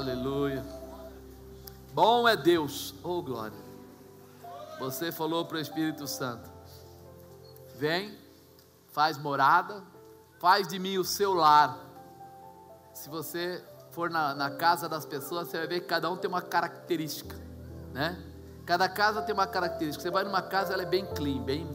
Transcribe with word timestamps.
Aleluia. 0.00 0.64
Bom 1.92 2.26
é 2.26 2.34
Deus, 2.34 2.94
oh 3.04 3.20
glória. 3.20 3.58
Você 4.78 5.12
falou 5.12 5.44
para 5.44 5.58
o 5.58 5.60
Espírito 5.60 6.06
Santo: 6.06 6.48
Vem, 7.76 8.16
faz 8.92 9.18
morada, 9.18 9.82
faz 10.38 10.66
de 10.66 10.78
mim 10.78 10.96
o 10.96 11.04
seu 11.04 11.34
lar. 11.34 11.78
Se 12.94 13.10
você 13.10 13.62
for 13.90 14.08
na, 14.08 14.34
na 14.34 14.50
casa 14.52 14.88
das 14.88 15.04
pessoas, 15.04 15.48
você 15.48 15.58
vai 15.58 15.66
ver 15.66 15.80
que 15.80 15.86
cada 15.86 16.10
um 16.10 16.16
tem 16.16 16.30
uma 16.30 16.40
característica, 16.40 17.36
né? 17.92 18.18
Cada 18.64 18.88
casa 18.88 19.20
tem 19.20 19.34
uma 19.34 19.46
característica. 19.46 20.02
Você 20.02 20.10
vai 20.10 20.24
numa 20.24 20.40
casa, 20.40 20.72
ela 20.72 20.82
é 20.82 20.86
bem 20.86 21.04
clean, 21.14 21.42
bem 21.42 21.68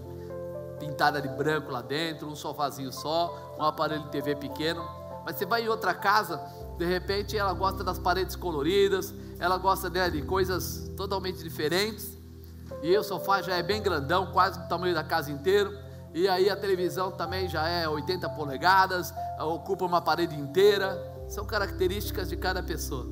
pintada 0.80 1.22
de 1.22 1.28
branco 1.28 1.70
lá 1.70 1.84
dentro, 1.84 2.28
um 2.28 2.36
sofazinho 2.36 2.92
só, 2.92 3.56
um 3.60 3.64
aparelho 3.64 4.02
de 4.06 4.10
TV 4.10 4.36
pequeno. 4.36 4.84
Mas 5.24 5.36
você 5.36 5.46
vai 5.46 5.62
em 5.62 5.68
outra 5.68 5.94
casa, 5.94 6.42
de 6.78 6.86
repente 6.86 7.38
ela 7.38 7.54
gosta 7.54 7.84
das 7.84 7.98
paredes 7.98 8.36
coloridas, 8.36 9.14
ela 9.40 9.58
gosta 9.58 9.90
né, 9.90 10.10
de 10.10 10.22
coisas 10.22 10.92
totalmente 10.98 11.42
diferentes. 11.44 12.18
E 12.82 12.98
o 12.98 13.04
sofá 13.04 13.42
já 13.42 13.56
é 13.56 13.64
bem 13.64 13.82
grandão, 13.82 14.32
quase 14.32 14.60
do 14.60 14.68
tamanho 14.68 14.94
da 14.94 15.04
casa 15.04 15.32
inteira. 15.32 15.84
E 16.14 16.28
aí 16.28 16.50
a 16.50 16.56
televisão 16.56 17.12
também 17.12 17.48
já 17.48 17.68
é 17.68 17.88
80 17.88 18.30
polegadas, 18.30 19.14
ocupa 19.40 19.86
uma 19.86 20.02
parede 20.02 20.36
inteira. 20.36 21.14
São 21.28 21.46
características 21.46 22.30
de 22.30 22.38
cada 22.38 22.62
pessoa. 22.62 23.08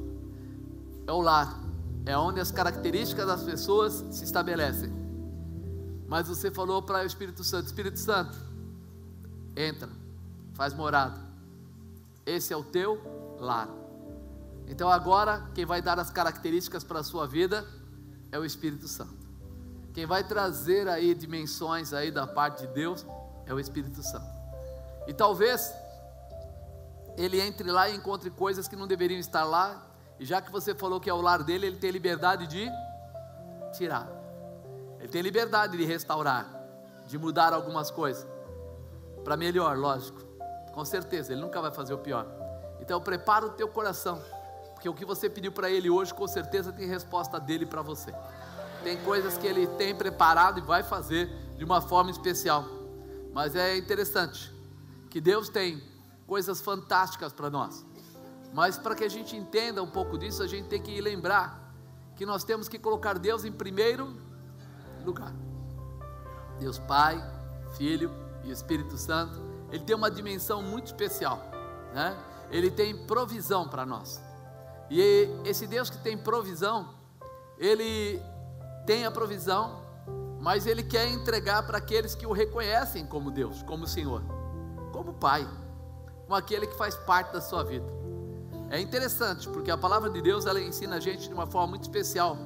É 1.05 1.11
o 1.11 1.21
lar, 1.21 1.59
é 2.05 2.17
onde 2.17 2.39
as 2.39 2.51
características 2.51 3.25
das 3.27 3.43
pessoas 3.43 4.05
se 4.11 4.23
estabelecem. 4.23 4.91
Mas 6.07 6.27
você 6.27 6.51
falou 6.51 6.81
para 6.81 7.03
o 7.03 7.05
Espírito 7.05 7.43
Santo: 7.43 7.65
Espírito 7.65 7.99
Santo, 7.99 8.37
entra, 9.55 9.89
faz 10.53 10.73
morada. 10.73 11.19
Esse 12.25 12.53
é 12.53 12.57
o 12.57 12.63
teu 12.63 13.01
lar. 13.43 13.69
Então 14.67 14.89
agora, 14.89 15.49
quem 15.53 15.65
vai 15.65 15.81
dar 15.81 15.99
as 15.99 16.09
características 16.09 16.83
para 16.83 16.99
a 16.99 17.03
sua 17.03 17.27
vida 17.27 17.65
é 18.31 18.39
o 18.39 18.45
Espírito 18.45 18.87
Santo. 18.87 19.23
Quem 19.93 20.05
vai 20.07 20.23
trazer 20.23 20.87
aí 20.87 21.13
dimensões 21.13 21.93
aí 21.93 22.09
da 22.09 22.25
parte 22.25 22.65
de 22.65 22.73
Deus 22.73 23.05
é 23.45 23.53
o 23.53 23.59
Espírito 23.59 24.01
Santo. 24.01 24.33
E 25.07 25.13
talvez 25.13 25.71
ele 27.17 27.39
entre 27.39 27.71
lá 27.71 27.89
e 27.89 27.95
encontre 27.95 28.31
coisas 28.31 28.67
que 28.67 28.75
não 28.75 28.87
deveriam 28.87 29.19
estar 29.19 29.43
lá, 29.43 29.85
e 30.19 30.25
já 30.25 30.41
que 30.41 30.51
você 30.51 30.73
falou 30.73 30.99
que 30.99 31.09
é 31.09 31.13
o 31.13 31.21
lar 31.21 31.43
dele, 31.43 31.67
ele 31.67 31.77
tem 31.77 31.91
liberdade 31.91 32.47
de 32.47 32.67
tirar. 33.77 34.07
Ele 34.99 35.09
tem 35.09 35.21
liberdade 35.21 35.77
de 35.77 35.83
restaurar, 35.83 36.47
de 37.05 37.17
mudar 37.17 37.53
algumas 37.53 37.91
coisas 37.91 38.25
para 39.23 39.37
melhor, 39.37 39.77
lógico. 39.77 40.21
Com 40.73 40.83
certeza, 40.83 41.33
ele 41.33 41.41
nunca 41.41 41.61
vai 41.61 41.71
fazer 41.71 41.93
o 41.93 41.97
pior. 41.97 42.25
Então 42.79 42.99
prepara 43.01 43.45
o 43.45 43.49
teu 43.49 43.67
coração, 43.67 44.21
porque 44.73 44.89
o 44.89 44.93
que 44.93 45.05
você 45.05 45.29
pediu 45.29 45.51
para 45.51 45.69
ele 45.69 45.89
hoje, 45.89 46.13
com 46.13 46.27
certeza 46.27 46.71
tem 46.71 46.87
resposta 46.87 47.39
dele 47.39 47.65
para 47.65 47.81
você. 47.81 48.13
Tem 48.83 48.97
coisas 49.03 49.37
que 49.37 49.47
ele 49.47 49.65
tem 49.65 49.95
preparado 49.95 50.59
e 50.59 50.61
vai 50.61 50.83
fazer 50.83 51.29
de 51.57 51.63
uma 51.63 51.81
forma 51.81 52.11
especial. 52.11 52.65
Mas 53.33 53.55
é 53.55 53.77
interessante 53.77 54.53
que 55.09 55.21
Deus 55.21 55.47
tem 55.47 55.81
coisas 56.27 56.59
fantásticas 56.59 57.31
para 57.31 57.49
nós. 57.49 57.85
Mas 58.53 58.77
para 58.77 58.93
que 58.93 59.03
a 59.03 59.09
gente 59.09 59.35
entenda 59.35 59.81
um 59.81 59.89
pouco 59.89 60.17
disso, 60.17 60.43
a 60.43 60.47
gente 60.47 60.67
tem 60.67 60.81
que 60.81 60.99
lembrar 61.01 61.73
que 62.15 62.25
nós 62.25 62.43
temos 62.43 62.67
que 62.67 62.77
colocar 62.77 63.17
Deus 63.17 63.45
em 63.45 63.51
primeiro 63.51 64.15
lugar. 65.03 65.33
Deus 66.59 66.77
Pai, 66.77 67.23
Filho 67.75 68.11
e 68.43 68.51
Espírito 68.51 68.97
Santo, 68.97 69.41
ele 69.71 69.83
tem 69.83 69.95
uma 69.95 70.11
dimensão 70.11 70.61
muito 70.61 70.87
especial, 70.87 71.41
né? 71.93 72.15
Ele 72.53 72.69
tem 72.69 72.95
provisão 72.95 73.67
para 73.67 73.85
nós. 73.85 74.21
E 74.89 75.27
esse 75.43 75.65
Deus 75.65 75.89
que 75.89 75.97
tem 75.97 76.15
provisão, 76.15 76.93
ele 77.57 78.21
tem 78.85 79.05
a 79.05 79.11
provisão, 79.11 79.81
mas 80.39 80.67
ele 80.67 80.83
quer 80.83 81.07
entregar 81.07 81.65
para 81.65 81.79
aqueles 81.79 82.13
que 82.13 82.27
o 82.27 82.31
reconhecem 82.31 83.07
como 83.07 83.31
Deus, 83.31 83.63
como 83.63 83.87
Senhor, 83.87 84.21
como 84.91 85.13
Pai, 85.13 85.47
como 86.21 86.35
aquele 86.35 86.67
que 86.67 86.77
faz 86.77 86.95
parte 86.95 87.33
da 87.33 87.41
sua 87.41 87.63
vida. 87.63 87.87
É 88.69 88.79
interessante, 88.79 89.49
porque 89.49 89.71
a 89.71 89.77
palavra 89.77 90.09
de 90.09 90.21
Deus 90.21 90.45
ela 90.45 90.61
ensina 90.61 90.97
a 90.97 90.99
gente 90.99 91.27
de 91.27 91.33
uma 91.33 91.47
forma 91.47 91.69
muito 91.69 91.83
especial, 91.83 92.37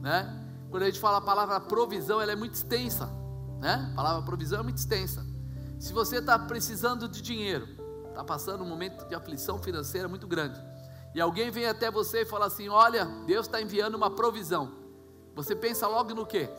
né? 0.00 0.44
Quando 0.70 0.84
a 0.84 0.86
gente 0.86 1.00
fala 1.00 1.18
a 1.18 1.20
palavra 1.20 1.58
provisão, 1.58 2.20
ela 2.20 2.30
é 2.30 2.36
muito 2.36 2.54
extensa, 2.54 3.08
né? 3.58 3.88
A 3.92 3.96
palavra 3.96 4.22
provisão 4.22 4.60
é 4.60 4.62
muito 4.62 4.78
extensa. 4.78 5.26
Se 5.80 5.92
você 5.92 6.18
está 6.18 6.38
precisando 6.38 7.08
de 7.08 7.22
dinheiro, 7.22 7.77
está 8.18 8.24
passando 8.24 8.64
um 8.64 8.66
momento 8.66 9.06
de 9.06 9.14
aflição 9.14 9.58
financeira 9.58 10.08
muito 10.08 10.26
grande, 10.26 10.60
e 11.14 11.20
alguém 11.20 11.52
vem 11.52 11.66
até 11.66 11.88
você 11.88 12.22
e 12.22 12.26
fala 12.26 12.46
assim: 12.46 12.68
Olha, 12.68 13.04
Deus 13.26 13.46
está 13.46 13.62
enviando 13.62 13.94
uma 13.94 14.10
provisão. 14.10 14.72
Você 15.36 15.54
pensa 15.54 15.86
logo 15.86 16.12
no 16.14 16.26
que? 16.26 16.50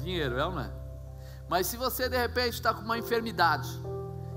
Dinheiro, 0.00 0.38
é 0.38 0.46
ou 0.46 0.52
não 0.52 0.60
é? 0.60 0.70
Mas 1.48 1.66
se 1.66 1.76
você 1.76 2.08
de 2.08 2.16
repente 2.16 2.54
está 2.54 2.72
com 2.72 2.82
uma 2.82 2.96
enfermidade, 2.96 3.68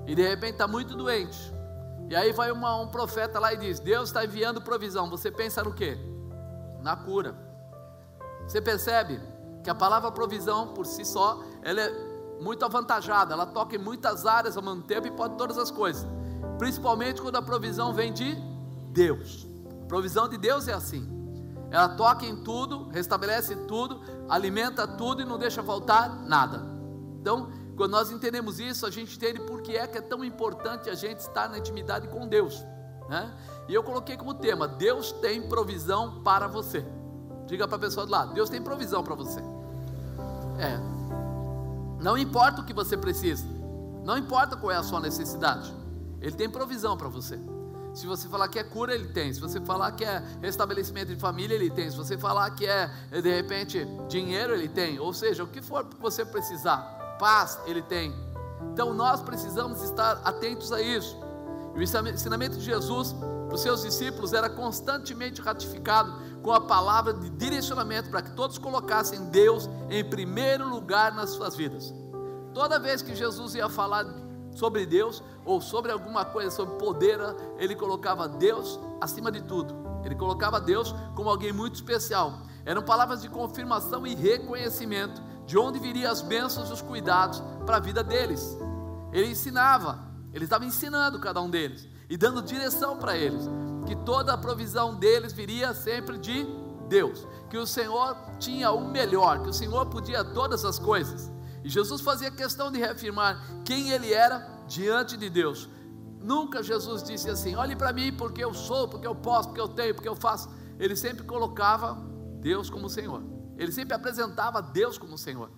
e 0.08 0.16
de 0.16 0.28
repente 0.28 0.54
está 0.54 0.68
muito 0.68 0.96
doente, 0.96 1.54
e 2.10 2.16
aí 2.16 2.34
vai 2.34 2.52
uma, 2.52 2.81
um 2.81 2.88
profeta 2.88 3.40
lá 3.40 3.54
e 3.54 3.58
diz: 3.58 3.80
Deus 3.80 4.10
está 4.10 4.26
enviando 4.26 4.60
provisão, 4.60 5.08
você 5.08 5.30
pensa 5.30 5.64
no 5.64 5.72
que? 5.72 6.00
Na 6.81 6.96
cura. 6.96 7.36
Você 8.48 8.60
percebe 8.60 9.22
que 9.64 9.70
a 9.70 9.76
palavra 9.76 10.12
provisão 10.12 10.74
por 10.74 10.88
si 10.88 11.06
só, 11.06 11.44
ela 11.62 11.80
é 11.80 12.11
muito 12.41 12.66
avantajada, 12.66 13.34
ela 13.34 13.46
toca 13.46 13.75
em 13.75 13.79
muitas 13.79 14.25
áreas 14.25 14.57
ao 14.57 14.63
mesmo 14.63 14.81
tempo 14.81 15.07
e 15.07 15.12
pode 15.12 15.35
todas 15.35 15.57
as 15.57 15.69
coisas, 15.69 16.06
principalmente 16.57 17.22
quando 17.22 17.35
a 17.35 17.41
provisão 17.41 17.94
vem 17.94 18.12
de 18.12 18.35
Deus. 18.91 19.47
A 19.84 19.85
provisão 19.85 20.28
de 20.28 20.38
Deus 20.38 20.68
é 20.68 20.74
assim. 20.74 21.09
Ela 21.69 21.90
toca 21.90 22.25
em 22.25 22.35
tudo, 22.44 22.90
restabelece 22.90 23.56
tudo, 23.68 24.01
alimenta 24.28 24.85
tudo 24.85 25.22
e 25.22 25.25
não 25.25 25.38
deixa 25.38 25.63
faltar 25.63 26.13
nada. 26.24 26.66
Então, 27.22 27.50
quando 27.78 27.91
nós 27.91 28.12
entendemos 28.12 28.59
isso, 28.59 28.85
a 28.85 28.91
gente 28.91 29.16
entende 29.16 29.40
por 29.40 29.62
que 29.62 29.78
é 29.78 29.88
que 29.88 29.97
é 29.97 30.01
tão 30.01 30.24
importante 30.24 30.90
a 30.90 30.94
gente 30.94 31.19
estar 31.19 31.50
na 31.50 31.57
intimidade 31.57 32.07
com 32.09 32.28
Deus. 32.28 32.62
Né? 33.07 33.31
E 33.68 33.74
eu 33.74 33.84
coloquei 33.84 34.18
como 34.18 34.34
tema: 34.34 34.68
Deus 34.68 35.12
tem 35.13 35.47
provisão 35.47 36.22
para 36.24 36.47
você. 36.47 36.85
Diga 37.46 37.68
para 37.68 37.78
a 37.78 37.80
pessoa 37.80 38.06
do 38.06 38.12
lado: 38.12 38.34
Deus 38.34 38.50
tem 38.50 38.62
provisão 38.62 39.03
para 39.03 39.16
você. 39.16 39.40
É. 40.59 41.00
Não 42.01 42.17
importa 42.17 42.62
o 42.62 42.66
que 42.66 42.73
você 42.73 42.97
precisa, 42.97 43.45
não 44.03 44.17
importa 44.17 44.57
qual 44.57 44.72
é 44.72 44.75
a 44.75 44.84
sua 44.84 45.00
necessidade, 45.00 45.73
Ele 46.19 46.35
tem 46.35 46.50
provisão 46.50 46.97
para 46.97 47.07
você. 47.07 47.39
Se 47.94 48.07
você 48.07 48.28
falar 48.29 48.47
que 48.47 48.57
é 48.57 48.63
cura, 48.63 48.94
ele 48.95 49.09
tem. 49.09 49.34
Se 49.34 49.41
você 49.41 49.59
falar 49.59 49.91
que 49.91 50.06
é 50.06 50.23
restabelecimento 50.41 51.13
de 51.13 51.19
família, 51.19 51.56
ele 51.56 51.69
tem. 51.69 51.89
Se 51.91 51.97
você 51.97 52.17
falar 52.17 52.50
que 52.51 52.66
é, 52.66 52.89
de 53.12 53.35
repente, 53.35 53.85
dinheiro, 54.07 54.53
ele 54.53 54.69
tem. 54.69 54.97
Ou 54.97 55.13
seja, 55.13 55.44
o 55.44 55.47
que 55.47 55.62
for 55.62 55.84
que 55.85 55.97
você 55.97 56.23
precisar, 56.23 56.78
paz, 57.19 57.59
ele 57.66 57.81
tem. 57.81 58.16
Então 58.72 58.94
nós 58.94 59.22
precisamos 59.22 59.81
estar 59.81 60.22
atentos 60.23 60.72
a 60.72 60.81
isso. 60.81 61.18
E 61.75 61.79
o 61.79 61.81
ensinamento 61.81 62.57
de 62.57 62.63
Jesus 62.63 63.13
para 63.51 63.56
os 63.57 63.62
seus 63.63 63.81
discípulos 63.81 64.31
era 64.31 64.50
constantemente 64.50 65.41
ratificado 65.41 66.13
com 66.41 66.53
a 66.53 66.62
palavra 66.62 67.13
de 67.13 67.29
direcionamento 67.31 68.09
para 68.09 68.22
que 68.22 68.31
todos 68.31 68.57
colocassem 68.57 69.25
Deus 69.25 69.69
em 69.89 70.06
primeiro 70.06 70.69
lugar 70.69 71.13
nas 71.13 71.31
suas 71.31 71.53
vidas. 71.53 71.94
Toda 72.53 72.79
vez 72.79 73.01
que 73.01 73.13
Jesus 73.13 73.53
ia 73.53 73.67
falar 73.67 74.06
sobre 74.56 74.85
Deus 74.85 75.22
ou 75.44 75.59
sobre 75.59 75.91
alguma 75.91 76.23
coisa, 76.23 76.50
sobre 76.50 76.75
poder, 76.78 77.19
ele 77.57 77.75
colocava 77.75 78.25
Deus 78.25 78.79
acima 79.01 79.29
de 79.29 79.41
tudo. 79.41 79.75
Ele 80.06 80.16
colocava 80.16 80.62
Deus 80.62 80.95
como 81.13 81.29
alguém 81.29 81.51
muito 81.51 81.75
especial. 81.75 82.44
Eram 82.63 82.81
palavras 82.81 83.22
de 83.22 83.28
confirmação 83.28 84.07
e 84.07 84.16
reconhecimento 84.16 85.22
de 85.45 85.57
onde 85.57 85.77
viriam 85.77 86.09
as 86.09 86.21
bênçãos 86.21 86.69
e 86.69 86.74
os 86.74 86.81
cuidados 86.81 87.44
para 87.65 87.75
a 87.77 87.81
vida 87.81 88.01
deles. 88.01 88.57
Ele 89.12 89.31
ensinava, 89.31 90.00
ele 90.33 90.45
estava 90.45 90.63
ensinando 90.63 91.19
cada 91.19 91.42
um 91.42 91.50
deles 91.50 91.91
e 92.12 92.18
dando 92.18 92.42
direção 92.42 92.98
para 92.98 93.18
eles, 93.18 93.46
que 93.88 93.96
toda 93.96 94.34
a 94.34 94.38
provisão 94.38 94.94
deles 94.94 95.31
viria 95.31 95.74
sempre 95.74 96.18
de 96.18 96.46
Deus, 96.90 97.25
que 97.50 97.58
o 97.58 97.66
Senhor 97.66 98.18
tinha 98.38 98.69
o 98.69 98.86
melhor, 98.86 99.42
que 99.42 99.48
o 99.48 99.54
Senhor 99.54 99.86
podia 99.86 100.22
todas 100.22 100.66
as 100.66 100.78
coisas. 100.78 101.31
E 101.63 101.69
Jesus 101.69 102.02
fazia 102.02 102.30
questão 102.30 102.69
de 102.69 102.78
reafirmar 102.78 103.42
quem 103.63 103.92
ele 103.92 104.12
era 104.12 104.46
diante 104.68 105.16
de 105.16 105.30
Deus. 105.30 105.69
Nunca 106.19 106.62
Jesus 106.62 107.02
disse 107.02 107.30
assim: 107.30 107.56
olhe 107.56 107.78
para 107.78 107.94
mim 107.94 108.12
porque 108.12 108.44
eu 108.44 108.54
sou, 108.54 108.90
porque 108.90 109.07
eu 109.07 109.16
posso, 109.16 109.48
porque 109.48 109.62
eu 109.62 109.69
tenho, 109.69 109.96
porque 109.96 110.10
eu 110.10 110.16
faço. 110.16 110.50
Ele 110.78 110.98
sempre 110.98 111.24
colocava 111.24 111.98
Deus 112.42 112.69
como 112.69 112.90
Senhor. 112.90 113.24
Ele 113.57 113.72
sempre 113.72 113.94
apresentava 113.94 114.62
Deus 114.62 114.98
como 114.98 115.18
Senhor. 115.18 115.50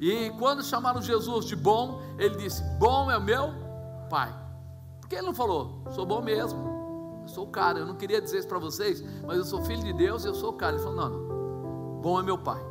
E 0.00 0.30
quando 0.40 0.64
chamaram 0.64 1.00
Jesus 1.00 1.44
de 1.44 1.54
bom, 1.54 2.02
ele 2.18 2.34
disse: 2.34 2.64
Bom 2.80 3.08
é 3.08 3.16
o 3.16 3.22
meu 3.22 3.54
Pai. 4.10 4.49
Porque 5.10 5.18
ele 5.18 5.26
não 5.26 5.34
falou, 5.34 5.82
sou 5.90 6.06
bom 6.06 6.22
mesmo, 6.22 7.20
eu 7.22 7.28
sou 7.28 7.44
o 7.44 7.50
cara. 7.50 7.80
Eu 7.80 7.84
não 7.84 7.96
queria 7.96 8.22
dizer 8.22 8.38
isso 8.38 8.46
para 8.46 8.60
vocês, 8.60 9.02
mas 9.26 9.38
eu 9.38 9.44
sou 9.44 9.60
filho 9.64 9.82
de 9.82 9.92
Deus 9.92 10.24
e 10.24 10.28
eu 10.28 10.34
sou 10.36 10.50
o 10.50 10.52
cara. 10.52 10.76
Ele 10.76 10.84
falou: 10.84 10.98
Não, 10.98 11.10
não, 11.10 12.00
bom 12.00 12.20
é 12.20 12.22
meu 12.22 12.38
Pai. 12.38 12.64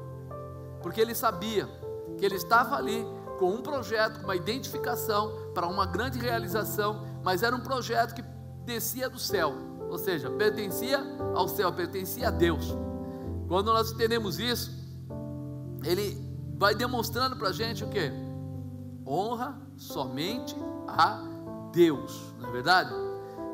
Porque 0.81 1.01
ele 1.01 1.13
sabia 1.13 1.67
que 2.17 2.23
ele 2.23 2.35
estava 2.35 2.77
ali 2.77 3.05
com 3.37 3.51
um 3.51 3.61
projeto, 3.61 4.19
com 4.19 4.23
uma 4.23 4.37
identificação 4.37 5.51
para 5.53 5.67
uma 5.67 5.85
grande 5.85 6.17
realização, 6.17 7.05
mas 7.25 7.43
era 7.43 7.53
um 7.53 7.59
projeto 7.59 8.15
que 8.15 8.23
descia 8.63 9.09
do 9.09 9.19
céu, 9.19 9.53
ou 9.89 9.97
seja, 9.97 10.29
pertencia 10.29 11.03
ao 11.35 11.49
céu, 11.49 11.73
pertencia 11.73 12.29
a 12.29 12.31
Deus. 12.31 12.73
Quando 13.49 13.65
nós 13.73 13.91
entendemos 13.91 14.39
isso, 14.39 14.71
ele 15.83 16.17
vai 16.57 16.73
demonstrando 16.73 17.35
para 17.35 17.49
a 17.49 17.51
gente 17.51 17.83
o 17.83 17.89
que? 17.89 18.09
Honra 19.05 19.59
somente 19.75 20.55
a 20.87 21.28
Deus, 21.71 22.33
não 22.39 22.49
é 22.49 22.51
verdade? 22.51 22.93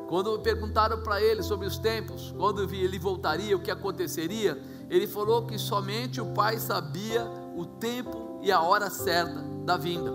Quando 0.08 0.38
perguntaram 0.38 1.02
para 1.02 1.20
ele 1.20 1.42
sobre 1.42 1.66
os 1.66 1.78
tempos, 1.78 2.32
quando 2.36 2.62
ele 2.72 2.98
voltaria, 2.98 3.56
o 3.56 3.60
que 3.60 3.70
aconteceria, 3.70 4.60
ele 4.88 5.06
falou 5.06 5.46
que 5.46 5.58
somente 5.58 6.20
o 6.20 6.26
Pai 6.26 6.58
sabia 6.58 7.28
o 7.56 7.66
tempo 7.66 8.38
e 8.40 8.52
a 8.52 8.60
hora 8.60 8.88
certa 8.88 9.42
da 9.64 9.76
vinda. 9.76 10.12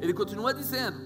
Ele 0.00 0.12
continua 0.12 0.52
dizendo 0.52 0.98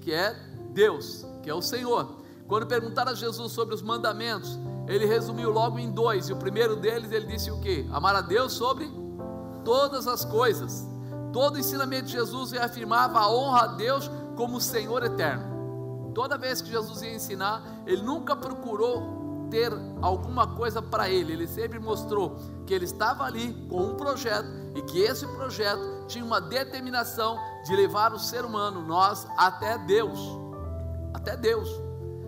que 0.00 0.12
é 0.12 0.34
Deus, 0.70 1.24
que 1.42 1.48
é 1.48 1.54
o 1.54 1.62
Senhor. 1.62 2.16
Quando 2.48 2.66
perguntaram 2.66 3.12
a 3.12 3.14
Jesus 3.14 3.52
sobre 3.52 3.74
os 3.74 3.82
mandamentos, 3.82 4.58
ele 4.88 5.06
resumiu 5.06 5.50
logo 5.50 5.78
em 5.78 5.90
dois, 5.90 6.28
e 6.28 6.32
o 6.32 6.36
primeiro 6.36 6.74
deles 6.74 7.12
ele 7.12 7.26
disse 7.26 7.50
o 7.50 7.60
que? 7.60 7.86
Amar 7.92 8.16
a 8.16 8.22
Deus 8.22 8.54
sobre 8.54 8.90
todas 9.64 10.08
as 10.08 10.24
coisas. 10.24 10.88
Todo 11.32 11.56
o 11.56 11.58
ensinamento 11.58 12.06
de 12.06 12.12
Jesus 12.12 12.52
reafirmava 12.52 13.20
a 13.20 13.30
honra 13.30 13.64
a 13.64 13.66
Deus 13.66 14.10
como 14.34 14.60
Senhor 14.60 15.04
eterno. 15.04 15.57
Toda 16.18 16.36
vez 16.36 16.60
que 16.60 16.68
Jesus 16.68 17.00
ia 17.00 17.14
ensinar, 17.14 17.62
ele 17.86 18.02
nunca 18.02 18.34
procurou 18.34 19.46
ter 19.52 19.72
alguma 20.02 20.48
coisa 20.48 20.82
para 20.82 21.08
ele, 21.08 21.32
ele 21.32 21.46
sempre 21.46 21.78
mostrou 21.78 22.36
que 22.66 22.74
ele 22.74 22.86
estava 22.86 23.22
ali 23.22 23.54
com 23.68 23.80
um 23.84 23.94
projeto 23.94 24.48
e 24.74 24.82
que 24.82 24.98
esse 24.98 25.24
projeto 25.28 26.06
tinha 26.08 26.24
uma 26.24 26.40
determinação 26.40 27.38
de 27.64 27.76
levar 27.76 28.12
o 28.12 28.18
ser 28.18 28.44
humano, 28.44 28.82
nós, 28.82 29.28
até 29.36 29.78
Deus. 29.78 30.18
Até 31.14 31.36
Deus. 31.36 31.70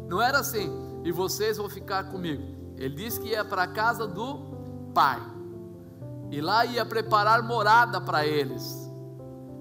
Não 0.06 0.22
era 0.22 0.38
assim, 0.38 0.70
e 1.02 1.10
vocês 1.10 1.56
vão 1.56 1.68
ficar 1.68 2.04
comigo. 2.12 2.44
Ele 2.76 2.94
disse 2.94 3.18
que 3.18 3.30
ia 3.30 3.44
para 3.44 3.64
a 3.64 3.72
casa 3.72 4.06
do 4.06 4.92
Pai, 4.94 5.20
e 6.30 6.40
lá 6.40 6.64
ia 6.64 6.86
preparar 6.86 7.42
morada 7.42 8.00
para 8.00 8.24
eles. 8.24 8.88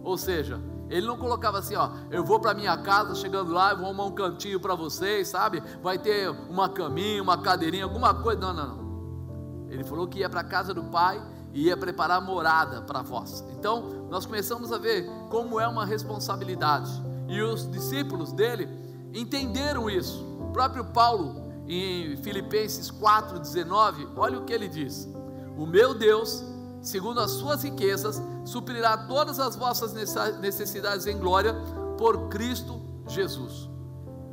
Ou 0.03 0.15
seja, 0.19 0.61
ele 0.89 1.05
não 1.05 1.17
colocava 1.17 1.59
assim, 1.59 1.75
ó, 1.75 1.91
eu 2.09 2.23
vou 2.23 2.39
para 2.39 2.53
minha 2.53 2.75
casa, 2.77 3.13
chegando 3.13 3.53
lá, 3.53 3.71
eu 3.71 3.77
vou 3.77 3.85
arrumar 3.85 4.05
um 4.05 4.11
cantinho 4.11 4.59
para 4.59 4.73
vocês, 4.73 5.27
sabe? 5.27 5.61
Vai 5.83 5.99
ter 5.99 6.29
uma 6.49 6.67
caminha, 6.67 7.21
uma 7.21 7.37
cadeirinha, 7.37 7.83
alguma 7.83 8.13
coisa. 8.13 8.39
Não, 8.39 8.53
não, 8.53 8.75
não. 8.75 9.69
Ele 9.69 9.83
falou 9.83 10.07
que 10.07 10.19
ia 10.19 10.29
para 10.29 10.41
a 10.41 10.43
casa 10.43 10.73
do 10.73 10.83
Pai 10.85 11.21
e 11.53 11.65
ia 11.65 11.77
preparar 11.77 12.19
morada 12.19 12.81
para 12.81 13.03
vós. 13.03 13.43
Então, 13.51 14.07
nós 14.09 14.25
começamos 14.25 14.71
a 14.71 14.79
ver 14.79 15.07
como 15.29 15.59
é 15.59 15.67
uma 15.67 15.85
responsabilidade. 15.85 16.91
E 17.27 17.39
os 17.41 17.69
discípulos 17.69 18.31
dele 18.31 18.67
entenderam 19.13 19.87
isso. 19.87 20.25
O 20.39 20.51
próprio 20.51 20.85
Paulo, 20.85 21.51
em 21.67 22.17
Filipenses 22.17 22.89
4,19, 22.91 24.07
olha 24.15 24.39
o 24.39 24.43
que 24.43 24.53
ele 24.53 24.67
diz: 24.67 25.07
O 25.55 25.67
meu 25.67 25.93
Deus 25.93 26.43
segundo 26.81 27.19
as 27.19 27.31
suas 27.31 27.63
riquezas, 27.63 28.21
suprirá 28.45 28.97
todas 28.97 29.39
as 29.39 29.55
vossas 29.55 29.93
necessidades 30.39 31.05
em 31.05 31.17
glória 31.17 31.53
por 31.97 32.29
Cristo 32.29 32.81
Jesus. 33.07 33.69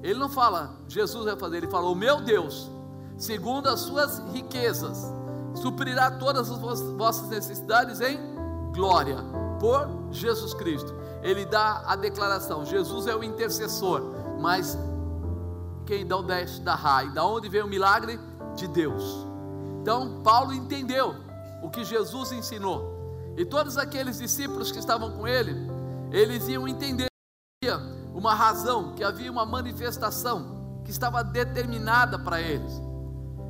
Ele 0.03 0.19
não 0.19 0.29
fala, 0.29 0.77
Jesus 0.89 1.25
vai 1.25 1.37
fazer, 1.37 1.59
ele 1.59 1.69
fala, 1.69 1.89
o 1.89 1.95
meu 1.95 2.21
Deus, 2.21 2.71
segundo 3.17 3.69
as 3.69 3.81
suas 3.81 4.19
riquezas, 4.33 5.13
suprirá 5.55 6.11
todas 6.11 6.51
as 6.51 6.59
vossas 6.59 7.29
necessidades 7.29 8.01
em 8.01 8.19
glória 8.73 9.17
por 9.59 9.89
Jesus 10.11 10.55
Cristo. 10.55 10.95
Ele 11.23 11.45
dá 11.45 11.83
a 11.87 11.97
declaração: 11.97 12.65
Jesus 12.65 13.07
é 13.07 13.17
o 13.17 13.25
intercessor, 13.25 14.03
mas 14.39 14.79
quem 15.87 16.07
dá 16.07 16.19
o 16.19 16.23
deste 16.23 16.61
da 16.61 16.75
raia, 16.75 17.11
da 17.11 17.25
onde 17.25 17.49
vem 17.49 17.63
o 17.63 17.67
milagre? 17.67 18.21
De 18.55 18.69
Deus. 18.69 19.27
Então, 19.81 20.21
Paulo 20.23 20.53
entendeu 20.53 21.15
o 21.67 21.71
que 21.71 21.85
Jesus 21.85 22.33
ensinou. 22.33 23.35
E 23.37 23.45
todos 23.45 23.77
aqueles 23.77 24.19
discípulos 24.19 24.73
que 24.73 24.79
estavam 24.79 25.11
com 25.13 25.27
ele, 25.27 25.55
eles 26.11 26.49
iam 26.49 26.67
entender 26.67 27.07
uma 28.15 28.35
razão, 28.35 28.95
que 28.95 29.05
havia 29.05 29.31
uma 29.31 29.45
manifestação 29.45 30.81
que 30.85 30.91
estava 30.91 31.23
determinada 31.23 32.19
para 32.19 32.41
eles. 32.41 32.81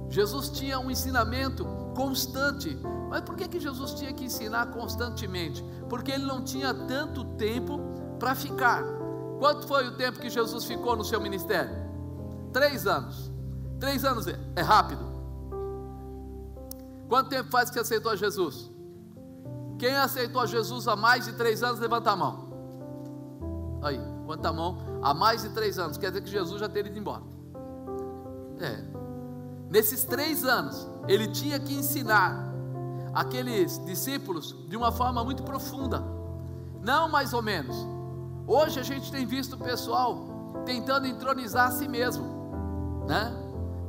Jesus 0.09 0.49
tinha 0.49 0.79
um 0.81 0.91
ensinamento 0.91 1.65
constante. 1.95 2.77
Mas 3.09 3.21
por 3.21 3.37
que, 3.37 3.47
que 3.47 3.61
Jesus 3.61 3.93
tinha 3.93 4.13
que 4.13 4.25
ensinar 4.25 4.67
constantemente? 4.67 5.63
Porque 5.89 6.11
ele 6.11 6.25
não 6.25 6.43
tinha 6.43 6.75
tanto 6.75 7.25
tempo 7.37 7.79
para 8.19 8.35
ficar. 8.35 8.83
Quanto 9.39 9.67
foi 9.67 9.87
o 9.87 9.97
tempo 9.97 10.19
que 10.19 10.31
Jesus 10.31 10.65
ficou 10.65 10.97
no 10.97 11.05
seu 11.05 11.21
ministério? 11.21 11.77
Três 12.53 12.87
anos. 12.87 13.31
Três 13.79 14.05
anos 14.05 14.27
é, 14.27 14.39
é 14.57 14.63
rápido. 14.63 15.16
Quanto 17.09 17.31
tempo 17.31 17.51
faz 17.51 17.71
que 17.71 17.79
aceitou 17.79 18.11
a 18.11 18.17
Jesus? 18.17 18.71
Quem 19.79 19.95
aceitou 19.95 20.41
a 20.41 20.47
Jesus 20.47 20.89
há 20.89 20.97
mais 20.97 21.27
de 21.27 21.33
três 21.35 21.63
anos, 21.63 21.79
levanta 21.79 22.11
a 22.11 22.17
mão. 22.17 22.47
Aí, 23.83 23.99
levanta 23.99 24.49
a 24.49 24.53
mão. 24.53 24.79
Há 25.03 25.15
mais 25.15 25.43
de 25.43 25.51
três 25.51 25.79
anos, 25.79 25.99
quer 25.99 26.09
dizer 26.09 26.23
que 26.23 26.31
Jesus 26.31 26.61
já 26.61 26.69
teria 26.69 26.91
ido 26.91 26.99
embora. 26.99 27.23
É. 28.61 28.83
Nesses 29.71 30.05
três 30.05 30.45
anos, 30.45 30.89
ele 31.07 31.29
tinha 31.29 31.61
que 31.61 31.75
ensinar 31.75 32.53
aqueles 33.13 33.85
discípulos 33.85 34.55
de 34.69 34.77
uma 34.77 34.91
forma 34.91 35.23
muito 35.25 35.43
profunda. 35.43 36.03
Não 36.83 37.09
mais 37.09 37.33
ou 37.33 37.43
menos. 37.43 37.77
Hoje 38.47 38.79
a 38.79 38.83
gente 38.83 39.11
tem 39.11 39.27
visto 39.27 39.55
o 39.55 39.59
pessoal 39.59 40.63
tentando 40.65 41.07
entronizar 41.07 41.69
a 41.69 41.71
si 41.71 41.89
mesmo, 41.89 43.05
né? 43.07 43.33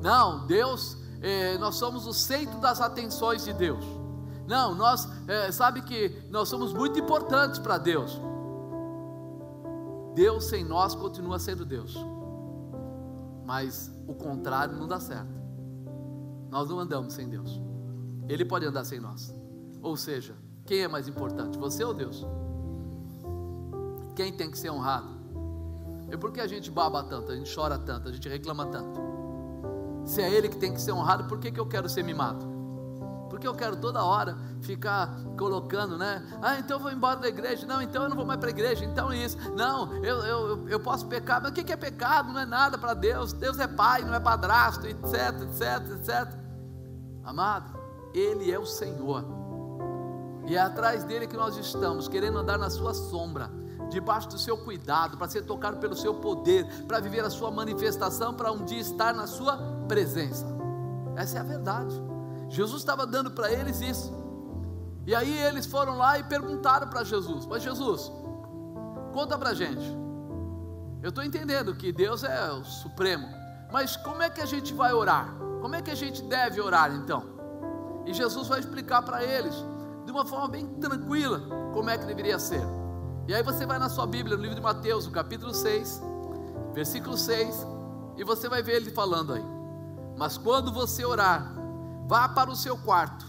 Não, 0.02 0.46
Deus 0.46 0.98
é, 1.22 1.58
nós 1.58 1.76
somos 1.76 2.06
o 2.06 2.14
centro 2.14 2.60
das 2.60 2.80
atenções 2.82 3.44
de 3.44 3.54
Deus. 3.54 3.84
Não, 4.48 4.74
nós, 4.74 5.08
é, 5.28 5.52
sabe 5.52 5.82
que 5.82 6.24
nós 6.30 6.48
somos 6.48 6.74
muito 6.74 7.00
importantes 7.00 7.60
para 7.60 7.78
Deus. 7.78 8.20
Deus 10.16 10.46
sem 10.46 10.64
nós 10.64 10.96
continua 10.96 11.38
sendo 11.38 11.66
Deus. 11.66 11.96
Mas 13.46 13.92
o 14.08 14.14
contrário 14.14 14.76
não 14.76 14.88
dá 14.88 15.00
certo. 15.00 15.36
Nós 16.50 16.70
não 16.70 16.80
andamos 16.80 17.14
sem 17.14 17.28
Deus. 17.28 17.62
Ele 18.28 18.46
pode 18.46 18.66
andar 18.66 18.86
sem 18.86 19.00
nós. 19.00 19.34
Ou 19.82 19.96
seja, 19.96 20.36
quem 20.66 20.80
é 20.80 20.88
mais 20.88 21.08
importante, 21.08 21.58
você 21.58 21.84
ou 21.84 21.94
Deus? 21.94 22.26
Quem 24.16 24.34
tem 24.34 24.50
que 24.50 24.58
ser 24.58 24.70
honrado? 24.70 25.10
E 26.12 26.18
por 26.18 26.32
que 26.32 26.40
a 26.40 26.48
gente 26.48 26.72
baba 26.72 27.04
tanto, 27.04 27.32
a 27.32 27.36
gente 27.36 27.54
chora 27.54 27.78
tanto, 27.78 28.10
a 28.10 28.12
gente 28.12 28.28
reclama 28.28 28.66
tanto? 28.66 29.00
Se 30.08 30.22
é 30.22 30.32
Ele 30.32 30.48
que 30.48 30.56
tem 30.56 30.74
que 30.74 30.82
ser 30.82 30.94
honrado, 30.94 31.26
por 31.26 31.38
que, 31.38 31.52
que 31.52 31.60
eu 31.60 31.66
quero 31.66 31.90
ser 31.90 32.02
mimado? 32.02 32.56
Porque 33.30 33.46
eu 33.46 33.54
quero 33.54 33.76
toda 33.76 34.04
hora 34.04 34.38
ficar 34.62 35.14
colocando, 35.38 35.98
né? 35.98 36.26
Ah, 36.42 36.58
então 36.58 36.78
eu 36.78 36.82
vou 36.82 36.92
embora 36.92 37.20
da 37.20 37.28
igreja. 37.28 37.68
Não, 37.68 37.82
então 37.82 38.04
eu 38.04 38.10
não 38.10 38.16
vou 38.16 38.26
mais 38.26 38.40
para 38.40 38.48
a 38.48 38.52
igreja. 38.52 38.86
Então 38.86 39.14
isso. 39.14 39.38
Não, 39.52 39.94
eu, 40.04 40.24
eu, 40.24 40.70
eu 40.70 40.80
posso 40.80 41.06
pecar. 41.08 41.42
Mas 41.42 41.52
o 41.52 41.54
que 41.54 41.72
é 41.72 41.76
pecado? 41.76 42.32
Não 42.32 42.40
é 42.40 42.46
nada 42.46 42.78
para 42.78 42.94
Deus. 42.94 43.34
Deus 43.34 43.60
é 43.60 43.68
pai, 43.68 44.02
não 44.04 44.14
é 44.14 44.20
padrasto, 44.20 44.88
etc, 44.88 45.42
etc, 45.42 45.92
etc. 45.98 46.40
Amado, 47.22 47.78
Ele 48.14 48.50
é 48.50 48.58
o 48.58 48.66
Senhor. 48.66 49.26
E 50.48 50.56
é 50.56 50.60
atrás 50.60 51.04
dele 51.04 51.28
que 51.28 51.36
nós 51.36 51.58
estamos, 51.58 52.08
querendo 52.08 52.38
andar 52.38 52.58
na 52.58 52.70
sua 52.70 52.94
sombra 52.94 53.52
debaixo 53.90 54.30
do 54.30 54.38
seu 54.38 54.58
cuidado, 54.58 55.18
para 55.18 55.28
ser 55.28 55.44
tocado 55.44 55.78
pelo 55.78 55.96
seu 55.96 56.16
poder, 56.16 56.66
para 56.88 57.00
viver 57.00 57.24
a 57.24 57.30
sua 57.30 57.52
manifestação, 57.52 58.34
para 58.34 58.52
um 58.52 58.64
dia 58.64 58.80
estar 58.80 59.14
na 59.14 59.28
sua 59.28 59.77
presença. 59.88 60.46
Essa 61.16 61.38
é 61.38 61.40
a 61.42 61.44
verdade. 61.44 61.94
Jesus 62.50 62.82
estava 62.82 63.06
dando 63.06 63.32
para 63.32 63.52
eles 63.52 63.82
isso. 63.82 64.14
E 65.06 65.16
aí 65.16 65.38
eles 65.40 65.66
foram 65.66 65.98
lá 65.98 66.20
e 66.20 66.24
perguntaram 66.24 66.88
para 66.88 67.04
Jesus: 67.04 67.46
Mas 67.46 67.64
Jesus, 67.64 68.12
conta 69.14 69.38
para 69.38 69.50
a 69.50 69.54
gente. 69.54 69.98
Eu 71.02 71.10
estou 71.10 71.24
entendendo 71.24 71.76
que 71.76 71.92
Deus 71.92 72.24
é 72.24 72.52
o 72.52 72.64
Supremo, 72.64 73.28
mas 73.72 73.96
como 73.96 74.22
é 74.22 74.30
que 74.30 74.42
a 74.42 74.46
gente 74.46 74.74
vai 74.74 74.94
orar? 74.94 75.34
Como 75.62 75.76
é 75.76 75.82
que 75.82 75.92
a 75.92 75.96
gente 75.96 76.22
deve 76.24 76.60
orar 76.60 76.94
então? 76.94 77.24
E 78.06 78.14
Jesus 78.14 78.48
vai 78.48 78.60
explicar 78.60 79.02
para 79.02 79.24
eles, 79.24 79.54
de 80.06 80.12
uma 80.12 80.26
forma 80.26 80.48
bem 80.48 80.66
tranquila, 80.80 81.42
como 81.74 81.90
é 81.90 81.98
que 81.98 82.06
deveria 82.06 82.40
ser. 82.40 82.62
E 83.28 83.34
aí 83.34 83.44
você 83.44 83.66
vai 83.66 83.78
na 83.78 83.90
sua 83.90 84.08
Bíblia, 84.08 84.36
no 84.36 84.42
livro 84.42 84.56
de 84.56 84.62
Mateus, 84.62 85.06
no 85.06 85.12
capítulo 85.12 85.54
6, 85.54 86.02
versículo 86.74 87.18
6, 87.18 87.68
e 88.18 88.24
você 88.24 88.48
vai 88.48 88.64
ver 88.64 88.78
ele 88.78 88.92
falando 88.92 89.34
aí. 89.34 89.57
Mas 90.18 90.38
quando 90.38 90.74
você 90.74 91.06
orar, 91.06 91.54
vá 92.08 92.28
para 92.28 92.50
o 92.50 92.56
seu 92.56 92.78
quarto, 92.78 93.26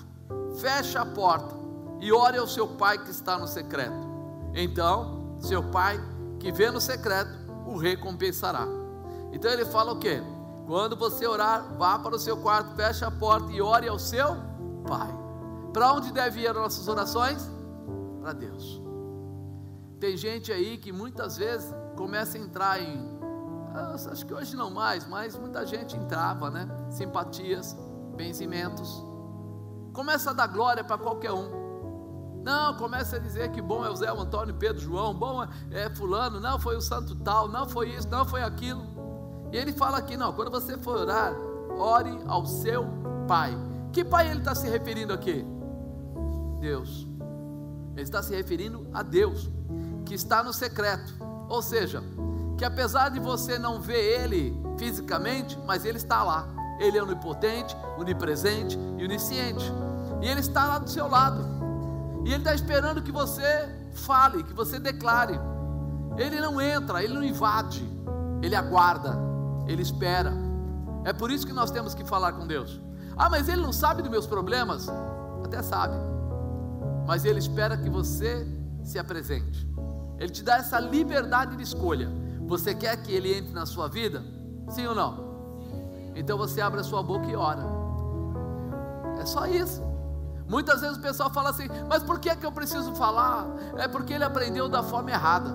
feche 0.58 0.96
a 0.96 1.04
porta 1.04 1.54
e 2.00 2.10
ore 2.12 2.38
ao 2.38 2.46
seu 2.48 2.66
pai 2.66 2.98
que 2.98 3.10
está 3.10 3.38
no 3.38 3.46
secreto. 3.46 4.08
Então, 4.54 5.36
seu 5.38 5.62
pai 5.62 6.00
que 6.38 6.50
vê 6.50 6.70
no 6.70 6.80
secreto 6.80 7.30
o 7.66 7.76
recompensará. 7.76 8.66
Então 9.32 9.50
ele 9.50 9.66
fala 9.66 9.92
o 9.92 9.98
quê? 9.98 10.22
Quando 10.66 10.96
você 10.96 11.26
orar, 11.26 11.74
vá 11.76 11.98
para 11.98 12.16
o 12.16 12.18
seu 12.18 12.36
quarto, 12.38 12.74
feche 12.74 13.04
a 13.04 13.10
porta 13.10 13.52
e 13.52 13.60
ore 13.60 13.88
ao 13.88 13.98
seu 13.98 14.36
pai. 14.86 15.14
Para 15.72 15.92
onde 15.92 16.12
devem 16.12 16.44
ir 16.44 16.48
as 16.48 16.56
nossas 16.56 16.88
orações? 16.88 17.50
Para 18.22 18.32
Deus. 18.32 18.80
Tem 20.00 20.16
gente 20.16 20.52
aí 20.52 20.78
que 20.78 20.92
muitas 20.92 21.36
vezes 21.36 21.74
começa 21.96 22.38
a 22.38 22.40
entrar 22.40 22.80
em 22.80 23.17
acho 23.78 24.26
que 24.26 24.34
hoje 24.34 24.56
não 24.56 24.70
mais, 24.70 25.06
mas 25.06 25.36
muita 25.36 25.66
gente 25.66 25.96
entrava, 25.96 26.50
né? 26.50 26.68
Simpatias, 26.90 27.76
benzimentos. 28.16 29.04
Começa 29.92 30.30
a 30.30 30.32
dar 30.32 30.46
glória 30.46 30.84
para 30.84 30.98
qualquer 30.98 31.32
um. 31.32 31.58
Não, 32.42 32.74
começa 32.76 33.16
a 33.16 33.18
dizer 33.18 33.50
que 33.50 33.60
bom 33.60 33.84
é 33.84 33.90
o 33.90 33.96
Zé, 33.96 34.08
Antônio, 34.08 34.54
Pedro, 34.54 34.80
João, 34.80 35.12
bom 35.12 35.42
é, 35.42 35.48
é 35.72 35.90
fulano, 35.90 36.40
não 36.40 36.58
foi 36.58 36.76
o 36.76 36.80
santo 36.80 37.14
tal, 37.16 37.48
não 37.48 37.68
foi 37.68 37.90
isso, 37.90 38.08
não 38.08 38.24
foi 38.24 38.42
aquilo. 38.42 38.82
E 39.52 39.56
ele 39.56 39.72
fala 39.72 39.98
aqui, 39.98 40.16
não, 40.16 40.32
quando 40.32 40.50
você 40.50 40.78
for 40.78 40.98
orar, 40.98 41.34
ore 41.76 42.18
ao 42.26 42.46
seu 42.46 42.86
pai. 43.26 43.56
Que 43.92 44.04
pai 44.04 44.30
ele 44.30 44.40
está 44.40 44.54
se 44.54 44.68
referindo 44.68 45.12
aqui? 45.12 45.44
Deus. 46.60 47.06
Ele 47.94 48.02
está 48.02 48.22
se 48.22 48.34
referindo 48.34 48.86
a 48.92 49.02
Deus, 49.02 49.50
que 50.04 50.14
está 50.14 50.42
no 50.42 50.52
secreto. 50.52 51.14
Ou 51.48 51.62
seja, 51.62 52.02
que 52.58 52.64
apesar 52.64 53.08
de 53.08 53.18
você 53.20 53.58
não 53.58 53.80
ver 53.80 54.20
ele 54.20 54.60
fisicamente, 54.76 55.58
mas 55.66 55.84
ele 55.84 55.96
está 55.96 56.22
lá. 56.22 56.46
Ele 56.78 56.98
é 56.98 57.02
onipotente, 57.02 57.74
onipresente 57.96 58.78
e 58.98 59.04
onisciente. 59.04 59.72
E 60.20 60.28
ele 60.28 60.40
está 60.40 60.66
lá 60.66 60.78
do 60.78 60.90
seu 60.90 61.08
lado. 61.08 61.42
E 62.24 62.28
ele 62.28 62.38
está 62.38 62.54
esperando 62.54 63.00
que 63.00 63.10
você 63.10 63.68
fale, 63.92 64.42
que 64.42 64.52
você 64.52 64.78
declare. 64.78 65.40
Ele 66.16 66.40
não 66.40 66.60
entra, 66.60 67.02
ele 67.02 67.14
não 67.14 67.22
invade, 67.22 67.82
ele 68.42 68.54
aguarda, 68.54 69.16
ele 69.66 69.80
espera. 69.80 70.32
É 71.04 71.12
por 71.12 71.30
isso 71.30 71.46
que 71.46 71.52
nós 71.52 71.70
temos 71.70 71.94
que 71.94 72.04
falar 72.04 72.32
com 72.32 72.46
Deus. 72.46 72.80
Ah, 73.16 73.30
mas 73.30 73.48
ele 73.48 73.62
não 73.62 73.72
sabe 73.72 74.02
dos 74.02 74.10
meus 74.10 74.26
problemas? 74.26 74.88
Até 75.44 75.62
sabe 75.62 75.96
mas 77.08 77.24
Ele 77.24 77.38
espera 77.38 77.74
que 77.74 77.88
você 77.88 78.46
se 78.84 78.98
apresente. 78.98 79.66
Ele 80.18 80.28
te 80.28 80.42
dá 80.42 80.58
essa 80.58 80.78
liberdade 80.78 81.56
de 81.56 81.62
escolha. 81.62 82.06
Você 82.48 82.74
quer 82.74 82.96
que 82.96 83.12
Ele 83.12 83.36
entre 83.36 83.52
na 83.52 83.66
sua 83.66 83.88
vida? 83.88 84.24
Sim 84.70 84.86
ou 84.86 84.94
não? 84.94 85.28
Então 86.16 86.36
você 86.36 86.60
abre 86.60 86.80
a 86.80 86.84
sua 86.84 87.02
boca 87.02 87.26
e 87.26 87.36
ora. 87.36 87.62
É 89.20 89.26
só 89.26 89.46
isso. 89.46 89.82
Muitas 90.48 90.80
vezes 90.80 90.96
o 90.96 91.00
pessoal 91.00 91.30
fala 91.30 91.50
assim, 91.50 91.68
mas 91.88 92.02
por 92.02 92.18
que 92.18 92.30
é 92.30 92.34
que 92.34 92.46
eu 92.46 92.50
preciso 92.50 92.94
falar? 92.94 93.46
É 93.76 93.86
porque 93.86 94.14
ele 94.14 94.24
aprendeu 94.24 94.66
da 94.68 94.82
forma 94.82 95.10
errada. 95.10 95.54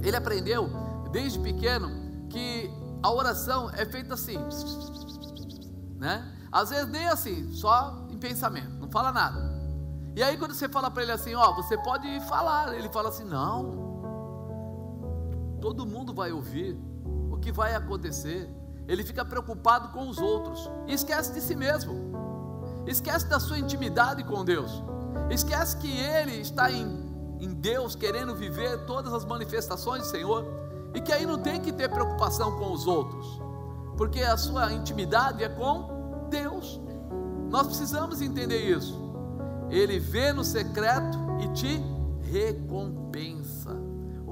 Ele 0.00 0.16
aprendeu 0.16 0.70
desde 1.10 1.40
pequeno 1.40 1.90
que 2.30 2.70
a 3.02 3.10
oração 3.10 3.68
é 3.70 3.84
feita 3.84 4.14
assim, 4.14 4.38
né? 5.96 6.32
Às 6.52 6.70
vezes 6.70 6.88
nem 6.88 7.08
assim, 7.08 7.52
só 7.52 8.06
em 8.08 8.16
pensamento, 8.16 8.70
não 8.78 8.88
fala 8.88 9.10
nada. 9.10 9.56
E 10.14 10.22
aí 10.22 10.36
quando 10.36 10.54
você 10.54 10.68
fala 10.68 10.90
para 10.90 11.02
ele 11.02 11.12
assim, 11.12 11.34
ó, 11.34 11.52
você 11.52 11.76
pode 11.78 12.20
falar, 12.20 12.74
ele 12.74 12.88
fala 12.88 13.08
assim, 13.08 13.24
não. 13.24 13.85
Todo 15.60 15.86
mundo 15.86 16.14
vai 16.14 16.32
ouvir 16.32 16.78
o 17.30 17.36
que 17.38 17.52
vai 17.52 17.74
acontecer. 17.74 18.48
Ele 18.86 19.02
fica 19.02 19.24
preocupado 19.24 19.88
com 19.88 20.08
os 20.08 20.18
outros, 20.18 20.70
esquece 20.86 21.32
de 21.32 21.40
si 21.40 21.56
mesmo. 21.56 21.94
Esquece 22.86 23.26
da 23.26 23.40
sua 23.40 23.58
intimidade 23.58 24.22
com 24.22 24.44
Deus. 24.44 24.82
Esquece 25.28 25.76
que 25.78 25.90
ele 25.98 26.40
está 26.40 26.70
em, 26.70 26.86
em 27.40 27.52
Deus 27.52 27.96
querendo 27.96 28.34
viver 28.34 28.84
todas 28.86 29.12
as 29.12 29.24
manifestações 29.24 30.02
do 30.02 30.08
Senhor 30.08 30.44
e 30.94 31.00
que 31.00 31.12
aí 31.12 31.26
não 31.26 31.38
tem 31.38 31.60
que 31.60 31.72
ter 31.72 31.88
preocupação 31.88 32.58
com 32.58 32.72
os 32.72 32.86
outros, 32.86 33.40
porque 33.96 34.20
a 34.20 34.36
sua 34.36 34.72
intimidade 34.72 35.42
é 35.42 35.48
com 35.48 36.28
Deus. 36.30 36.80
Nós 37.50 37.66
precisamos 37.66 38.22
entender 38.22 38.70
isso. 38.70 39.04
Ele 39.68 39.98
vê 39.98 40.32
no 40.32 40.44
secreto 40.44 41.18
e 41.40 41.48
te 41.48 41.82
recompensa. 42.30 43.55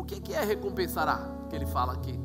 O 0.05 0.07
que, 0.07 0.21
que 0.21 0.35
é 0.35 0.45
recompensará? 0.45 1.19
Que 1.49 1.57
ele 1.57 1.65
fala 1.65 1.95
aqui. 1.95 2.21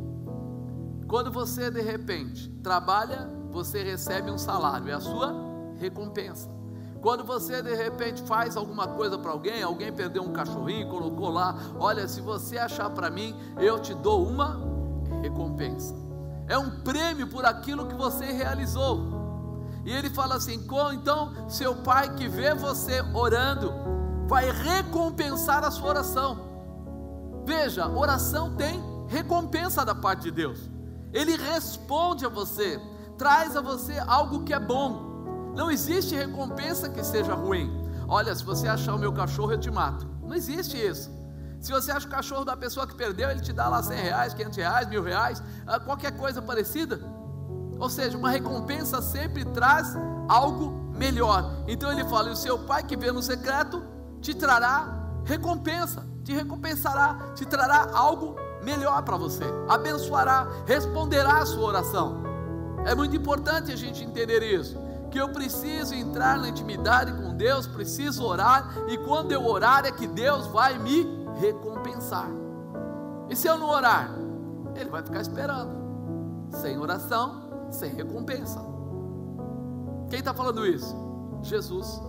Quando 1.07 1.31
você 1.31 1.71
de 1.71 1.81
repente 1.81 2.49
trabalha, 2.61 3.29
você 3.49 3.81
recebe 3.81 4.29
um 4.29 4.37
salário, 4.37 4.89
é 4.89 4.93
a 4.93 4.99
sua 4.99 5.33
recompensa. 5.77 6.49
Quando 7.01 7.23
você 7.23 7.61
de 7.61 7.73
repente 7.73 8.21
faz 8.23 8.57
alguma 8.57 8.85
coisa 8.85 9.17
para 9.17 9.31
alguém, 9.31 9.63
alguém 9.63 9.93
perdeu 9.93 10.23
um 10.23 10.33
cachorrinho, 10.33 10.89
colocou 10.89 11.29
lá, 11.29 11.55
olha, 11.79 12.05
se 12.05 12.19
você 12.19 12.57
achar 12.57 12.89
para 12.89 13.09
mim, 13.09 13.33
eu 13.57 13.79
te 13.79 13.93
dou 13.93 14.27
uma 14.27 14.59
recompensa. 15.21 15.95
É 16.49 16.57
um 16.57 16.81
prêmio 16.81 17.27
por 17.27 17.45
aquilo 17.45 17.87
que 17.87 17.95
você 17.95 18.25
realizou. 18.25 19.07
E 19.85 19.91
ele 19.93 20.09
fala 20.09 20.35
assim: 20.35 20.67
então 20.93 21.47
seu 21.47 21.77
pai 21.77 22.13
que 22.13 22.27
vê 22.27 22.53
você 22.53 23.01
orando, 23.13 23.73
vai 24.27 24.51
recompensar 24.51 25.63
a 25.63 25.71
sua 25.71 25.87
oração. 25.87 26.48
Veja, 27.45 27.87
oração 27.87 28.55
tem 28.55 28.81
recompensa 29.07 29.83
da 29.83 29.95
parte 29.95 30.23
de 30.23 30.31
Deus. 30.31 30.69
Ele 31.11 31.35
responde 31.35 32.25
a 32.25 32.29
você, 32.29 32.79
traz 33.17 33.55
a 33.55 33.61
você 33.61 33.97
algo 34.07 34.43
que 34.43 34.53
é 34.53 34.59
bom. 34.59 35.53
Não 35.55 35.71
existe 35.71 36.15
recompensa 36.15 36.89
que 36.89 37.03
seja 37.03 37.33
ruim. 37.33 37.69
Olha, 38.07 38.33
se 38.33 38.43
você 38.43 38.67
achar 38.67 38.95
o 38.95 38.99
meu 38.99 39.11
cachorro, 39.11 39.51
eu 39.51 39.59
te 39.59 39.71
mato. 39.71 40.07
Não 40.23 40.35
existe 40.35 40.77
isso. 40.77 41.11
Se 41.59 41.71
você 41.71 41.91
acha 41.91 42.07
o 42.07 42.09
cachorro 42.09 42.45
da 42.45 42.55
pessoa 42.55 42.87
que 42.87 42.95
perdeu, 42.95 43.29
ele 43.29 43.41
te 43.41 43.51
dá 43.51 43.67
lá 43.67 43.83
100 43.83 43.97
reais, 43.99 44.33
500 44.33 44.57
reais, 44.57 44.87
mil 44.87 45.03
reais, 45.03 45.43
ah, 45.67 45.79
qualquer 45.79 46.15
coisa 46.15 46.41
parecida. 46.41 46.99
Ou 47.77 47.89
seja, 47.89 48.17
uma 48.17 48.29
recompensa 48.29 49.01
sempre 49.01 49.43
traz 49.45 49.95
algo 50.27 50.71
melhor. 50.95 51.63
Então 51.67 51.91
ele 51.91 52.05
fala: 52.05 52.29
e 52.29 52.31
o 52.31 52.35
seu 52.35 52.59
pai 52.59 52.83
que 52.83 52.95
vê 52.95 53.11
no 53.11 53.21
secreto 53.21 53.83
te 54.21 54.33
trará 54.33 55.21
recompensa, 55.25 56.05
te 56.23 56.33
recompensará, 56.33 57.33
te 57.35 57.45
trará 57.45 57.89
algo 57.93 58.35
melhor 58.63 59.01
para 59.03 59.17
você, 59.17 59.45
abençoará, 59.67 60.47
responderá 60.65 61.39
a 61.39 61.45
sua 61.45 61.67
oração. 61.67 62.23
É 62.85 62.93
muito 62.95 63.15
importante 63.15 63.71
a 63.71 63.75
gente 63.75 64.03
entender 64.03 64.41
isso. 64.43 64.77
Que 65.11 65.19
eu 65.19 65.29
preciso 65.29 65.95
entrar 65.95 66.37
na 66.37 66.49
intimidade 66.49 67.11
com 67.13 67.35
Deus, 67.35 67.65
preciso 67.65 68.23
orar, 68.23 68.71
e 68.87 68.97
quando 68.99 69.31
eu 69.31 69.45
orar 69.45 69.85
é 69.85 69.91
que 69.91 70.05
Deus 70.07 70.45
vai 70.47 70.77
me 70.77 71.07
recompensar. 71.39 72.29
E 73.27 73.35
se 73.35 73.47
eu 73.47 73.57
não 73.57 73.69
orar, 73.69 74.11
Ele 74.75 74.89
vai 74.89 75.01
ficar 75.01 75.21
esperando. 75.21 75.71
Sem 76.51 76.77
oração, 76.77 77.67
sem 77.71 77.91
recompensa. 77.93 78.59
Quem 80.09 80.19
está 80.19 80.33
falando 80.33 80.65
isso? 80.65 80.95
Jesus. 81.41 82.01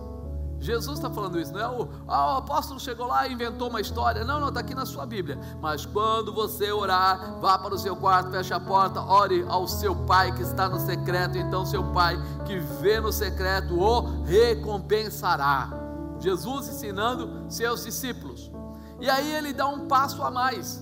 Jesus 0.61 0.99
está 0.99 1.09
falando 1.09 1.39
isso, 1.39 1.51
não 1.51 1.59
é 1.59 1.67
o, 1.67 1.89
ah, 2.07 2.35
o 2.35 2.37
apóstolo 2.37 2.79
chegou 2.79 3.07
lá 3.07 3.27
e 3.27 3.33
inventou 3.33 3.67
uma 3.67 3.81
história. 3.81 4.23
Não, 4.23 4.39
não, 4.39 4.49
está 4.49 4.59
aqui 4.59 4.75
na 4.75 4.85
sua 4.85 5.07
Bíblia. 5.07 5.39
Mas 5.59 5.87
quando 5.87 6.31
você 6.31 6.71
orar, 6.71 7.39
vá 7.41 7.57
para 7.57 7.73
o 7.73 7.79
seu 7.79 7.95
quarto, 7.95 8.29
feche 8.29 8.53
a 8.53 8.59
porta, 8.59 9.01
ore 9.01 9.43
ao 9.49 9.67
seu 9.67 9.95
pai 9.95 10.31
que 10.31 10.43
está 10.43 10.69
no 10.69 10.79
secreto. 10.79 11.35
Então, 11.35 11.65
seu 11.65 11.83
pai 11.91 12.15
que 12.45 12.59
vê 12.59 12.99
no 12.99 13.11
secreto 13.11 13.73
o 13.73 14.23
recompensará. 14.23 15.71
Jesus 16.19 16.67
ensinando 16.67 17.49
seus 17.49 17.83
discípulos. 17.83 18.51
E 18.99 19.09
aí 19.09 19.33
ele 19.33 19.53
dá 19.53 19.67
um 19.67 19.87
passo 19.87 20.21
a 20.21 20.29
mais. 20.29 20.79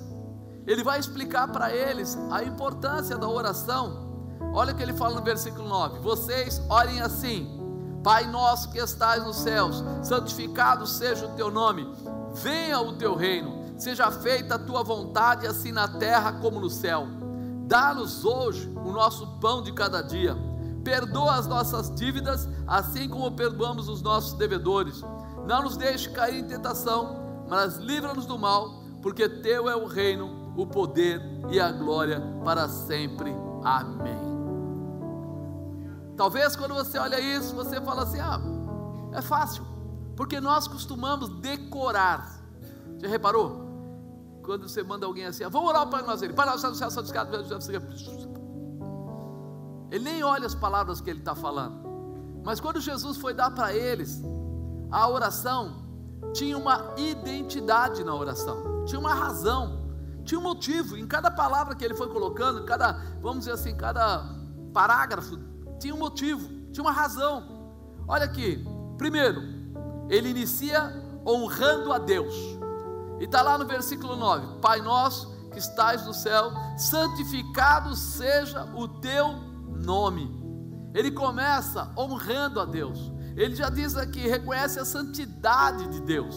Ele 0.68 0.84
vai 0.84 1.00
explicar 1.00 1.48
para 1.48 1.74
eles 1.74 2.18
a 2.30 2.44
importância 2.44 3.18
da 3.18 3.30
oração 3.30 4.10
Olha 4.54 4.74
o 4.74 4.76
que 4.76 4.82
ele 4.82 4.94
fala 4.94 5.16
no 5.16 5.22
versículo 5.22 5.68
9: 5.68 6.00
Vocês 6.00 6.62
orem 6.70 7.02
assim, 7.02 7.59
Pai 8.04 8.26
nosso 8.28 8.72
que 8.72 8.80
estás 8.80 9.24
nos 9.24 9.38
céus, 9.38 9.84
santificado 10.02 10.88
seja 10.88 11.26
o 11.26 11.36
teu 11.36 11.52
nome, 11.52 11.88
venha 12.34 12.80
o 12.80 12.94
teu 12.94 13.16
reino, 13.16 13.74
seja 13.78 14.10
feita 14.10 14.56
a 14.56 14.60
tua 14.60 14.84
vontade, 14.84 15.46
assim 15.46 15.72
na 15.72 15.88
terra 15.88 16.34
como 16.34 16.60
no 16.60 16.70
céu. 16.70 17.08
Dá-nos 17.68 18.24
hoje 18.24 18.72
o 18.84 18.92
nosso 18.92 19.28
pão 19.40 19.62
de 19.62 19.72
cada 19.74 20.02
dia. 20.02 20.36
Perdoa 20.84 21.36
as 21.36 21.46
nossas 21.46 21.94
dívidas, 21.94 22.48
assim 22.66 23.08
como 23.08 23.32
perdoamos 23.32 23.90
os 23.90 24.02
nossos 24.02 24.34
devedores. 24.34 25.04
Não 25.46 25.64
nos 25.64 25.78
deixe 25.78 26.10
cair 26.10 26.40
em 26.40 26.48
tentação, 26.48 27.44
mas 27.50 27.78
livra-nos 27.78 28.26
do 28.26 28.40
mal, 28.40 28.82
porque 29.02 29.28
teu 29.28 29.70
é 29.70 29.76
o 29.76 29.86
reino, 29.86 30.54
o 30.56 30.66
poder 30.66 31.22
e 31.50 31.60
a 31.60 31.72
glória 31.72 32.22
para 32.44 32.68
sempre. 32.68 33.36
Amém. 33.64 34.29
Talvez 36.20 36.54
quando 36.54 36.74
você 36.74 36.98
olha 37.00 37.18
isso, 37.18 37.56
você 37.56 37.80
fala 37.80 38.04
assim: 38.04 38.20
ah, 38.20 38.42
é 39.14 39.22
fácil, 39.22 39.66
porque 40.18 40.42
nós 40.42 40.68
costumamos 40.68 41.30
decorar. 41.40 42.42
Já 42.98 43.08
reparou? 43.08 43.62
Quando 44.44 44.68
você 44.68 44.84
manda 44.84 45.06
alguém 45.06 45.28
assim, 45.28 45.46
ah, 45.46 45.48
vamos 45.48 45.70
orar 45.70 45.88
para 45.88 46.04
nós, 46.04 46.22
ele, 46.22 46.34
ele 49.90 50.04
nem 50.04 50.22
olha 50.22 50.46
as 50.46 50.54
palavras 50.54 51.00
que 51.00 51.10
ele 51.10 51.20
está 51.20 51.34
falando. 51.34 51.88
Mas 52.44 52.60
quando 52.60 52.82
Jesus 52.82 53.16
foi 53.16 53.34
dar 53.34 53.52
para 53.52 53.74
eles 53.74 54.22
a 54.92 55.08
oração, 55.08 55.86
tinha 56.34 56.58
uma 56.58 56.96
identidade 56.98 58.04
na 58.04 58.14
oração, 58.14 58.84
tinha 58.84 59.00
uma 59.00 59.14
razão, 59.14 59.90
tinha 60.26 60.38
um 60.38 60.44
motivo 60.44 60.98
em 60.98 61.08
cada 61.08 61.32
palavra 61.32 61.76
que 61.76 61.86
ele 61.86 61.94
foi 61.94 62.10
colocando, 62.10 62.66
cada, 62.66 62.92
vamos 63.22 63.40
dizer 63.40 63.54
assim, 63.54 63.74
cada 63.74 64.26
parágrafo 64.74 65.48
tinha 65.80 65.96
um 65.96 65.98
motivo, 65.98 66.48
tinha 66.72 66.84
uma 66.84 66.92
razão. 66.92 67.44
Olha 68.08 68.26
aqui, 68.26 68.64
primeiro, 68.98 69.42
ele 70.10 70.30
inicia 70.30 70.94
honrando 71.26 71.94
a 71.94 71.98
Deus. 71.98 72.34
E 73.20 73.26
está 73.26 73.42
lá 73.42 73.58
no 73.58 73.66
versículo 73.66 74.16
9: 74.16 74.60
Pai 74.62 74.82
nosso 74.82 75.38
que 75.52 75.60
estás 75.60 76.06
no 76.06 76.14
céu, 76.14 76.52
santificado 76.78 77.96
seja 77.96 78.66
o 78.76 78.88
teu 78.88 79.34
nome. 79.84 80.38
Ele 80.94 81.12
começa 81.12 81.92
honrando 81.98 82.60
a 82.60 82.66
Deus. 82.66 83.12
Ele 83.36 83.56
já 83.56 83.70
diz 83.70 83.96
aqui, 83.96 84.28
reconhece 84.28 84.80
a 84.80 84.86
santidade 84.86 85.88
de 85.88 86.02
Deus. 86.02 86.36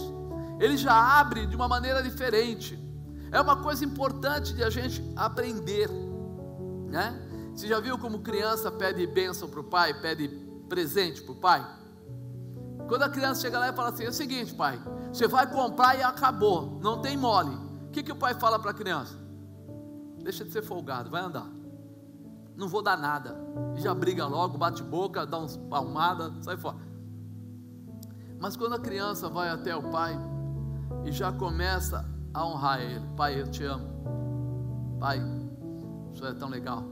Ele 0.60 0.76
já 0.76 1.18
abre 1.18 1.46
de 1.46 1.56
uma 1.56 1.66
maneira 1.66 2.02
diferente. 2.02 2.78
É 3.30 3.40
uma 3.40 3.56
coisa 3.56 3.84
importante 3.84 4.52
de 4.54 4.62
a 4.62 4.70
gente 4.70 5.02
aprender, 5.16 5.90
né? 6.88 7.31
Você 7.54 7.68
já 7.68 7.80
viu 7.80 7.98
como 7.98 8.20
criança 8.20 8.70
pede 8.70 9.06
bênção 9.06 9.48
para 9.48 9.60
o 9.60 9.64
pai, 9.64 9.94
pede 10.00 10.28
presente 10.68 11.22
para 11.22 11.32
o 11.32 11.36
pai? 11.36 11.82
Quando 12.88 13.02
a 13.02 13.08
criança 13.08 13.42
chega 13.42 13.58
lá 13.58 13.68
e 13.68 13.72
fala 13.72 13.90
assim: 13.90 14.04
é 14.04 14.08
o 14.08 14.12
seguinte, 14.12 14.54
pai, 14.54 14.80
você 15.12 15.28
vai 15.28 15.50
comprar 15.50 15.98
e 15.98 16.02
acabou, 16.02 16.78
não 16.82 17.00
tem 17.00 17.16
mole. 17.16 17.54
O 17.86 17.90
que, 17.90 18.02
que 18.02 18.12
o 18.12 18.16
pai 18.16 18.34
fala 18.34 18.58
para 18.58 18.70
a 18.70 18.74
criança? 18.74 19.18
Deixa 20.22 20.44
de 20.44 20.50
ser 20.50 20.62
folgado, 20.62 21.10
vai 21.10 21.22
andar. 21.22 21.48
Não 22.56 22.68
vou 22.68 22.82
dar 22.82 22.96
nada. 22.96 23.36
Já 23.76 23.94
briga 23.94 24.26
logo, 24.26 24.56
bate 24.58 24.82
boca, 24.82 25.26
dá 25.26 25.38
uns 25.38 25.56
palmada, 25.56 26.32
sai 26.42 26.56
fora. 26.56 26.76
Mas 28.38 28.56
quando 28.56 28.74
a 28.74 28.78
criança 28.78 29.28
vai 29.28 29.48
até 29.48 29.74
o 29.74 29.90
pai 29.90 30.18
e 31.04 31.12
já 31.12 31.32
começa 31.32 32.04
a 32.34 32.46
honrar 32.46 32.80
ele, 32.80 33.06
pai, 33.16 33.40
eu 33.40 33.50
te 33.50 33.64
amo. 33.64 33.88
Pai, 34.98 35.20
o 36.10 36.14
senhor 36.14 36.30
é 36.30 36.34
tão 36.34 36.48
legal. 36.48 36.91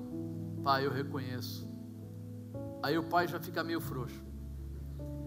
Pai, 0.63 0.87
eu 0.87 0.93
reconheço. 0.93 1.69
Aí 2.83 2.97
o 2.99 3.03
pai 3.03 3.27
já 3.27 3.39
fica 3.39 3.63
meio 3.63 3.81
frouxo. 3.81 4.23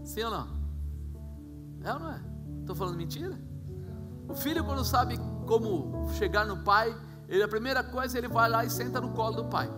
Sim 0.04 0.24
ou 0.24 0.32
não? 0.32 0.48
É 1.84 1.94
ou 1.94 2.00
não 2.00 2.12
é? 2.12 2.22
Estou 2.62 2.76
falando 2.76 2.98
mentira? 2.98 3.40
O 4.28 4.34
filho, 4.34 4.64
quando 4.64 4.84
sabe 4.84 5.18
como 5.46 6.10
chegar 6.14 6.46
no 6.46 6.64
pai, 6.64 6.96
ele, 7.28 7.44
a 7.44 7.48
primeira 7.48 7.84
coisa, 7.84 8.18
ele 8.18 8.28
vai 8.28 8.50
lá 8.50 8.64
e 8.64 8.70
senta 8.70 9.00
no 9.02 9.12
colo 9.12 9.44
do 9.44 9.46
pai. 9.46 9.70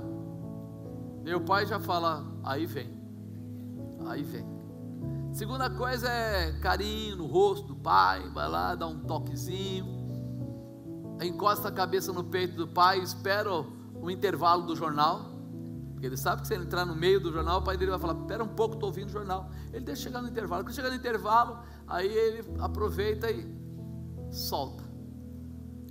E 1.26 1.34
o 1.34 1.42
pai 1.42 1.66
já 1.66 1.80
fala: 1.80 2.24
aí 2.44 2.66
vem, 2.66 2.90
aí 4.08 4.24
vem. 4.24 4.46
Segunda 5.34 5.70
coisa 5.70 6.08
é 6.08 6.54
carinho 6.60 7.18
no 7.18 7.26
rosto 7.26 7.68
do 7.68 7.76
pai, 7.76 8.30
vai 8.30 8.48
lá, 8.48 8.74
dá 8.76 8.88
um 8.88 9.00
toquezinho, 9.00 9.86
encosta 11.22 11.68
a 11.68 11.72
cabeça 11.72 12.14
no 12.14 12.24
peito 12.24 12.56
do 12.56 12.68
pai, 12.68 13.00
espera 13.00 13.52
o 13.52 14.10
intervalo 14.10 14.64
do 14.64 14.76
jornal, 14.76 15.35
porque 16.06 16.08
ele 16.08 16.18
sabe 16.18 16.42
que 16.42 16.48
se 16.48 16.54
ele 16.54 16.66
entrar 16.66 16.86
no 16.86 16.96
meio 16.96 17.20
do 17.20 17.32
jornal, 17.32 17.60
o 17.60 17.64
pai 17.64 17.78
dele 17.78 17.92
vai 17.92 18.00
falar: 18.00 18.14
Espera 18.14 18.44
um 18.44 18.48
pouco, 18.48 18.76
estou 18.76 18.90
ouvindo 18.90 19.10
o 19.10 19.12
jornal. 19.12 19.50
Ele 19.74 19.84
deixa 19.84 20.04
chegar 20.04 20.22
no 20.22 20.28
intervalo. 20.28 20.64
Quando 20.64 20.76
chegar 20.76 20.90
no 20.90 20.96
intervalo, 20.96 21.60
aí 21.88 22.08
ele 22.08 22.54
aproveita 22.60 23.30
e 23.32 23.48
solta. 24.30 24.84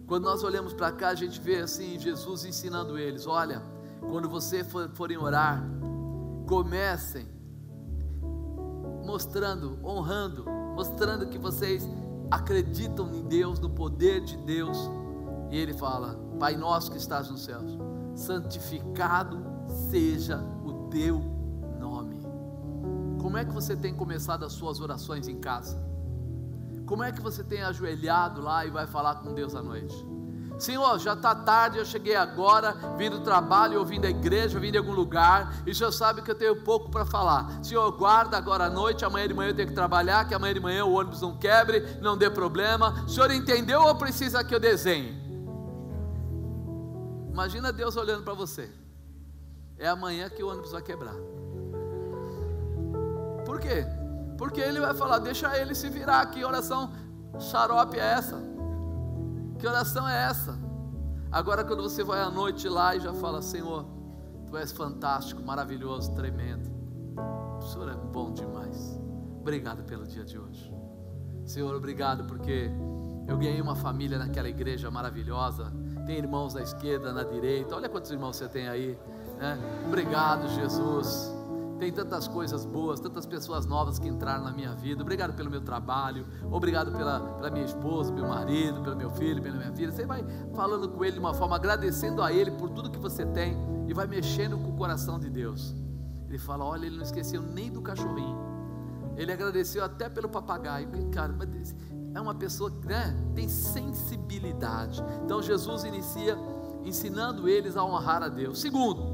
Quando 0.06 0.25
nós 0.25 0.44
olhamos 0.44 0.73
para 0.73 0.92
cá, 0.92 1.09
a 1.09 1.14
gente 1.14 1.40
vê 1.40 1.61
assim 1.61 1.99
Jesus 1.99 2.44
ensinando 2.44 2.97
eles: 2.97 3.26
Olha, 3.26 3.62
quando 4.00 4.28
você 4.28 4.62
for, 4.62 4.88
forem 4.90 5.16
orar, 5.16 5.64
comecem 6.47 7.26
mostrando, 9.04 9.78
honrando, 9.85 10.44
mostrando 10.76 11.26
que 11.26 11.38
vocês 11.38 11.88
acreditam 12.30 13.12
em 13.12 13.23
Deus, 13.23 13.59
no 13.59 13.71
poder 13.71 14.21
de 14.21 14.37
Deus. 14.37 14.78
E 15.50 15.59
ele 15.59 15.73
fala: 15.73 16.14
Pai 16.38 16.56
nosso 16.56 16.92
que 16.92 16.99
estás 16.99 17.28
nos 17.28 17.42
céus, 17.42 17.76
santificado 18.14 19.53
seja 19.68 20.38
o 20.64 20.88
teu 20.88 21.21
nome. 21.78 22.21
Como 23.21 23.37
é 23.37 23.44
que 23.44 23.52
você 23.52 23.76
tem 23.76 23.94
começado 23.94 24.44
as 24.44 24.52
suas 24.52 24.80
orações 24.80 25.28
em 25.28 25.38
casa? 25.38 25.83
Como 26.87 27.02
é 27.02 27.11
que 27.11 27.21
você 27.21 27.42
tem 27.42 27.62
ajoelhado 27.62 28.42
lá 28.42 28.66
e 28.66 28.71
vai 28.71 28.87
falar 28.87 29.16
com 29.16 29.33
Deus 29.33 29.54
à 29.54 29.62
noite? 29.62 29.94
Senhor, 30.59 30.99
já 30.99 31.14
está 31.14 31.35
tarde, 31.35 31.78
eu 31.78 31.84
cheguei 31.84 32.15
agora, 32.15 32.76
vim 32.97 33.10
do 33.10 33.21
trabalho, 33.21 33.78
ou 33.78 33.84
vim 33.84 34.00
da 34.00 34.08
igreja, 34.08 34.56
ou 34.56 34.60
vim 34.60 34.71
de 34.71 34.78
algum 34.78 34.93
lugar, 34.93 35.52
e 35.67 35.71
o 35.71 35.75
Senhor 35.75 35.91
sabe 35.91 36.23
que 36.23 36.30
eu 36.30 36.34
tenho 36.34 36.62
pouco 36.62 36.91
para 36.91 37.04
falar. 37.04 37.65
Senhor, 37.65 37.91
guarda 37.93 38.36
agora 38.36 38.67
à 38.67 38.71
noite, 38.71 39.04
amanhã 39.04 39.26
de 39.26 39.34
manhã 39.34 39.50
eu 39.50 39.56
tenho 39.56 39.69
que 39.69 39.75
trabalhar, 39.75 40.28
que 40.28 40.34
amanhã 40.34 40.54
de 40.54 40.60
manhã 40.60 40.84
o 40.84 40.93
ônibus 40.93 41.21
não 41.21 41.36
quebre, 41.36 41.99
não 42.00 42.17
dê 42.17 42.30
problema. 42.30 43.04
O 43.04 43.08
Senhor 43.08 43.30
entendeu 43.32 43.82
ou 43.82 43.95
precisa 43.97 44.45
que 44.45 44.54
eu 44.54 44.60
desenhe? 44.60 45.21
Imagina 47.32 47.73
Deus 47.73 47.97
olhando 47.97 48.23
para 48.23 48.34
você. 48.34 48.71
É 49.78 49.89
amanhã 49.89 50.28
que 50.28 50.43
o 50.43 50.49
ônibus 50.49 50.73
vai 50.73 50.82
quebrar. 50.82 51.17
Por 53.45 53.60
quê? 53.60 53.84
Porque 54.39 54.60
ele 54.60 54.80
vai 54.80 54.95
falar, 54.95 55.19
deixa 55.19 55.56
ele 55.58 55.75
se 55.75 55.89
virar, 55.89 56.26
que 56.26 56.45
oração 56.45 56.93
xarope 57.39 57.99
é 57.99 58.13
essa? 58.13 58.43
Que 59.58 59.67
oração 59.67 60.08
é 60.08 60.25
essa? 60.25 60.58
Agora, 61.30 61.65
quando 61.65 61.82
você 61.82 62.02
vai 62.04 62.21
à 62.21 62.30
noite 62.30 62.69
lá 62.69 62.95
e 62.95 63.00
já 63.00 63.13
fala, 63.13 63.43
Senhor, 63.43 63.87
Tu 64.54 64.58
és 64.58 64.71
fantástico, 64.71 65.43
maravilhoso, 65.43 66.15
tremendo. 66.15 66.71
O 67.58 67.63
Senhor 67.63 67.89
é 67.89 67.97
bom 67.97 68.32
demais. 68.32 68.97
Obrigado 69.41 69.82
pelo 69.82 70.06
dia 70.06 70.25
de 70.25 70.39
hoje. 70.39 70.73
Senhor, 71.45 71.75
obrigado 71.75 72.25
porque 72.25 72.71
eu 73.26 73.37
ganhei 73.37 73.60
uma 73.60 73.75
família 73.75 74.17
naquela 74.17 74.49
igreja 74.49 74.89
maravilhosa. 74.93 75.73
Tem 76.06 76.19
irmãos 76.19 76.54
na 76.54 76.63
esquerda, 76.63 77.13
na 77.13 77.25
direita. 77.25 77.75
Olha 77.75 77.89
quantos 77.89 78.13
irmãos 78.13 78.37
você 78.37 78.49
tem 78.49 78.69
aí. 78.69 78.97
Né? 79.45 79.59
Obrigado, 79.87 80.49
Jesus. 80.49 81.30
Tem 81.78 81.93
tantas 81.93 82.26
coisas 82.26 82.65
boas, 82.65 82.99
tantas 82.99 83.26
pessoas 83.26 83.67
novas 83.67 83.99
que 83.99 84.09
entraram 84.09 84.45
na 84.45 84.52
minha 84.52 84.75
vida. 84.75 85.02
Obrigado 85.02 85.35
pelo 85.35 85.50
meu 85.50 85.61
trabalho, 85.61 86.26
obrigado 86.50 86.91
pela, 86.93 87.21
pela 87.21 87.50
minha 87.50 87.65
esposa, 87.67 88.11
meu 88.11 88.26
marido, 88.26 88.80
pelo 88.80 88.97
meu 88.97 89.11
filho, 89.11 89.43
pela 89.43 89.57
minha 89.57 89.73
filha. 89.73 89.93
Você 89.93 90.07
vai 90.07 90.25
falando 90.54 90.89
com 90.89 91.04
ele 91.04 91.13
de 91.13 91.19
uma 91.19 91.35
forma, 91.35 91.57
agradecendo 91.57 92.23
a 92.23 92.33
ele 92.33 92.52
por 92.52 92.71
tudo 92.71 92.91
que 92.91 92.99
você 92.99 93.26
tem 93.26 93.54
e 93.87 93.93
vai 93.93 94.07
mexendo 94.07 94.57
com 94.57 94.71
o 94.71 94.76
coração 94.76 95.19
de 95.19 95.28
Deus. 95.28 95.75
Ele 96.26 96.39
fala: 96.39 96.65
Olha, 96.65 96.87
ele 96.87 96.97
não 96.97 97.04
esqueceu 97.04 97.43
nem 97.43 97.71
do 97.71 97.83
cachorrinho. 97.83 98.39
Ele 99.15 99.30
agradeceu 99.30 99.85
até 99.85 100.09
pelo 100.09 100.28
papagaio. 100.28 100.89
Cara, 101.13 101.35
é 102.15 102.21
uma 102.21 102.35
pessoa 102.35 102.71
que 102.71 102.87
né, 102.87 103.15
tem 103.35 103.47
sensibilidade. 103.47 105.04
Então 105.23 105.43
Jesus 105.43 105.85
inicia 105.85 106.35
ensinando 106.83 107.49
eles 107.49 107.76
a 107.76 107.85
honrar 107.85 108.23
a 108.23 108.28
Deus. 108.28 108.61
Segundo, 108.61 109.14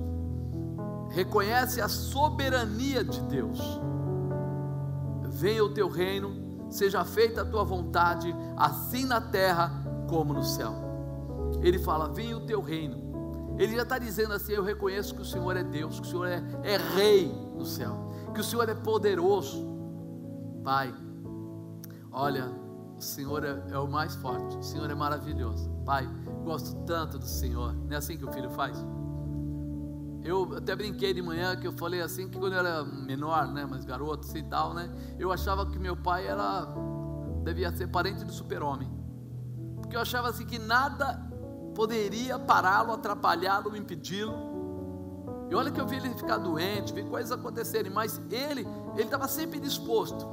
reconhece 1.11 1.81
a 1.81 1.88
soberania 1.88 3.05
de 3.05 3.20
Deus. 3.23 3.59
Venha 5.29 5.64
o 5.64 5.75
teu 5.75 5.88
reino, 5.88 6.66
seja 6.70 7.05
feita 7.05 7.42
a 7.42 7.44
tua 7.44 7.64
vontade, 7.64 8.35
assim 8.57 9.05
na 9.05 9.20
terra 9.20 9.73
como 10.09 10.33
no 10.33 10.44
céu. 10.44 10.75
Ele 11.62 11.79
fala: 11.79 12.09
Venha 12.09 12.37
o 12.37 12.46
teu 12.46 12.61
reino. 12.61 13.57
Ele 13.59 13.75
já 13.77 13.83
está 13.83 13.99
dizendo 13.99 14.33
assim: 14.33 14.53
Eu 14.53 14.62
reconheço 14.62 15.14
que 15.14 15.23
o 15.23 15.25
Senhor 15.25 15.57
é 15.57 15.64
Deus, 15.64 16.01
que 16.01 16.07
o 16.07 16.11
Senhor 16.11 16.27
é, 16.27 16.42
é 16.62 16.77
Rei 16.77 17.27
no 17.55 17.64
céu, 17.64 18.11
que 18.33 18.40
o 18.40 18.44
Senhor 18.44 18.68
é 18.68 18.75
poderoso. 18.75 19.68
Pai, 20.62 20.94
olha, 22.12 22.51
o 22.96 23.01
Senhor 23.01 23.44
é, 23.44 23.62
é 23.70 23.79
o 23.79 23.88
mais 23.88 24.14
forte, 24.14 24.57
o 24.57 24.62
Senhor 24.62 24.90
é 24.90 24.94
maravilhoso. 24.94 25.70
Pai, 25.85 26.09
gosto 26.44 26.77
tanto 26.85 27.18
do 27.18 27.27
Senhor. 27.27 27.75
Não 27.75 27.92
é 27.92 27.96
assim 27.96 28.16
que 28.16 28.25
o 28.25 28.33
filho 28.33 28.51
faz? 28.51 28.77
Eu 30.22 30.56
até 30.56 30.76
brinquei 30.76 31.14
de 31.14 31.22
manhã 31.22 31.56
que 31.56 31.66
eu 31.66 31.72
falei 31.72 32.02
assim 32.02 32.28
que 32.28 32.38
quando 32.38 32.52
eu 32.52 32.59
era 32.59 32.85
menor, 32.85 33.48
né, 33.48 33.66
mas 33.68 33.85
garoto 33.85 34.26
assim 34.26 34.38
e 34.38 34.44
tal, 34.44 34.74
né, 34.74 34.90
eu 35.18 35.33
achava 35.33 35.64
que 35.66 35.78
meu 35.78 35.96
pai 35.96 36.26
era 36.26 36.66
devia 37.42 37.74
ser 37.74 37.87
parente 37.88 38.22
do 38.24 38.33
super-homem. 38.33 38.90
Porque 39.80 39.96
eu 39.96 40.00
achava 40.00 40.28
assim 40.28 40.44
que 40.44 40.59
nada 40.59 41.26
poderia 41.74 42.38
pará-lo, 42.38 42.92
atrapalhá-lo, 42.92 43.74
impedi-lo. 43.74 44.50
E 45.50 45.54
olha 45.54 45.70
que 45.70 45.80
eu 45.80 45.87
vi 45.87 45.96
ele 45.96 46.11
ficar 46.11 46.37
doente, 46.37 46.92
vi 46.92 47.02
coisas 47.02 47.33
acontecerem, 47.33 47.90
mas 47.90 48.20
ele, 48.30 48.66
ele 48.92 49.02
estava 49.02 49.26
sempre 49.26 49.59
disposto. 49.59 50.28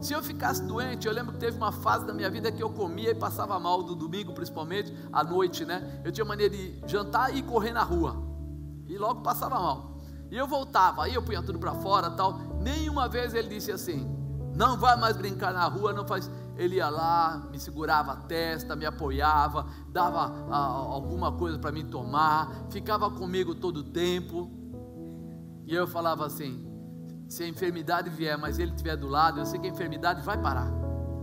Se 0.00 0.14
eu 0.14 0.22
ficasse 0.22 0.64
doente, 0.64 1.06
eu 1.06 1.12
lembro 1.12 1.32
que 1.32 1.38
teve 1.38 1.56
uma 1.56 1.70
fase 1.70 2.06
da 2.06 2.14
minha 2.14 2.30
vida 2.30 2.50
que 2.50 2.60
eu 2.62 2.70
comia 2.70 3.10
e 3.10 3.14
passava 3.14 3.60
mal, 3.60 3.82
do 3.82 3.94
domingo 3.94 4.32
principalmente, 4.32 4.92
à 5.12 5.22
noite, 5.22 5.64
né? 5.64 6.00
Eu 6.02 6.10
tinha 6.10 6.24
maneira 6.24 6.56
de 6.56 6.80
jantar 6.86 7.36
e 7.36 7.42
correr 7.42 7.72
na 7.72 7.84
rua 7.84 8.31
e 8.86 8.98
logo 8.98 9.22
passava 9.22 9.58
mal. 9.58 9.92
E 10.30 10.36
eu 10.36 10.46
voltava, 10.46 11.04
aí 11.04 11.14
eu 11.14 11.22
punha 11.22 11.42
tudo 11.42 11.58
para 11.58 11.74
fora 11.74 12.10
tal. 12.10 12.38
Nenhuma 12.60 13.08
vez 13.08 13.34
ele 13.34 13.48
disse 13.48 13.70
assim: 13.70 14.08
não 14.54 14.78
vai 14.78 14.96
mais 14.96 15.16
brincar 15.16 15.52
na 15.52 15.66
rua, 15.66 15.92
não 15.92 16.06
faz. 16.06 16.30
Ele 16.56 16.76
ia 16.76 16.88
lá, 16.88 17.48
me 17.50 17.58
segurava 17.58 18.12
a 18.12 18.16
testa, 18.16 18.76
me 18.76 18.84
apoiava, 18.84 19.66
dava 19.88 20.32
a, 20.50 20.56
alguma 20.56 21.32
coisa 21.32 21.58
para 21.58 21.72
mim 21.72 21.84
tomar, 21.86 22.66
ficava 22.70 23.10
comigo 23.10 23.54
todo 23.54 23.78
o 23.78 23.82
tempo. 23.82 24.50
E 25.66 25.74
eu 25.74 25.86
falava 25.86 26.26
assim: 26.26 26.66
se 27.28 27.42
a 27.42 27.48
enfermidade 27.48 28.10
vier, 28.10 28.38
mas 28.38 28.58
ele 28.58 28.70
estiver 28.70 28.96
do 28.96 29.08
lado, 29.08 29.40
eu 29.40 29.46
sei 29.46 29.58
que 29.58 29.66
a 29.66 29.70
enfermidade 29.70 30.22
vai 30.22 30.40
parar, 30.40 30.70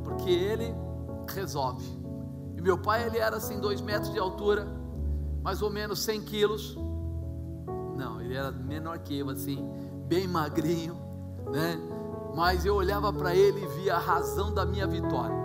porque 0.03 0.29
ele 0.29 0.73
resolve. 1.33 1.97
E 2.55 2.61
meu 2.61 2.77
pai, 2.77 3.05
ele 3.05 3.17
era 3.17 3.37
assim, 3.37 3.59
dois 3.59 3.79
metros 3.79 4.11
de 4.11 4.19
altura, 4.19 4.67
mais 5.41 5.61
ou 5.61 5.69
menos 5.69 5.99
100 6.01 6.21
quilos 6.21 6.77
não, 7.99 8.21
ele 8.21 8.33
era 8.33 8.51
menor 8.51 8.97
que 8.99 9.19
eu, 9.19 9.29
assim, 9.29 9.63
bem 10.07 10.25
magrinho, 10.27 10.95
né? 11.51 11.77
Mas 12.33 12.65
eu 12.65 12.75
olhava 12.75 13.11
para 13.11 13.35
ele 13.35 13.61
e 13.61 13.67
via 13.81 13.95
a 13.95 13.99
razão 13.99 14.53
da 14.53 14.65
minha 14.65 14.87
vitória. 14.87 15.35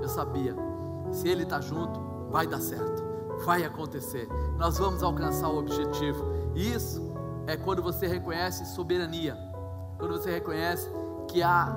Eu 0.00 0.08
sabia, 0.08 0.54
se 1.10 1.28
ele 1.28 1.42
está 1.42 1.60
junto, 1.60 1.98
vai 2.30 2.46
dar 2.46 2.60
certo. 2.60 3.04
vai 3.44 3.64
acontecer. 3.64 4.28
Nós 4.56 4.78
vamos 4.78 5.02
alcançar 5.02 5.48
o 5.48 5.58
objetivo. 5.58 6.24
Isso 6.54 7.12
é 7.46 7.56
quando 7.56 7.82
você 7.82 8.06
reconhece 8.06 8.64
soberania, 8.74 9.36
quando 9.98 10.12
você 10.12 10.30
reconhece 10.30 10.88
que 11.28 11.42
há 11.42 11.74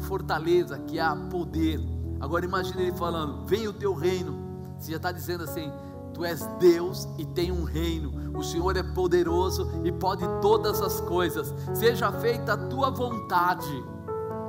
fortaleza, 0.00 0.78
que 0.80 0.98
há 0.98 1.14
poder. 1.30 1.80
Agora 2.20 2.44
imagine 2.44 2.82
ele 2.82 2.96
falando: 2.96 3.46
Vem 3.46 3.66
o 3.66 3.72
teu 3.72 3.94
reino. 3.94 4.36
Você 4.78 4.90
já 4.90 4.96
está 4.96 5.12
dizendo 5.12 5.44
assim: 5.44 5.72
Tu 6.14 6.24
és 6.24 6.46
Deus 6.58 7.08
e 7.18 7.24
tem 7.24 7.50
um 7.50 7.64
reino. 7.64 8.36
O 8.36 8.42
Senhor 8.42 8.76
é 8.76 8.82
poderoso 8.82 9.70
e 9.84 9.92
pode 9.92 10.24
todas 10.40 10.80
as 10.80 11.00
coisas. 11.00 11.54
Seja 11.74 12.12
feita 12.12 12.54
a 12.54 12.56
tua 12.56 12.90
vontade. 12.90 13.84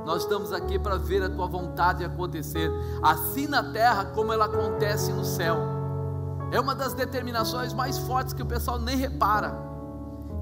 Nós 0.04 0.22
estamos 0.22 0.52
aqui 0.52 0.78
para 0.78 0.96
ver 0.96 1.22
a 1.22 1.30
tua 1.30 1.46
vontade 1.46 2.04
acontecer, 2.04 2.70
assim 3.02 3.46
na 3.46 3.62
terra 3.62 4.04
como 4.06 4.32
ela 4.32 4.44
acontece 4.44 5.10
no 5.12 5.24
céu. 5.24 5.56
É 6.50 6.60
uma 6.60 6.74
das 6.74 6.92
determinações 6.92 7.72
mais 7.72 7.98
fortes 7.98 8.34
que 8.34 8.42
o 8.42 8.46
pessoal 8.46 8.78
nem 8.78 8.96
repara. 8.96 9.58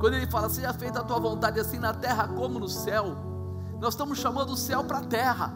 Quando 0.01 0.15
ele 0.15 0.27
fala, 0.27 0.49
seja 0.49 0.73
feita 0.73 0.99
a 0.99 1.05
tua 1.05 1.21
vontade, 1.21 1.61
assim 1.61 1.79
na 1.79 1.95
terra 1.95 2.27
como 2.27 2.59
no 2.59 2.69
céu. 2.69 3.17
Nós 3.81 3.95
estamos 3.95 4.19
chamando 4.19 4.51
o 4.51 4.57
céu 4.57 4.83
para 4.83 4.99
a 4.99 5.05
terra. 5.05 5.55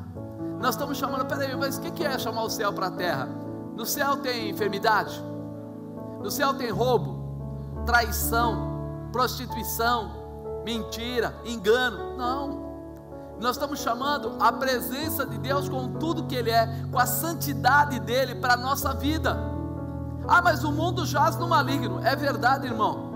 Nós 0.61 0.77
estamos 0.77 0.97
chamando, 0.97 1.27
peraí, 1.27 1.55
mas 1.57 1.79
o 1.79 1.81
que 1.81 2.05
é 2.05 2.17
chamar 2.19 2.45
o 2.45 2.49
céu 2.49 2.73
para 2.73 2.87
a 2.87 2.91
terra? 2.91 3.29
No 3.77 3.85
céu 3.85 4.17
tem 4.17 4.49
enfermidade, 4.49 5.23
no 6.21 6.31
céu 6.31 6.55
tem 6.55 6.71
roubo, 6.71 7.85
traição, 7.85 9.09
prostituição, 9.13 10.11
mentira, 10.65 11.35
engano. 11.45 12.17
Não. 12.17 12.67
Nós 13.41 13.57
estamos 13.57 13.81
chamando 13.81 14.37
a 14.41 14.51
presença 14.51 15.27
de 15.27 15.39
Deus 15.39 15.69
com 15.69 15.95
tudo 15.95 16.25
que 16.25 16.35
Ele 16.35 16.51
é, 16.51 16.67
com 16.91 16.99
a 16.99 17.07
santidade 17.07 18.01
dele 18.01 18.35
para 18.35 18.55
a 18.55 18.57
nossa 18.57 18.95
vida. 18.95 19.37
Ah, 20.27 20.43
mas 20.43 20.65
o 20.65 20.73
mundo 20.73 21.07
jaz 21.07 21.37
no 21.37 21.47
maligno. 21.47 22.05
É 22.05 22.17
verdade, 22.17 22.67
irmão. 22.67 23.07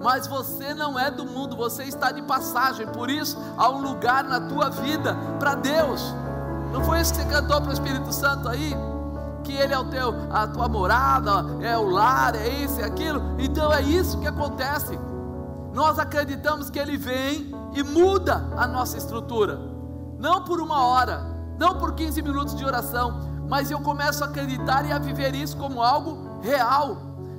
Mas 0.00 0.26
você 0.26 0.74
não 0.74 0.98
é 0.98 1.10
do 1.10 1.24
mundo, 1.24 1.56
você 1.56 1.84
está 1.84 2.10
de 2.12 2.22
passagem. 2.22 2.86
Por 2.88 3.10
isso, 3.10 3.38
há 3.56 3.68
um 3.70 3.80
lugar 3.80 4.24
na 4.24 4.48
tua 4.48 4.70
vida 4.70 5.16
para 5.38 5.54
Deus. 5.54 6.02
Não 6.72 6.82
foi 6.84 7.00
isso 7.00 7.12
que 7.14 7.20
você 7.20 7.28
cantou 7.28 7.60
para 7.60 7.70
o 7.70 7.72
Espírito 7.72 8.12
Santo 8.12 8.48
aí? 8.48 8.74
Que 9.44 9.52
ele 9.52 9.72
é 9.72 9.78
o 9.78 9.84
teu, 9.84 10.12
a 10.32 10.46
tua 10.48 10.68
morada, 10.68 11.44
é 11.60 11.78
o 11.78 11.88
lar, 11.88 12.34
é 12.34 12.48
isso 12.48 12.80
é 12.80 12.84
aquilo. 12.84 13.20
Então 13.38 13.72
é 13.72 13.82
isso 13.82 14.18
que 14.18 14.26
acontece. 14.26 14.98
Nós 15.72 15.98
acreditamos 15.98 16.70
que 16.70 16.78
ele 16.78 16.96
vem 16.96 17.54
e 17.74 17.82
muda 17.82 18.48
a 18.56 18.66
nossa 18.66 18.96
estrutura. 18.96 19.60
Não 20.18 20.42
por 20.44 20.60
uma 20.60 20.84
hora, 20.84 21.20
não 21.58 21.78
por 21.78 21.94
15 21.94 22.22
minutos 22.22 22.54
de 22.56 22.64
oração, 22.64 23.20
mas 23.48 23.70
eu 23.70 23.80
começo 23.80 24.24
a 24.24 24.26
acreditar 24.26 24.86
e 24.86 24.92
a 24.92 24.98
viver 24.98 25.34
isso 25.34 25.56
como 25.56 25.82
algo 25.82 26.40
real. 26.40 26.96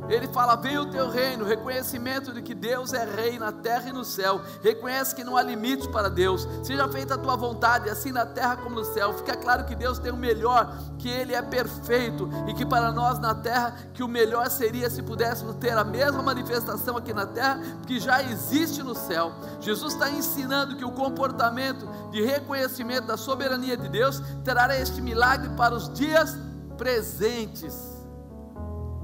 Ele 0.10 0.28
fala: 0.28 0.56
Venha 0.56 0.82
o 0.82 0.86
teu 0.86 1.10
reino, 1.10 1.46
reconhecimento 1.46 2.32
de 2.32 2.42
que 2.42 2.54
Deus 2.54 2.94
é 2.94 3.06
rei 3.06 3.40
na 3.40 3.52
terra 3.52 3.90
e 3.90 3.94
no 3.94 4.06
céu. 4.06 4.42
Reconhece 4.62 5.16
que 5.16 5.24
não 5.24 5.36
há 5.36 5.42
limites 5.42 5.88
para 5.88 6.10
Deus. 6.10 6.48
Seja 6.64 6.88
feita 6.88 7.16
a 7.16 7.18
tua 7.18 7.36
vontade, 7.36 7.90
assim 7.90 8.12
na 8.12 8.26
terra 8.26 8.58
como 8.58 8.76
no 8.76 8.86
céu. 8.86 9.14
Fica 9.14 9.36
claro 9.36 9.66
que 9.66 9.76
Deus 9.76 10.00
tem 10.00 10.12
o 10.12 10.18
melhor, 10.18 10.78
que 10.98 11.10
Ele 11.10 11.34
é 11.34 11.42
perfeito 11.42 12.30
e 12.48 12.54
que 12.54 12.66
para 12.66 12.92
nós 12.92 13.20
na 13.20 13.34
terra, 13.34 13.76
que 13.94 14.04
o 14.04 14.08
melhor 14.08 14.50
seria 14.50 14.90
se 14.90 15.02
pudéssemos 15.02 15.56
ter 15.56 15.78
a 15.78 15.84
mesma 15.84 16.22
manifestação 16.22 16.98
aqui 16.98 17.14
na 17.14 17.26
terra 17.26 17.60
que 17.86 18.00
já 18.00 18.22
existe 18.24 18.84
no 18.84 18.96
céu. 18.96 19.34
Jesus 19.60 19.94
está 19.94 20.10
ensinando 20.10 20.76
que 20.76 20.86
o 20.86 20.92
comportamento 20.92 21.88
de 22.12 22.22
reconhecimento 22.22 23.08
da 23.08 23.18
soberania 23.18 23.76
de 23.76 23.90
Deus 23.90 24.22
terá 24.44 24.76
este 24.78 25.02
milagre 25.02 25.50
para 25.56 25.74
os 25.74 25.92
dias 25.94 26.38
presentes. 26.78 27.96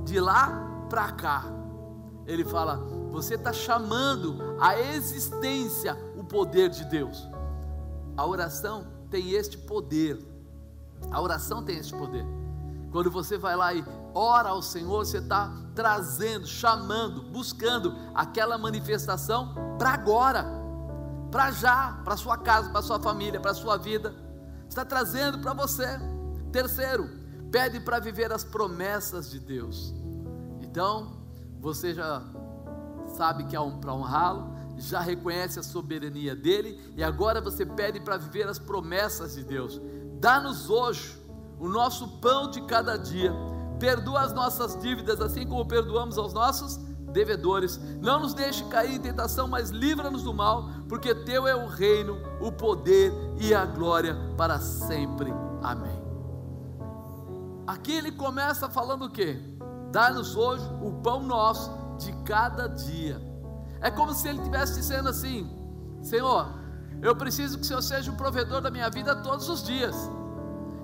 De 0.04 0.20
lá 0.20 0.71
para 0.92 1.10
cá. 1.14 1.46
Ele 2.28 2.44
fala: 2.44 2.76
você 3.12 3.36
está 3.36 3.54
chamando 3.54 4.58
a 4.60 4.78
existência 4.78 5.98
o 6.18 6.24
poder 6.24 6.70
de 6.70 6.84
Deus. 6.84 7.26
A 8.18 8.26
oração 8.26 8.86
tem 9.10 9.32
este 9.32 9.58
poder. 9.58 10.20
A 11.10 11.20
oração 11.20 11.64
tem 11.64 11.78
este 11.78 11.96
poder. 11.96 12.26
Quando 12.92 13.10
você 13.10 13.38
vai 13.38 13.56
lá 13.56 13.74
e 13.74 13.84
ora 14.14 14.50
ao 14.50 14.62
Senhor, 14.62 15.06
você 15.06 15.20
está 15.20 15.50
trazendo, 15.74 16.46
chamando, 16.46 17.24
buscando 17.24 17.96
aquela 18.14 18.58
manifestação 18.58 19.56
para 19.80 19.92
agora, 19.92 20.46
para 21.32 21.52
já, 21.52 22.02
para 22.04 22.18
sua 22.18 22.38
casa, 22.38 22.70
para 22.70 22.82
sua 22.82 23.00
família, 23.00 23.40
para 23.40 23.54
sua 23.54 23.78
vida. 23.78 24.14
Está 24.68 24.84
trazendo 24.84 25.40
para 25.40 25.54
você. 25.54 25.88
Terceiro, 26.52 27.10
pede 27.50 27.80
para 27.80 27.98
viver 28.00 28.32
as 28.34 28.44
promessas 28.44 29.32
de 29.32 29.40
Deus. 29.40 30.01
Então, 30.72 31.18
você 31.60 31.94
já 31.94 32.24
sabe 33.18 33.44
que 33.44 33.58
é 33.58 33.60
um, 33.60 33.78
para 33.78 33.94
honrá-lo, 33.94 34.56
já 34.78 35.02
reconhece 35.02 35.60
a 35.60 35.64
soberania 35.64 36.34
dele, 36.34 36.80
e 36.96 37.04
agora 37.04 37.42
você 37.42 37.66
pede 37.66 38.00
para 38.00 38.16
viver 38.16 38.48
as 38.48 38.58
promessas 38.58 39.36
de 39.36 39.44
Deus. 39.44 39.82
Dá-nos 40.22 40.70
hoje 40.70 41.22
o 41.60 41.68
nosso 41.68 42.08
pão 42.20 42.50
de 42.50 42.62
cada 42.62 42.96
dia, 42.96 43.34
perdoa 43.80 44.22
as 44.22 44.32
nossas 44.32 44.80
dívidas, 44.80 45.20
assim 45.20 45.46
como 45.46 45.66
perdoamos 45.66 46.18
aos 46.18 46.32
nossos 46.32 46.78
devedores. 47.12 47.78
Não 48.00 48.22
nos 48.22 48.34
deixe 48.34 48.64
cair 48.70 48.96
em 48.96 49.02
tentação, 49.02 49.50
mas 49.50 49.72
livra-nos 49.72 50.24
do 50.24 50.34
mal, 50.34 50.70
porque 50.88 51.14
teu 51.14 51.46
é 51.50 51.54
o 51.54 51.68
reino, 51.68 52.18
o 52.40 52.50
poder 52.50 53.12
e 53.42 53.54
a 53.54 53.66
glória 53.66 54.16
para 54.38 54.58
sempre. 54.58 55.34
Amém. 55.62 56.02
Aqui 57.68 57.92
ele 57.92 58.14
começa 58.14 58.70
falando 58.70 59.04
o 59.04 59.10
quê? 59.10 59.51
Dá-nos 59.92 60.36
hoje 60.38 60.64
o 60.82 60.92
pão 61.02 61.22
nosso 61.22 61.70
de 61.98 62.14
cada 62.24 62.68
dia. 62.68 63.22
É 63.82 63.92
como 63.92 64.14
se 64.14 64.28
ele 64.28 64.40
estivesse 64.40 64.76
dizendo 64.76 65.10
assim: 65.10 65.50
Senhor, 66.02 66.48
eu 67.02 67.16
preciso 67.16 67.58
que 67.58 67.64
o 67.64 67.68
Senhor 67.68 67.82
seja 67.82 68.12
o 68.12 68.16
provedor 68.16 68.62
da 68.62 68.72
minha 68.72 68.90
vida 68.90 69.16
todos 69.18 69.50
os 69.50 69.64
dias. 69.64 69.96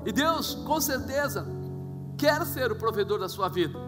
E 0.05 0.11
Deus, 0.11 0.55
com 0.55 0.81
certeza, 0.81 1.45
quer 2.17 2.45
ser 2.45 2.71
o 2.71 2.75
provedor 2.75 3.19
da 3.19 3.29
sua 3.29 3.47
vida. 3.47 3.79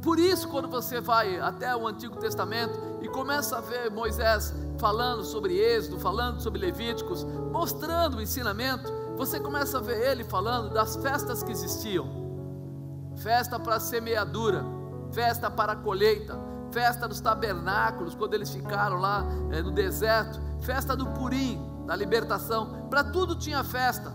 Por 0.00 0.18
isso, 0.18 0.48
quando 0.48 0.68
você 0.68 1.00
vai 1.00 1.38
até 1.38 1.74
o 1.76 1.86
Antigo 1.86 2.16
Testamento 2.16 2.78
e 3.00 3.08
começa 3.08 3.58
a 3.58 3.60
ver 3.60 3.90
Moisés 3.90 4.52
falando 4.78 5.24
sobre 5.24 5.56
Êxodo, 5.56 5.98
falando 5.98 6.40
sobre 6.40 6.60
Levíticos, 6.60 7.24
mostrando 7.24 8.16
o 8.16 8.22
ensinamento, 8.22 8.92
você 9.16 9.38
começa 9.38 9.78
a 9.78 9.80
ver 9.80 10.10
ele 10.10 10.24
falando 10.24 10.72
das 10.72 10.96
festas 10.96 11.42
que 11.42 11.52
existiam 11.52 12.21
festa 13.22 13.58
para 13.58 13.76
a 13.76 13.80
semeadura, 13.80 14.64
festa 15.12 15.50
para 15.50 15.72
a 15.72 15.76
colheita, 15.76 16.36
festa 16.72 17.06
dos 17.06 17.20
tabernáculos, 17.20 18.14
quando 18.14 18.34
eles 18.34 18.50
ficaram 18.50 18.96
lá 18.96 19.24
é, 19.50 19.62
no 19.62 19.70
deserto, 19.70 20.40
festa 20.60 20.96
do 20.96 21.06
Purim, 21.06 21.60
da 21.86 21.94
libertação, 21.94 22.86
para 22.90 23.04
tudo 23.04 23.36
tinha 23.36 23.62
festa, 23.62 24.12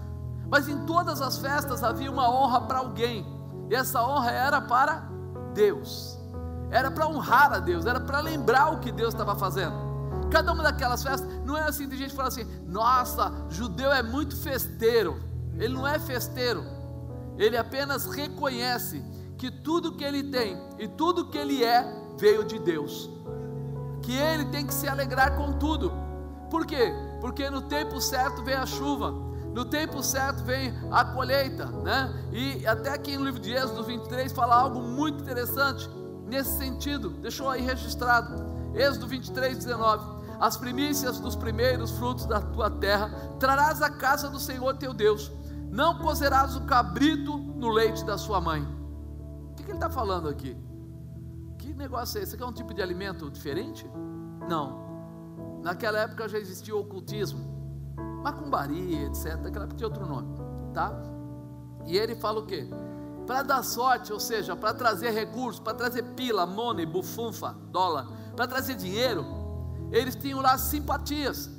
mas 0.50 0.68
em 0.68 0.86
todas 0.86 1.22
as 1.22 1.38
festas 1.38 1.84
havia 1.84 2.12
uma 2.12 2.30
honra 2.30 2.62
para 2.62 2.80
alguém, 2.80 3.26
e 3.70 3.76
essa 3.76 4.04
honra 4.04 4.32
era 4.32 4.62
para 4.62 5.08
Deus, 5.54 6.18
era 6.70 6.92
para 6.92 7.08
honrar 7.08 7.54
a 7.54 7.60
Deus, 7.60 7.86
era 7.86 8.00
para 8.00 8.20
lembrar 8.20 8.74
o 8.74 8.80
que 8.80 8.92
Deus 8.92 9.14
estava 9.14 9.36
fazendo. 9.36 9.88
Cada 10.30 10.52
uma 10.52 10.64
daquelas 10.64 11.02
festas, 11.02 11.28
não 11.46 11.56
é 11.56 11.62
assim, 11.62 11.88
tem 11.88 11.98
gente 11.98 12.10
que 12.10 12.16
fala 12.16 12.28
assim: 12.28 12.46
nossa, 12.66 13.32
judeu 13.50 13.92
é 13.94 14.04
muito 14.04 14.36
festeiro, 14.36 15.22
ele 15.56 15.74
não 15.74 15.88
é 15.88 15.98
festeiro, 15.98 16.66
ele 17.38 17.58
apenas 17.58 18.06
reconhece 18.06 19.04
que 19.38 19.52
tudo 19.52 19.94
que 19.94 20.04
ele 20.04 20.24
tem 20.24 20.58
e 20.80 20.88
tudo 20.88 21.28
que 21.30 21.38
ele 21.38 21.64
é 21.64 21.86
veio 22.18 22.44
de 22.44 22.58
Deus. 22.58 23.10
Que 24.02 24.14
ele 24.14 24.46
tem 24.46 24.66
que 24.66 24.74
se 24.74 24.88
alegrar 24.88 25.36
com 25.38 25.54
tudo. 25.54 25.92
Por 26.50 26.66
quê? 26.66 26.92
Porque 27.22 27.50
no 27.50 27.62
tempo 27.62 28.02
certo 28.02 28.44
vem 28.44 28.56
a 28.56 28.66
chuva, 28.66 29.12
no 29.54 29.66
tempo 29.66 30.02
certo 30.02 30.44
vem 30.44 30.74
a 30.92 31.06
colheita, 31.06 31.66
né? 31.66 32.30
E 32.32 32.66
até 32.66 32.90
aqui 32.90 33.18
no 33.18 33.26
livro 33.26 33.40
de 33.40 33.54
Êxodo 33.54 33.84
23 33.84 34.32
fala 34.32 34.56
algo 34.56 34.82
muito 34.82 35.22
interessante 35.22 35.90
nesse 36.26 36.58
sentido. 36.58 37.10
Deixou 37.10 37.50
aí 37.50 37.62
registrado. 37.62 38.36
Êxodo 38.74 39.08
23, 39.08 39.58
19. 39.58 40.18
As 40.40 40.56
primícias 40.56 41.20
dos 41.20 41.36
primeiros 41.36 41.92
frutos 41.92 42.26
da 42.26 42.40
tua 42.40 42.70
terra 42.70 43.10
trarás 43.40 43.82
à 43.82 43.90
casa 43.90 44.30
do 44.30 44.40
Senhor 44.40 44.78
teu 44.78 44.94
Deus 44.94 45.32
não 45.70 45.98
cozerás 46.00 46.56
o 46.56 46.66
cabrito 46.66 47.38
no 47.38 47.70
leite 47.70 48.04
da 48.06 48.18
sua 48.18 48.40
mãe. 48.40 48.64
O 49.52 49.56
que, 49.56 49.64
ele 49.64 49.74
está 49.74 49.90
falando 49.90 50.30
aqui? 50.30 50.56
Que 51.58 51.74
negócio 51.74 52.20
é 52.20 52.24
esse? 52.24 52.36
Aqui 52.36 52.44
é 52.44 52.48
um 52.48 52.54
tipo 52.54 52.74
de 52.74 52.82
alimento 52.82 53.30
diferente? 53.30 53.90
Não. 54.48 54.88
Naquela 55.62 56.00
época 56.00 56.30
já 56.30 56.38
existia 56.38 56.76
o 56.76 56.80
ocultismo, 56.80 57.94
macumbaria, 58.24 59.08
etc. 59.08 59.36
Naquela 59.42 59.66
época 59.66 59.78
tinha 59.78 59.88
outro 59.88 60.06
nome, 60.06 60.30
tá? 60.74 60.94
E 61.86 61.98
ele 61.98 62.16
fala 62.16 62.40
o 62.40 62.46
quê? 62.46 62.70
Para 63.26 63.44
dar 63.44 63.64
sorte, 63.64 64.14
ou 64.14 64.20
seja, 64.20 64.56
para 64.56 64.74
trazer 64.74 65.12
recursos, 65.12 65.60
para 65.60 65.74
trazer 65.74 66.04
pila, 66.16 66.46
money, 66.46 66.86
bufunfa, 66.86 67.54
dólar, 67.72 68.08
para 68.36 68.48
trazer 68.48 68.76
dinheiro, 68.76 69.26
eles 69.92 70.16
tinham 70.16 70.42
lá 70.42 70.58
simpatias. 70.58 71.50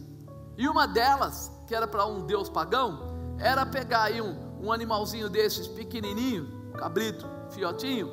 E 0.57 0.67
uma 0.69 0.87
delas, 0.87 1.53
que 1.67 1.75
era 1.75 1.87
para 1.87 2.07
um 2.07 2.25
deus 2.25 2.49
pagão, 2.49 3.08
era 3.39 3.65
pegar 3.65 4.05
aí 4.05 4.21
um, 4.21 4.37
um 4.61 4.73
animalzinho 4.73 5.29
desses 5.29 5.67
pequenininho, 5.67 6.73
cabrito, 6.73 7.27
fiotinho, 7.51 8.11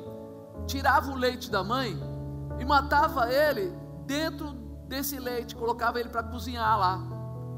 tirava 0.66 1.10
o 1.10 1.16
leite 1.16 1.50
da 1.50 1.62
mãe 1.62 1.98
e 2.58 2.64
matava 2.64 3.32
ele 3.32 3.72
dentro 4.06 4.52
desse 4.88 5.18
leite, 5.18 5.54
colocava 5.54 5.98
ele 5.98 6.08
para 6.08 6.22
cozinhar 6.22 6.78
lá. 6.78 7.00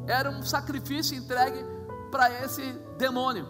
Era 0.06 0.30
um 0.30 0.42
sacrifício 0.42 1.16
entregue 1.16 1.64
para 2.10 2.30
esse 2.42 2.62
demônio. 2.96 3.46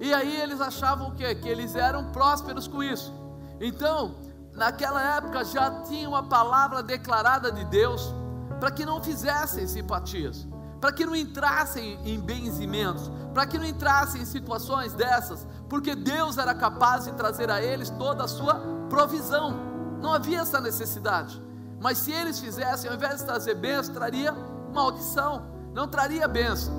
E 0.00 0.12
aí 0.12 0.40
eles 0.40 0.60
achavam 0.60 1.08
o 1.08 1.14
quê? 1.14 1.34
Que 1.34 1.48
eles 1.48 1.74
eram 1.74 2.10
prósperos 2.10 2.68
com 2.68 2.82
isso. 2.82 3.12
Então, 3.60 4.16
naquela 4.52 5.16
época 5.16 5.44
já 5.44 5.82
tinha 5.82 6.08
uma 6.08 6.22
palavra 6.24 6.82
declarada 6.82 7.50
de 7.50 7.64
Deus 7.64 8.12
para 8.60 8.70
que 8.70 8.84
não 8.84 9.02
fizessem 9.02 9.66
simpatias, 9.66 10.46
para 10.84 10.92
que 10.92 11.06
não 11.06 11.16
entrassem 11.16 11.98
em 12.04 12.20
benzimentos, 12.20 13.10
para 13.32 13.46
que 13.46 13.56
não 13.56 13.64
entrassem 13.64 14.20
em 14.20 14.26
situações 14.26 14.92
dessas, 14.92 15.46
porque 15.66 15.94
Deus 15.94 16.36
era 16.36 16.54
capaz 16.54 17.06
de 17.06 17.12
trazer 17.12 17.50
a 17.50 17.62
eles 17.62 17.88
toda 17.88 18.24
a 18.24 18.28
sua 18.28 18.56
provisão. 18.90 19.58
Não 20.02 20.12
havia 20.12 20.40
essa 20.40 20.60
necessidade. 20.60 21.42
Mas 21.80 21.96
se 21.96 22.12
eles 22.12 22.38
fizessem, 22.38 22.90
ao 22.90 22.96
invés 22.96 23.20
de 23.20 23.24
trazer 23.24 23.54
bênção, 23.54 23.94
traria 23.94 24.30
maldição, 24.74 25.46
não 25.72 25.88
traria 25.88 26.28
bênção. 26.28 26.74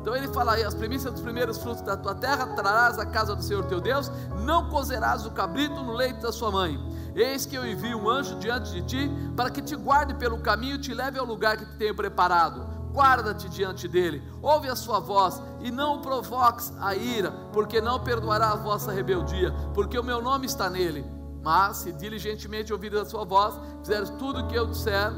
Então 0.00 0.14
ele 0.14 0.28
fala 0.28 0.52
aí: 0.52 0.62
as 0.62 0.74
primícias 0.74 1.12
dos 1.12 1.20
primeiros 1.20 1.58
frutos 1.58 1.82
da 1.82 1.96
tua 1.96 2.14
terra 2.14 2.46
trarás 2.54 3.00
à 3.00 3.06
casa 3.06 3.34
do 3.34 3.42
Senhor 3.42 3.64
teu 3.64 3.80
Deus, 3.80 4.12
não 4.44 4.70
cozerás 4.70 5.26
o 5.26 5.32
cabrito 5.32 5.82
no 5.82 5.92
leito 5.92 6.20
da 6.20 6.30
sua 6.30 6.52
mãe. 6.52 6.78
Eis 7.16 7.46
que 7.46 7.56
eu 7.56 7.66
envio 7.66 7.98
um 7.98 8.08
anjo 8.08 8.38
diante 8.38 8.70
de 8.70 8.82
ti, 8.82 9.10
para 9.34 9.50
que 9.50 9.60
te 9.60 9.74
guarde 9.74 10.14
pelo 10.14 10.38
caminho 10.38 10.76
e 10.76 10.80
te 10.80 10.94
leve 10.94 11.18
ao 11.18 11.26
lugar 11.26 11.56
que 11.56 11.66
te 11.66 11.76
tenho 11.78 11.96
preparado. 11.96 12.79
Guarda-te 12.92 13.48
diante 13.48 13.86
dele, 13.86 14.22
ouve 14.42 14.68
a 14.68 14.74
sua 14.74 14.98
voz 14.98 15.40
e 15.60 15.70
não 15.70 15.96
o 15.96 16.02
provoques 16.02 16.72
a 16.80 16.94
ira, 16.94 17.30
porque 17.52 17.80
não 17.80 18.00
perdoará 18.00 18.50
a 18.50 18.56
vossa 18.56 18.90
rebeldia, 18.92 19.52
porque 19.74 19.98
o 19.98 20.02
meu 20.02 20.20
nome 20.20 20.46
está 20.46 20.68
nele. 20.68 21.04
Mas 21.42 21.78
se 21.78 21.92
diligentemente 21.92 22.72
ouvires 22.72 23.00
a 23.00 23.04
sua 23.04 23.24
voz, 23.24 23.54
fizeres 23.80 24.10
tudo 24.10 24.40
o 24.40 24.46
que 24.48 24.56
eu 24.56 24.66
disser, 24.66 25.12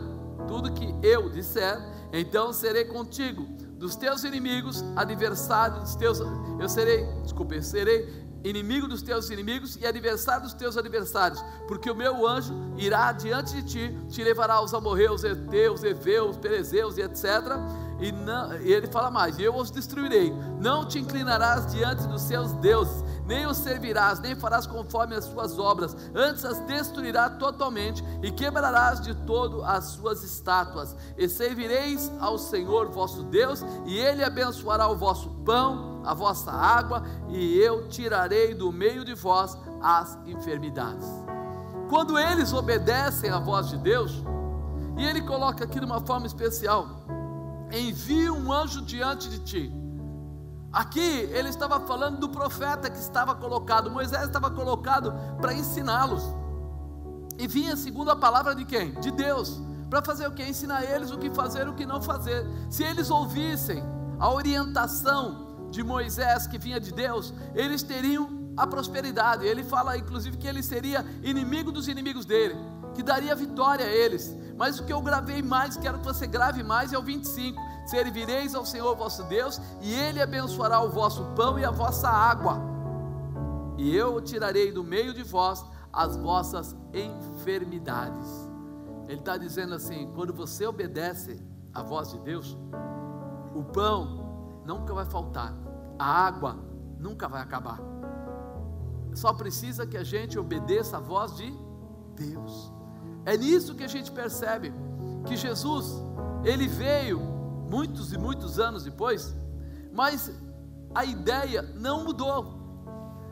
tudo 0.46 0.72
que 0.72 0.94
eu 1.02 1.30
disser, 1.30 1.80
então 2.12 2.52
serei 2.52 2.84
contigo 2.84 3.61
dos 3.82 3.96
teus 3.96 4.22
inimigos, 4.22 4.84
adversário 4.94 5.80
dos 5.80 5.96
teus, 5.96 6.20
eu 6.20 6.68
serei, 6.68 7.04
desculpe, 7.24 7.56
eu 7.56 7.62
serei 7.64 8.08
inimigo 8.44 8.86
dos 8.86 9.02
teus 9.02 9.28
inimigos 9.28 9.76
e 9.76 9.84
adversário 9.84 10.44
dos 10.44 10.54
teus 10.54 10.76
adversários, 10.76 11.44
porque 11.66 11.90
o 11.90 11.94
meu 11.94 12.24
anjo 12.24 12.54
irá 12.76 13.10
diante 13.10 13.60
de 13.60 13.62
ti, 13.64 13.98
te 14.08 14.22
levará 14.22 14.54
aos 14.54 14.72
amorreus, 14.72 15.24
eteus, 15.24 15.82
eveus, 15.82 16.36
perezeus 16.36 16.96
e 16.96 17.02
etc. 17.02 17.24
E, 18.02 18.10
não, 18.10 18.52
ele 18.54 18.88
fala 18.88 19.10
mais: 19.10 19.38
eu 19.38 19.54
os 19.54 19.70
destruirei. 19.70 20.34
Não 20.58 20.84
te 20.84 20.98
inclinarás 20.98 21.72
diante 21.72 22.06
dos 22.08 22.22
seus 22.22 22.52
deuses, 22.54 23.04
nem 23.24 23.46
os 23.46 23.56
servirás, 23.56 24.18
nem 24.18 24.34
farás 24.34 24.66
conforme 24.66 25.14
as 25.14 25.24
suas 25.24 25.56
obras, 25.56 25.96
antes 26.12 26.44
as 26.44 26.58
destruirá 26.60 27.30
totalmente 27.30 28.04
e 28.20 28.32
quebrarás 28.32 29.00
de 29.00 29.14
todo 29.14 29.62
as 29.64 29.84
suas 29.84 30.24
estátuas. 30.24 30.96
E 31.16 31.28
servireis 31.28 32.10
ao 32.20 32.36
Senhor 32.36 32.90
vosso 32.90 33.22
Deus, 33.22 33.64
e 33.86 33.96
ele 33.96 34.24
abençoará 34.24 34.88
o 34.88 34.96
vosso 34.96 35.30
pão, 35.44 36.02
a 36.04 36.12
vossa 36.12 36.50
água, 36.50 37.04
e 37.28 37.56
eu 37.58 37.88
tirarei 37.88 38.52
do 38.52 38.72
meio 38.72 39.04
de 39.04 39.14
vós 39.14 39.56
as 39.80 40.18
enfermidades. 40.26 41.06
Quando 41.88 42.18
eles 42.18 42.52
obedecem 42.52 43.30
à 43.30 43.38
voz 43.38 43.68
de 43.68 43.76
Deus, 43.76 44.24
e 44.96 45.04
ele 45.04 45.22
coloca 45.22 45.64
aqui 45.64 45.78
de 45.78 45.86
uma 45.86 46.00
forma 46.00 46.26
especial: 46.26 46.88
envia 47.80 48.32
um 48.32 48.52
anjo 48.52 48.82
diante 48.82 49.28
de 49.28 49.38
ti 49.40 49.82
Aqui 50.72 51.28
ele 51.32 51.50
estava 51.50 51.78
falando 51.80 52.18
do 52.18 52.30
profeta 52.30 52.88
que 52.88 52.98
estava 52.98 53.34
colocado, 53.34 53.90
Moisés 53.90 54.22
estava 54.22 54.50
colocado 54.50 55.12
para 55.38 55.52
ensiná-los. 55.52 56.22
E 57.38 57.46
vinha 57.46 57.76
segundo 57.76 58.10
a 58.10 58.16
palavra 58.16 58.54
de 58.54 58.64
quem? 58.64 58.92
De 58.94 59.10
Deus. 59.10 59.60
Para 59.90 60.00
fazer 60.00 60.26
o 60.26 60.32
que? 60.32 60.42
Ensinar 60.42 60.82
eles 60.84 61.10
o 61.10 61.18
que 61.18 61.30
fazer 61.30 61.68
o 61.68 61.74
que 61.74 61.84
não 61.84 62.00
fazer. 62.00 62.46
Se 62.70 62.82
eles 62.82 63.10
ouvissem 63.10 63.82
a 64.18 64.32
orientação 64.32 65.68
de 65.70 65.82
Moisés 65.82 66.46
que 66.46 66.56
vinha 66.56 66.80
de 66.80 66.90
Deus, 66.90 67.34
eles 67.54 67.82
teriam 67.82 68.54
a 68.56 68.66
prosperidade. 68.66 69.46
Ele 69.46 69.62
fala 69.62 69.98
inclusive 69.98 70.38
que 70.38 70.46
ele 70.46 70.62
seria 70.62 71.04
inimigo 71.22 71.70
dos 71.70 71.86
inimigos 71.86 72.24
dele, 72.24 72.56
que 72.94 73.02
daria 73.02 73.34
vitória 73.34 73.84
a 73.84 73.90
eles. 73.90 74.34
Mas 74.56 74.78
o 74.78 74.84
que 74.84 74.92
eu 74.92 75.00
gravei 75.00 75.42
mais, 75.42 75.76
quero 75.76 75.98
que 75.98 76.04
você 76.04 76.26
grave 76.26 76.62
mais, 76.62 76.92
é 76.92 76.98
o 76.98 77.02
25 77.02 77.60
servireis 77.86 78.54
ao 78.54 78.64
Senhor 78.64 78.94
vosso 78.96 79.24
Deus, 79.24 79.60
e 79.80 79.92
Ele 79.92 80.20
abençoará 80.20 80.80
o 80.80 80.90
vosso 80.90 81.24
pão 81.34 81.58
e 81.58 81.64
a 81.64 81.70
vossa 81.70 82.08
água, 82.08 82.60
e 83.76 83.94
eu 83.96 84.20
tirarei 84.20 84.70
do 84.70 84.84
meio 84.84 85.12
de 85.12 85.22
vós 85.22 85.64
as 85.92 86.16
vossas 86.16 86.76
enfermidades. 86.94 88.48
Ele 89.08 89.18
está 89.18 89.36
dizendo 89.36 89.74
assim: 89.74 90.10
quando 90.14 90.32
você 90.32 90.66
obedece 90.66 91.42
à 91.74 91.82
voz 91.82 92.10
de 92.10 92.18
Deus, 92.20 92.56
o 93.54 93.62
pão 93.62 94.62
nunca 94.64 94.94
vai 94.94 95.04
faltar, 95.04 95.54
a 95.98 96.04
água 96.04 96.56
nunca 96.98 97.28
vai 97.28 97.42
acabar. 97.42 97.80
Só 99.14 99.32
precisa 99.34 99.86
que 99.86 99.96
a 99.96 100.04
gente 100.04 100.38
obedeça 100.38 100.96
a 100.96 101.00
voz 101.00 101.36
de 101.36 101.52
Deus. 102.14 102.72
É 103.24 103.36
nisso 103.36 103.74
que 103.74 103.84
a 103.84 103.88
gente 103.88 104.10
percebe 104.10 104.72
que 105.26 105.36
Jesus, 105.36 106.02
ele 106.44 106.66
veio 106.66 107.20
muitos 107.70 108.12
e 108.12 108.18
muitos 108.18 108.58
anos 108.58 108.84
depois, 108.84 109.34
mas 109.92 110.30
a 110.94 111.04
ideia 111.04 111.62
não 111.74 112.04
mudou. 112.04 112.60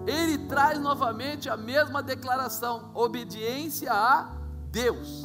Ele 0.06 0.38
traz 0.46 0.78
novamente 0.78 1.48
a 1.50 1.56
mesma 1.56 2.02
declaração: 2.02 2.90
obediência 2.94 3.92
a 3.92 4.30
Deus. 4.70 5.24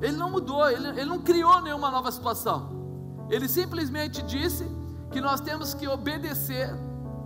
Ele 0.00 0.16
não 0.16 0.30
mudou, 0.30 0.68
ele, 0.70 0.88
ele 0.88 1.04
não 1.04 1.20
criou 1.20 1.60
nenhuma 1.60 1.90
nova 1.90 2.10
situação. 2.12 3.26
Ele 3.28 3.48
simplesmente 3.48 4.22
disse 4.22 4.64
que 5.10 5.20
nós 5.20 5.40
temos 5.40 5.74
que 5.74 5.86
obedecer, 5.88 6.72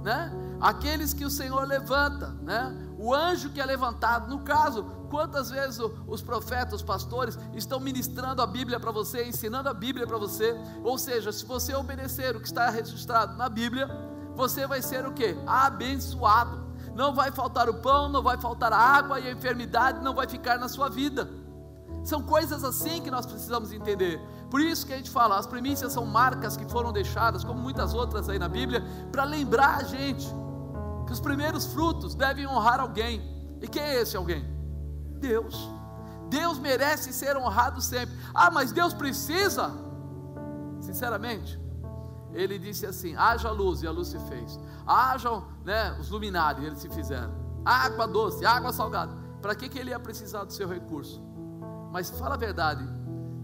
né? 0.03 0.33
Aqueles 0.61 1.13
que 1.13 1.25
o 1.25 1.31
Senhor 1.31 1.67
levanta, 1.67 2.29
né? 2.43 2.75
O 2.99 3.15
anjo 3.15 3.51
que 3.51 3.61
é 3.61 3.65
levantado, 3.65 4.29
no 4.29 4.41
caso, 4.41 4.87
quantas 5.13 5.51
vezes 5.51 5.79
os 6.07 6.23
profetas, 6.23 6.77
os 6.77 6.83
pastores 6.83 7.39
estão 7.55 7.79
ministrando 7.79 8.41
a 8.41 8.47
Bíblia 8.47 8.81
para 8.81 8.91
você, 8.91 9.29
ensinando 9.29 9.69
a 9.69 9.75
Bíblia 9.75 10.07
para 10.07 10.17
você? 10.17 10.59
Ou 10.83 10.97
seja, 10.97 11.31
se 11.31 11.45
você 11.45 11.75
obedecer 11.75 12.35
o 12.35 12.41
que 12.41 12.47
está 12.47 12.71
registrado 12.71 13.37
na 13.37 13.47
Bíblia, 13.47 13.91
você 14.35 14.67
vai 14.67 14.81
ser 14.81 15.07
o 15.07 15.13
que? 15.13 15.37
Abençoado. 15.47 16.65
Não 16.95 17.15
vai 17.15 17.31
faltar 17.31 17.69
o 17.69 17.75
pão, 17.75 18.09
não 18.09 18.23
vai 18.23 18.39
faltar 18.39 18.73
a 18.73 18.79
água 18.79 19.21
e 19.21 19.29
a 19.29 19.33
enfermidade 19.33 20.03
não 20.03 20.15
vai 20.15 20.27
ficar 20.27 20.59
na 20.59 20.67
sua 20.67 20.89
vida. 20.89 21.29
São 22.03 22.23
coisas 22.23 22.65
assim 22.65 23.03
que 23.03 23.11
nós 23.11 23.27
precisamos 23.27 23.71
entender. 23.71 24.19
Por 24.51 24.63
isso 24.63 24.87
que 24.87 24.95
a 24.95 24.97
gente 24.97 25.11
fala, 25.11 25.39
as 25.39 25.47
primícias 25.47 25.93
são 25.93 26.07
marcas 26.07 26.57
que 26.57 26.65
foram 26.71 26.91
deixadas, 26.91 27.45
como 27.45 27.61
muitas 27.61 27.93
outras 27.93 28.31
aí 28.31 28.39
na 28.39 28.49
Bíblia, 28.49 28.83
para 29.13 29.25
lembrar 29.25 29.77
a 29.77 29.83
gente 29.83 30.27
que 31.07 31.13
os 31.13 31.21
primeiros 31.21 31.67
frutos 31.67 32.15
devem 32.15 32.47
honrar 32.47 32.81
alguém. 32.81 33.21
E 33.61 33.69
quem 33.69 33.83
é 33.83 34.01
esse 34.01 34.17
alguém? 34.17 34.62
Deus. 35.29 35.71
Deus 36.29 36.59
merece 36.59 37.13
ser 37.13 37.37
honrado 37.37 37.81
sempre. 37.81 38.15
Ah, 38.35 38.51
mas 38.51 38.73
Deus 38.73 38.93
precisa? 38.93 39.71
Sinceramente, 40.81 41.59
ele 42.33 42.59
disse 42.59 42.85
assim: 42.85 43.15
haja 43.17 43.51
luz, 43.51 43.83
e 43.83 43.87
a 43.87 43.91
luz 43.91 44.09
se 44.09 44.19
fez. 44.31 44.59
Hajam 44.87 45.47
né, 45.65 45.97
os 46.01 46.11
luminares, 46.11 46.65
eles 46.65 46.79
se 46.79 46.91
fizeram. 46.91 47.33
Água 47.65 48.07
doce, 48.07 48.45
água 48.45 48.73
salgada. 48.73 49.15
Para 49.41 49.55
que, 49.55 49.69
que 49.69 49.79
ele 49.79 49.91
ia 49.91 50.01
precisar 50.01 50.45
do 50.45 50.53
seu 50.53 50.69
recurso? 50.69 51.23
Mas 51.93 52.11
fala 52.11 52.35
a 52.35 52.39
verdade: 52.39 52.85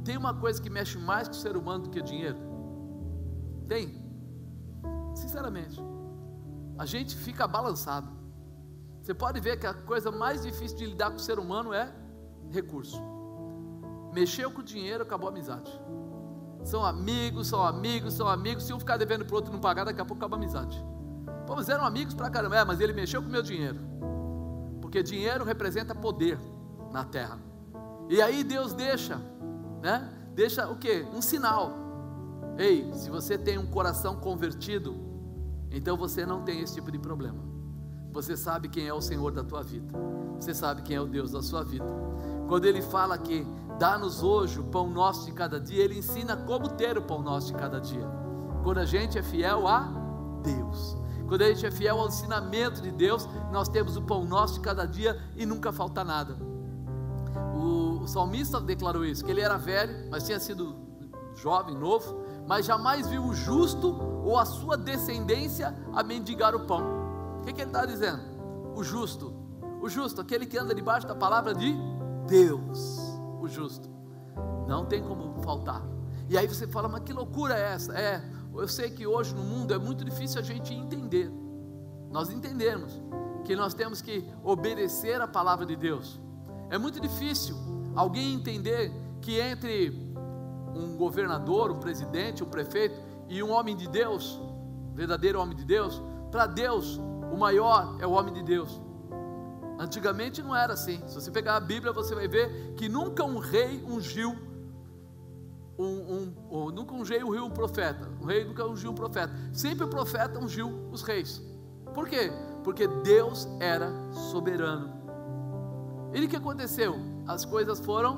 tem 0.04 0.16
uma 0.16 0.34
coisa 0.34 0.60
que 0.60 0.70
mexe 0.70 0.98
mais 0.98 1.28
com 1.28 1.34
o 1.34 1.38
ser 1.38 1.56
humano 1.56 1.84
do 1.84 1.90
que 1.90 2.02
dinheiro? 2.02 2.38
Tem. 3.66 4.06
Sinceramente 5.14 5.80
a 6.78 6.86
gente 6.86 7.16
fica 7.16 7.46
balançado. 7.46 8.08
Você 9.08 9.14
pode 9.14 9.40
ver 9.40 9.58
que 9.58 9.66
a 9.66 9.72
coisa 9.72 10.10
mais 10.10 10.42
difícil 10.42 10.76
de 10.76 10.84
lidar 10.84 11.08
com 11.08 11.16
o 11.16 11.18
ser 11.18 11.38
humano 11.38 11.72
é 11.72 11.90
recurso. 12.50 13.00
Mexeu 14.12 14.50
com 14.50 14.60
o 14.60 14.62
dinheiro, 14.62 15.02
acabou 15.02 15.30
a 15.30 15.32
amizade. 15.32 15.72
São 16.62 16.84
amigos, 16.84 17.46
são 17.46 17.62
amigos, 17.62 18.12
são 18.12 18.28
amigos. 18.28 18.64
Se 18.64 18.74
um 18.74 18.78
ficar 18.78 18.98
devendo 18.98 19.24
para 19.24 19.32
o 19.32 19.36
outro 19.36 19.50
e 19.50 19.54
não 19.54 19.62
pagar, 19.62 19.84
daqui 19.84 19.98
a 19.98 20.04
pouco 20.04 20.22
acaba 20.22 20.36
a 20.36 20.38
amizade. 20.38 20.84
Pô, 21.46 21.58
eram 21.58 21.86
amigos 21.86 22.12
para 22.12 22.28
caramba. 22.28 22.58
É, 22.58 22.64
mas 22.66 22.80
ele 22.80 22.92
mexeu 22.92 23.22
com 23.22 23.28
o 23.28 23.32
meu 23.32 23.42
dinheiro. 23.42 23.78
Porque 24.82 25.02
dinheiro 25.02 25.42
representa 25.42 25.94
poder 25.94 26.38
na 26.92 27.02
terra. 27.02 27.38
E 28.10 28.20
aí 28.20 28.44
Deus 28.44 28.74
deixa, 28.74 29.16
né? 29.80 30.06
Deixa 30.34 30.68
o 30.68 30.76
que? 30.76 31.06
Um 31.14 31.22
sinal. 31.22 31.72
Ei, 32.58 32.92
se 32.92 33.08
você 33.08 33.38
tem 33.38 33.56
um 33.56 33.68
coração 33.68 34.16
convertido, 34.16 34.94
então 35.70 35.96
você 35.96 36.26
não 36.26 36.42
tem 36.42 36.60
esse 36.60 36.74
tipo 36.74 36.92
de 36.92 36.98
problema. 36.98 37.47
Você 38.18 38.36
sabe 38.36 38.68
quem 38.68 38.84
é 38.84 38.92
o 38.92 39.00
Senhor 39.00 39.30
da 39.30 39.44
tua 39.44 39.62
vida. 39.62 39.96
Você 40.40 40.52
sabe 40.52 40.82
quem 40.82 40.96
é 40.96 41.00
o 41.00 41.06
Deus 41.06 41.30
da 41.30 41.40
sua 41.40 41.62
vida. 41.62 41.86
Quando 42.48 42.64
ele 42.64 42.82
fala 42.82 43.16
que 43.16 43.46
dá-nos 43.78 44.24
hoje 44.24 44.58
o 44.58 44.64
pão 44.64 44.90
nosso 44.90 45.24
de 45.26 45.30
cada 45.30 45.60
dia, 45.60 45.84
ele 45.84 45.96
ensina 45.96 46.36
como 46.36 46.68
ter 46.68 46.98
o 46.98 47.02
pão 47.02 47.22
nosso 47.22 47.46
de 47.46 47.54
cada 47.54 47.80
dia. 47.80 48.04
Quando 48.64 48.78
a 48.78 48.84
gente 48.84 49.16
é 49.16 49.22
fiel 49.22 49.68
a 49.68 49.88
Deus. 50.42 50.96
quando 51.28 51.42
a 51.42 51.48
gente 51.48 51.64
é 51.64 51.70
fiel 51.70 52.00
ao 52.00 52.08
ensinamento 52.08 52.82
de 52.82 52.90
Deus, 52.90 53.28
nós 53.52 53.68
temos 53.68 53.96
o 53.96 54.02
pão 54.02 54.24
nosso 54.24 54.54
de 54.54 54.60
cada 54.60 54.84
dia 54.84 55.16
e 55.36 55.46
nunca 55.46 55.70
falta 55.70 56.02
nada. 56.02 56.36
O, 57.54 58.00
o 58.02 58.08
salmista 58.08 58.60
declarou 58.60 59.04
isso, 59.04 59.24
que 59.24 59.30
ele 59.30 59.42
era 59.42 59.56
velho, 59.56 60.08
mas 60.10 60.24
tinha 60.24 60.40
sido 60.40 60.74
jovem, 61.36 61.76
novo, 61.76 62.24
mas 62.48 62.66
jamais 62.66 63.06
viu 63.06 63.22
o 63.22 63.32
justo 63.32 63.96
ou 64.24 64.36
a 64.36 64.44
sua 64.44 64.76
descendência 64.76 65.72
a 65.94 66.02
mendigar 66.02 66.52
o 66.56 66.66
pão. 66.66 66.97
Que, 67.48 67.54
que 67.54 67.60
ele 67.62 67.70
está 67.70 67.86
dizendo? 67.86 68.20
O 68.76 68.84
justo, 68.84 69.32
o 69.80 69.88
justo, 69.88 70.20
aquele 70.20 70.44
que 70.44 70.58
anda 70.58 70.74
debaixo 70.74 71.06
da 71.06 71.14
palavra 71.14 71.54
de 71.54 71.74
Deus, 72.26 72.98
o 73.40 73.48
justo, 73.48 73.88
não 74.66 74.84
tem 74.84 75.02
como 75.02 75.42
faltar. 75.42 75.82
E 76.28 76.36
aí 76.36 76.46
você 76.46 76.66
fala, 76.66 76.88
mas 76.88 77.00
que 77.04 77.12
loucura 77.12 77.56
é 77.56 77.72
essa? 77.72 77.98
É, 77.98 78.22
eu 78.54 78.68
sei 78.68 78.90
que 78.90 79.06
hoje 79.06 79.34
no 79.34 79.42
mundo 79.42 79.72
é 79.72 79.78
muito 79.78 80.04
difícil 80.04 80.38
a 80.38 80.44
gente 80.44 80.74
entender, 80.74 81.32
nós 82.10 82.30
entendemos 82.30 83.00
que 83.46 83.56
nós 83.56 83.72
temos 83.72 84.02
que 84.02 84.28
obedecer 84.44 85.18
a 85.22 85.26
palavra 85.26 85.64
de 85.64 85.74
Deus. 85.74 86.20
É 86.68 86.76
muito 86.76 87.00
difícil 87.00 87.56
alguém 87.96 88.34
entender 88.34 88.92
que 89.22 89.40
entre 89.40 90.14
um 90.74 90.98
governador, 90.98 91.70
um 91.70 91.80
presidente, 91.80 92.44
um 92.44 92.48
prefeito 92.48 93.00
e 93.26 93.42
um 93.42 93.50
homem 93.50 93.74
de 93.74 93.88
Deus, 93.88 94.38
verdadeiro 94.94 95.40
homem 95.40 95.56
de 95.56 95.64
Deus, 95.64 96.02
para 96.30 96.46
Deus 96.46 97.00
o 97.32 97.36
maior 97.36 97.96
é 98.00 98.06
o 98.06 98.12
homem 98.12 98.32
de 98.32 98.42
Deus. 98.42 98.80
Antigamente 99.78 100.42
não 100.42 100.54
era 100.54 100.72
assim. 100.72 101.00
Se 101.06 101.14
você 101.14 101.30
pegar 101.30 101.56
a 101.56 101.60
Bíblia, 101.60 101.92
você 101.92 102.14
vai 102.14 102.26
ver 102.26 102.74
que 102.74 102.88
nunca 102.88 103.24
um 103.24 103.38
rei 103.38 103.84
ungiu 103.86 104.36
um, 105.78 105.84
um, 105.84 106.34
um, 106.50 106.70
nunca 106.70 106.92
ungiu 106.94 107.28
um 107.44 107.50
profeta. 107.50 108.10
O 108.20 108.26
rei 108.26 108.44
nunca 108.44 108.66
ungiu 108.66 108.90
um 108.90 108.94
profeta. 108.94 109.32
Sempre 109.52 109.84
o 109.84 109.88
profeta 109.88 110.38
ungiu 110.40 110.88
os 110.90 111.02
reis. 111.02 111.40
Por 111.94 112.08
quê? 112.08 112.32
Porque 112.64 112.88
Deus 112.88 113.48
era 113.60 113.92
soberano. 114.12 114.92
E 116.12 116.24
o 116.24 116.28
que 116.28 116.36
aconteceu? 116.36 116.96
As 117.26 117.44
coisas 117.44 117.78
foram 117.78 118.16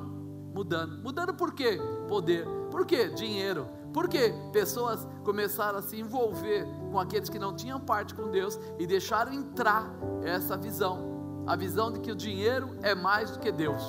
mudando. 0.54 1.02
Mudando 1.02 1.34
por 1.34 1.52
quê? 1.52 1.78
Poder. 2.08 2.46
Por 2.70 2.86
quê? 2.86 3.08
Dinheiro. 3.08 3.68
Por 3.92 4.08
quê? 4.08 4.32
Pessoas 4.52 5.06
começaram 5.24 5.78
a 5.78 5.82
se 5.82 5.98
envolver 5.98 6.66
com 6.90 6.98
aqueles 6.98 7.28
que 7.28 7.38
não 7.38 7.54
tinham 7.54 7.80
parte 7.80 8.14
com 8.14 8.30
Deus 8.30 8.58
e 8.78 8.86
deixaram 8.86 9.32
entrar 9.32 9.90
essa 10.22 10.56
visão. 10.56 11.44
A 11.46 11.56
visão 11.56 11.90
de 11.90 12.00
que 12.00 12.12
o 12.12 12.16
dinheiro 12.16 12.76
é 12.82 12.94
mais 12.94 13.30
do 13.30 13.38
que 13.40 13.50
Deus. 13.50 13.82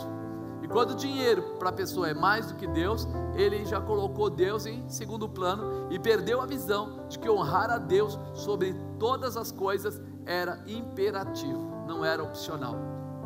E 0.61 0.67
quando 0.67 0.91
o 0.91 0.95
dinheiro 0.95 1.55
para 1.59 1.69
a 1.69 1.73
pessoa 1.73 2.09
é 2.09 2.13
mais 2.13 2.47
do 2.47 2.55
que 2.55 2.67
Deus, 2.67 3.07
ele 3.35 3.65
já 3.65 3.81
colocou 3.81 4.29
Deus 4.29 4.65
em 4.65 4.87
segundo 4.89 5.27
plano 5.27 5.91
e 5.91 5.99
perdeu 5.99 6.41
a 6.41 6.45
visão 6.45 7.07
de 7.07 7.17
que 7.17 7.29
honrar 7.29 7.69
a 7.69 7.77
Deus 7.77 8.17
sobre 8.33 8.75
todas 8.99 9.37
as 9.37 9.51
coisas 9.51 9.99
era 10.25 10.63
imperativo, 10.67 11.83
não 11.87 12.05
era 12.05 12.23
opcional. 12.23 12.75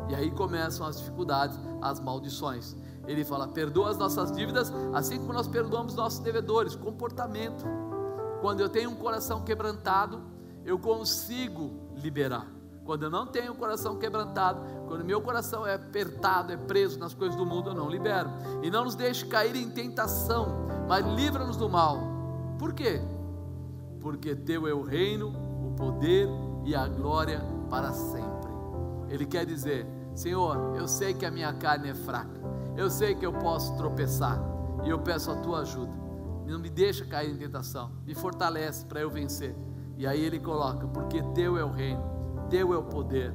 E 0.08 0.14
aí 0.14 0.30
começam 0.30 0.86
as 0.86 0.98
dificuldades, 0.98 1.58
as 1.82 2.00
maldições. 2.00 2.76
Ele 3.06 3.24
fala: 3.24 3.48
perdoa 3.48 3.90
as 3.90 3.98
nossas 3.98 4.32
dívidas, 4.32 4.72
assim 4.92 5.18
como 5.18 5.32
nós 5.32 5.46
perdoamos 5.46 5.94
nossos 5.94 6.20
devedores. 6.20 6.74
Comportamento. 6.74 7.64
Quando 8.40 8.60
eu 8.60 8.68
tenho 8.68 8.90
um 8.90 8.96
coração 8.96 9.42
quebrantado, 9.42 10.22
eu 10.64 10.78
consigo 10.78 11.72
liberar. 11.94 12.46
Quando 12.84 13.02
eu 13.02 13.10
não 13.10 13.26
tenho 13.26 13.52
o 13.52 13.56
coração 13.56 13.96
quebrantado, 13.96 14.60
quando 14.86 15.04
meu 15.04 15.20
coração 15.20 15.66
é 15.66 15.74
apertado, 15.74 16.52
é 16.52 16.56
preso 16.56 17.00
nas 17.00 17.12
coisas 17.12 17.36
do 17.36 17.44
mundo, 17.44 17.70
eu 17.70 17.74
não 17.74 17.90
libero. 17.90 18.30
E 18.62 18.70
não 18.70 18.84
nos 18.84 18.94
deixe 18.94 19.26
cair 19.26 19.56
em 19.56 19.68
tentação, 19.68 20.68
mas 20.88 21.04
livra-nos 21.04 21.56
do 21.56 21.68
mal. 21.68 21.98
Por 22.58 22.72
quê? 22.72 23.02
Porque 24.00 24.36
teu 24.36 24.68
é 24.68 24.72
o 24.72 24.82
reino, 24.82 25.30
o 25.66 25.74
poder 25.74 26.28
e 26.64 26.76
a 26.76 26.86
glória 26.86 27.42
para 27.68 27.92
sempre. 27.92 28.50
Ele 29.08 29.26
quer 29.26 29.44
dizer: 29.44 29.84
Senhor, 30.14 30.76
eu 30.76 30.86
sei 30.86 31.12
que 31.12 31.26
a 31.26 31.30
minha 31.30 31.52
carne 31.52 31.90
é 31.90 31.94
fraca, 31.94 32.35
eu 32.76 32.90
sei 32.90 33.14
que 33.14 33.24
eu 33.24 33.32
posso 33.32 33.76
tropeçar, 33.76 34.40
e 34.84 34.90
eu 34.90 34.98
peço 34.98 35.30
a 35.30 35.36
tua 35.36 35.60
ajuda. 35.60 35.92
Não 36.46 36.58
me 36.58 36.70
deixa 36.70 37.04
cair 37.04 37.30
em 37.30 37.36
tentação, 37.36 37.90
me 38.04 38.14
fortalece 38.14 38.84
para 38.86 39.00
eu 39.00 39.10
vencer. 39.10 39.54
E 39.96 40.06
aí 40.06 40.22
ele 40.22 40.38
coloca: 40.38 40.86
Porque 40.86 41.22
teu 41.34 41.56
é 41.56 41.64
o 41.64 41.72
reino 41.72 42.16
teu 42.48 42.72
é 42.72 42.78
o 42.78 42.84
poder, 42.84 43.34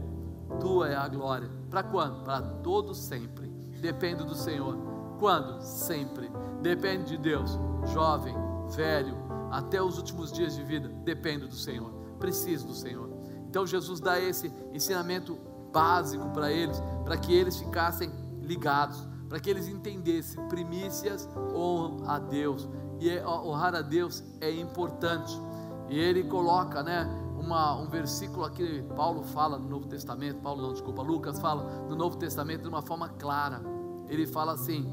tua 0.60 0.90
é 0.90 0.96
a 0.96 1.08
glória. 1.08 1.50
Para 1.70 1.84
quando? 1.84 2.24
Para 2.24 2.42
todo 2.42 2.94
sempre. 2.94 3.48
Depende 3.80 4.24
do 4.24 4.36
Senhor. 4.36 4.78
Quando? 5.20 5.62
Sempre. 5.62 6.32
Depende 6.62 7.12
de 7.12 7.18
Deus. 7.18 7.58
Jovem, 7.92 8.36
velho, 8.70 9.16
até 9.52 9.82
os 9.82 9.98
últimos 9.98 10.32
dias 10.32 10.56
de 10.56 10.64
vida, 10.64 10.88
depende 11.04 11.48
do 11.48 11.56
Senhor. 11.56 11.92
Preciso 12.20 12.68
do 12.68 12.74
Senhor. 12.74 13.10
Então 13.50 13.66
Jesus 13.66 14.00
dá 14.00 14.20
esse 14.20 14.52
ensinamento 14.74 15.38
básico 15.74 16.30
para 16.30 16.52
eles, 16.52 16.82
para 17.04 17.18
que 17.18 17.34
eles 17.34 17.58
ficassem 17.58 18.12
ligados, 18.42 19.08
para 19.32 19.40
que 19.40 19.50
eles 19.50 19.70
entendessem 19.70 20.46
primícias 20.50 21.26
honram 21.56 22.06
a 22.06 22.20
Deus. 22.20 22.68
E 23.00 23.10
é, 23.10 23.26
honrar 23.26 23.74
a 23.74 23.82
Deus 23.82 24.22
é 24.42 24.52
importante. 24.52 25.40
E 25.88 25.98
ele 25.98 26.26
coloca, 26.26 26.84
né? 26.84 27.10
uma, 27.40 27.78
um 27.78 27.88
versículo 27.88 28.44
aqui, 28.44 28.84
Paulo 28.94 29.24
fala 29.24 29.58
no 29.58 29.70
Novo 29.70 29.88
Testamento, 29.88 30.42
Paulo 30.42 30.62
não, 30.62 30.74
desculpa, 30.74 31.02
Lucas 31.02 31.40
fala 31.40 31.64
no 31.88 31.96
Novo 31.96 32.18
Testamento 32.18 32.64
de 32.64 32.68
uma 32.68 32.82
forma 32.82 33.08
clara. 33.08 33.62
Ele 34.10 34.28
fala 34.28 34.52
assim: 34.52 34.86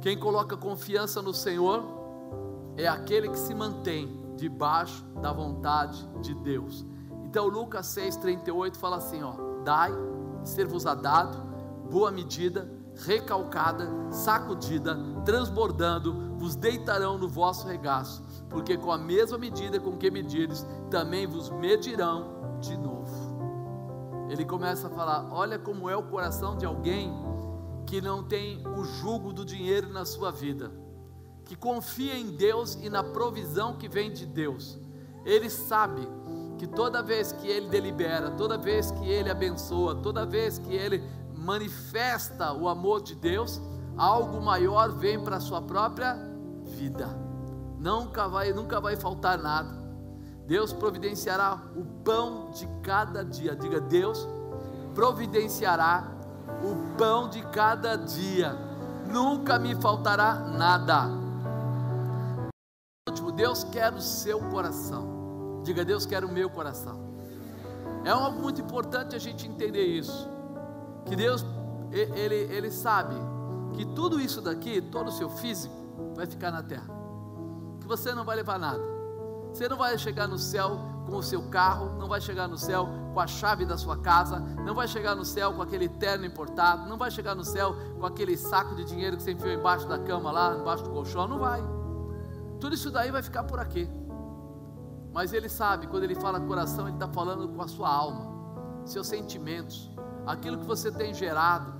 quem 0.00 0.16
coloca 0.16 0.56
confiança 0.56 1.20
no 1.20 1.34
Senhor 1.34 1.82
é 2.76 2.86
aquele 2.86 3.30
que 3.30 3.38
se 3.38 3.52
mantém 3.52 4.32
debaixo 4.36 5.04
da 5.20 5.32
vontade 5.32 6.08
de 6.22 6.36
Deus. 6.36 6.86
Então 7.24 7.48
Lucas 7.48 7.86
6,38 7.88 8.76
fala 8.76 8.98
assim: 8.98 9.24
ó, 9.24 9.34
dai, 9.64 9.90
ser-vos-á 10.44 10.94
dado, 10.94 11.36
boa 11.90 12.12
medida, 12.12 12.77
recalcada, 13.06 13.88
sacudida, 14.10 14.98
transbordando, 15.24 16.36
vos 16.36 16.54
deitarão 16.54 17.18
no 17.18 17.28
vosso 17.28 17.66
regaço 17.66 18.22
porque 18.48 18.76
com 18.76 18.90
a 18.90 18.98
mesma 18.98 19.38
medida 19.38 19.78
com 19.78 19.96
que 19.96 20.10
medires, 20.10 20.66
também 20.90 21.26
vos 21.26 21.50
medirão 21.50 22.58
de 22.60 22.76
novo. 22.76 24.28
Ele 24.30 24.44
começa 24.44 24.88
a 24.88 24.90
falar: 24.90 25.28
olha 25.30 25.58
como 25.58 25.88
é 25.88 25.96
o 25.96 26.02
coração 26.02 26.56
de 26.56 26.64
alguém 26.64 27.12
que 27.86 28.00
não 28.00 28.22
tem 28.22 28.66
o 28.66 28.84
jugo 28.84 29.32
do 29.32 29.44
dinheiro 29.44 29.88
na 29.90 30.04
sua 30.04 30.30
vida, 30.30 30.70
que 31.44 31.56
confia 31.56 32.18
em 32.18 32.36
Deus 32.36 32.74
e 32.74 32.90
na 32.90 33.02
provisão 33.02 33.76
que 33.76 33.88
vem 33.88 34.12
de 34.12 34.26
Deus. 34.26 34.78
Ele 35.24 35.48
sabe 35.50 36.06
que 36.58 36.66
toda 36.66 37.02
vez 37.02 37.32
que 37.32 37.46
ele 37.46 37.68
delibera, 37.68 38.30
toda 38.32 38.58
vez 38.58 38.90
que 38.90 39.08
ele 39.08 39.30
abençoa, 39.30 39.94
toda 39.94 40.26
vez 40.26 40.58
que 40.58 40.74
ele 40.74 41.02
manifesta 41.48 42.52
o 42.52 42.68
amor 42.68 43.02
de 43.02 43.14
Deus, 43.14 43.60
algo 43.96 44.40
maior 44.40 44.92
vem 44.92 45.18
para 45.22 45.36
a 45.36 45.40
sua 45.40 45.62
própria 45.62 46.14
vida 46.64 47.28
nunca 47.78 48.28
vai, 48.28 48.52
nunca 48.52 48.80
vai 48.80 48.96
faltar 48.96 49.38
nada. 49.38 49.78
Deus 50.46 50.72
providenciará 50.72 51.60
o 51.76 51.84
pão 52.02 52.50
de 52.50 52.66
cada 52.82 53.24
dia. 53.24 53.54
Diga, 53.54 53.80
Deus 53.80 54.26
providenciará 54.94 56.08
o 56.62 56.96
pão 56.96 57.28
de 57.28 57.42
cada 57.48 57.96
dia. 57.96 58.56
Nunca 59.06 59.58
me 59.58 59.74
faltará 59.74 60.34
nada. 60.34 61.08
Último, 63.08 63.30
Deus 63.30 63.64
quer 63.64 63.92
o 63.92 64.00
seu 64.00 64.40
coração. 64.50 65.62
Diga, 65.62 65.84
Deus 65.84 66.06
quer 66.06 66.24
o 66.24 66.32
meu 66.32 66.48
coração. 66.50 67.06
É 68.04 68.10
algo 68.10 68.40
muito 68.40 68.60
importante 68.60 69.14
a 69.14 69.18
gente 69.18 69.46
entender 69.46 69.84
isso. 69.84 70.28
Que 71.06 71.16
Deus, 71.16 71.44
ele, 71.90 72.34
ele 72.34 72.70
sabe 72.70 73.14
que 73.72 73.84
tudo 73.84 74.20
isso 74.20 74.40
daqui, 74.40 74.80
todo 74.80 75.08
o 75.08 75.12
seu 75.12 75.28
físico, 75.28 75.74
vai 76.14 76.26
ficar 76.26 76.50
na 76.50 76.62
terra 76.62 76.98
você 77.88 78.14
não 78.14 78.24
vai 78.24 78.36
levar 78.36 78.58
nada. 78.58 78.82
Você 79.52 79.66
não 79.66 79.78
vai 79.78 79.96
chegar 79.96 80.28
no 80.28 80.38
céu 80.38 80.78
com 81.06 81.16
o 81.16 81.22
seu 81.22 81.48
carro, 81.48 81.98
não 81.98 82.06
vai 82.06 82.20
chegar 82.20 82.46
no 82.46 82.58
céu 82.58 82.86
com 83.14 83.18
a 83.18 83.26
chave 83.26 83.64
da 83.64 83.78
sua 83.78 83.96
casa, 83.96 84.38
não 84.38 84.74
vai 84.74 84.86
chegar 84.86 85.16
no 85.16 85.24
céu 85.24 85.54
com 85.54 85.62
aquele 85.62 85.88
terno 85.88 86.26
importado, 86.26 86.86
não 86.86 86.98
vai 86.98 87.10
chegar 87.10 87.34
no 87.34 87.42
céu 87.42 87.74
com 87.98 88.04
aquele 88.04 88.36
saco 88.36 88.76
de 88.76 88.84
dinheiro 88.84 89.16
que 89.16 89.22
você 89.22 89.32
enfiou 89.32 89.52
embaixo 89.52 89.88
da 89.88 89.98
cama 89.98 90.30
lá, 90.30 90.54
embaixo 90.54 90.84
do 90.84 90.90
colchão, 90.90 91.26
não 91.26 91.38
vai. 91.38 91.62
Tudo 92.60 92.74
isso 92.74 92.90
daí 92.90 93.10
vai 93.10 93.22
ficar 93.22 93.44
por 93.44 93.58
aqui. 93.58 93.88
Mas 95.12 95.32
ele 95.32 95.48
sabe, 95.48 95.86
quando 95.86 96.04
ele 96.04 96.14
fala 96.14 96.38
coração, 96.38 96.86
ele 96.86 96.96
está 96.96 97.08
falando 97.08 97.48
com 97.48 97.62
a 97.62 97.66
sua 97.66 97.88
alma, 97.88 98.84
seus 98.84 99.06
sentimentos, 99.06 99.90
aquilo 100.28 100.58
que 100.58 100.66
você 100.66 100.92
tem 100.92 101.14
gerado. 101.14 101.72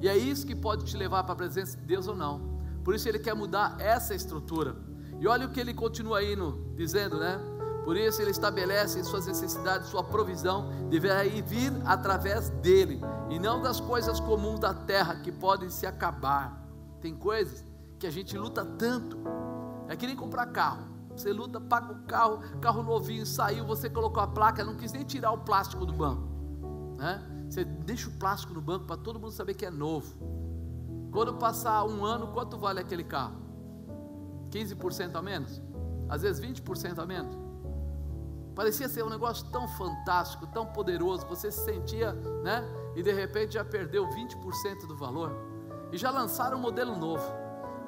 E 0.00 0.08
é 0.08 0.16
isso 0.16 0.46
que 0.46 0.54
pode 0.54 0.84
te 0.84 0.96
levar 0.96 1.24
para 1.24 1.32
a 1.32 1.36
presença 1.36 1.76
de 1.76 1.84
Deus 1.84 2.06
ou 2.06 2.14
não. 2.14 2.58
Por 2.84 2.94
isso 2.94 3.08
ele 3.08 3.18
quer 3.18 3.34
mudar 3.34 3.76
essa 3.78 4.14
estrutura. 4.14 4.76
E 5.18 5.26
olha 5.26 5.46
o 5.46 5.50
que 5.50 5.58
ele 5.58 5.74
continua 5.74 6.22
indo, 6.22 6.72
dizendo, 6.76 7.18
né? 7.18 7.40
Por 7.84 7.96
isso 7.96 8.20
ele 8.20 8.30
estabelece 8.30 9.02
suas 9.02 9.26
necessidades, 9.26 9.88
sua 9.88 10.04
provisão 10.04 10.68
deverá 10.90 11.22
vir 11.24 11.72
através 11.86 12.50
dele 12.50 13.00
e 13.30 13.38
não 13.38 13.62
das 13.62 13.80
coisas 13.80 14.20
comuns 14.20 14.60
da 14.60 14.74
terra 14.74 15.16
que 15.16 15.32
podem 15.32 15.70
se 15.70 15.86
acabar. 15.86 16.62
Tem 17.00 17.14
coisas 17.14 17.64
que 17.98 18.06
a 18.06 18.10
gente 18.10 18.36
luta 18.36 18.64
tanto, 18.64 19.16
é 19.88 19.96
que 19.96 20.06
nem 20.06 20.14
comprar 20.14 20.46
carro. 20.46 20.86
você 21.16 21.32
luta, 21.32 21.60
paga 21.60 21.92
o 21.92 22.02
carro, 22.02 22.40
carro 22.60 22.82
novinho, 22.82 23.24
saiu, 23.24 23.64
você 23.64 23.88
colocou 23.88 24.22
a 24.22 24.26
placa, 24.26 24.62
não 24.62 24.76
quis 24.76 24.92
nem 24.92 25.02
tirar 25.02 25.32
o 25.32 25.38
plástico 25.38 25.86
do 25.86 25.92
banco. 25.92 26.28
Né? 26.98 27.37
Você 27.48 27.64
deixa 27.64 28.08
o 28.08 28.12
plástico 28.12 28.52
no 28.52 28.60
banco 28.60 28.86
para 28.86 28.96
todo 28.96 29.18
mundo 29.18 29.32
saber 29.32 29.54
que 29.54 29.64
é 29.64 29.70
novo. 29.70 30.14
Quando 31.12 31.34
passar 31.34 31.84
um 31.84 32.04
ano, 32.04 32.28
quanto 32.28 32.58
vale 32.58 32.80
aquele 32.80 33.04
carro? 33.04 33.36
15% 34.50 35.14
a 35.14 35.22
menos? 35.22 35.62
Às 36.08 36.22
vezes 36.22 36.40
20% 36.44 36.98
a 36.98 37.06
menos? 37.06 37.34
Parecia 38.54 38.88
ser 38.88 39.04
um 39.04 39.08
negócio 39.08 39.46
tão 39.50 39.68
fantástico, 39.68 40.46
tão 40.48 40.66
poderoso, 40.66 41.26
você 41.26 41.50
se 41.50 41.64
sentia, 41.64 42.12
né? 42.42 42.64
E 42.96 43.02
de 43.02 43.12
repente 43.12 43.54
já 43.54 43.64
perdeu 43.64 44.06
20% 44.08 44.86
do 44.86 44.96
valor. 44.96 45.32
E 45.92 45.96
já 45.96 46.10
lançaram 46.10 46.58
um 46.58 46.60
modelo 46.60 46.96
novo 46.96 47.22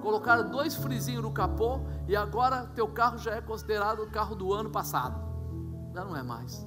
colocaram 0.01 0.49
dois 0.49 0.75
frisinhos 0.75 1.23
no 1.23 1.31
capô 1.31 1.81
e 2.09 2.17
agora 2.17 2.67
teu 2.75 2.89
carro 2.89 3.19
já 3.19 3.37
é 3.37 3.41
considerado 3.41 4.01
o 4.03 4.11
carro 4.11 4.35
do 4.35 4.53
ano 4.53 4.71
passado. 4.71 5.21
Já 5.95 6.05
não 6.05 6.17
é 6.17 6.23
mais. 6.23 6.67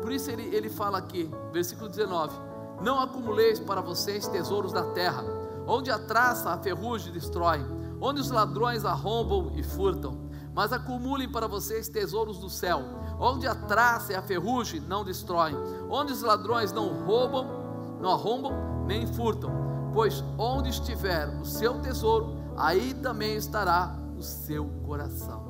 Por 0.00 0.12
isso 0.12 0.30
ele, 0.30 0.54
ele 0.54 0.68
fala 0.68 0.98
aqui, 0.98 1.30
versículo 1.52 1.88
19: 1.88 2.36
Não 2.82 3.00
acumuleis 3.00 3.58
para 3.58 3.80
vocês 3.80 4.26
tesouros 4.26 4.72
da 4.72 4.84
terra, 4.92 5.24
onde 5.66 5.90
a 5.90 5.98
traça, 5.98 6.50
a 6.50 6.58
ferrugem 6.58 7.12
destrói, 7.12 7.64
onde 8.00 8.20
os 8.20 8.30
ladrões 8.30 8.84
arrombam 8.84 9.52
e 9.54 9.62
furtam, 9.62 10.30
mas 10.54 10.72
acumulem 10.72 11.30
para 11.30 11.46
vocês 11.46 11.88
tesouros 11.88 12.38
do 12.38 12.48
céu, 12.48 12.82
onde 13.18 13.46
a 13.46 13.54
traça 13.54 14.12
e 14.12 14.16
a 14.16 14.22
ferrugem 14.22 14.80
não 14.80 15.04
destroem, 15.04 15.56
onde 15.88 16.12
os 16.12 16.22
ladrões 16.22 16.72
não 16.72 17.04
roubam, 17.04 17.98
não 18.00 18.10
arrombam 18.10 18.84
nem 18.86 19.06
furtam 19.06 19.70
pois 19.92 20.24
onde 20.38 20.70
estiver 20.70 21.28
o 21.40 21.44
seu 21.44 21.80
tesouro, 21.80 22.36
aí 22.56 22.94
também 22.94 23.34
estará 23.34 23.96
o 24.16 24.22
seu 24.22 24.66
coração. 24.84 25.48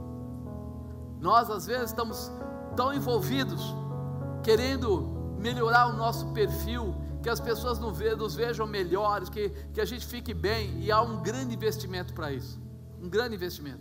Nós 1.21 1.51
às 1.51 1.67
vezes 1.67 1.91
estamos 1.91 2.31
tão 2.77 2.93
envolvidos, 2.93 3.75
querendo 4.43 5.37
melhorar 5.39 5.89
o 5.89 5.93
nosso 5.93 6.27
perfil, 6.33 6.95
que 7.23 7.29
as 7.29 7.41
pessoas 7.41 7.79
nos 7.79 8.35
vejam 8.35 8.67
melhores, 8.67 9.29
que, 9.29 9.51
que 9.73 9.81
a 9.81 9.85
gente 9.85 10.07
fique 10.07 10.33
bem, 10.33 10.81
e 10.83 10.91
há 10.91 11.01
um 11.03 11.23
grande 11.23 11.55
investimento 11.55 12.15
para 12.15 12.33
isso 12.33 12.59
um 13.01 13.09
grande 13.09 13.35
investimento. 13.35 13.81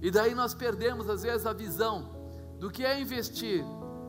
E 0.00 0.10
daí 0.10 0.34
nós 0.34 0.54
perdemos 0.54 1.08
às 1.08 1.22
vezes 1.22 1.46
a 1.46 1.52
visão 1.52 2.10
do 2.60 2.70
que 2.70 2.84
é 2.84 3.00
investir 3.00 3.64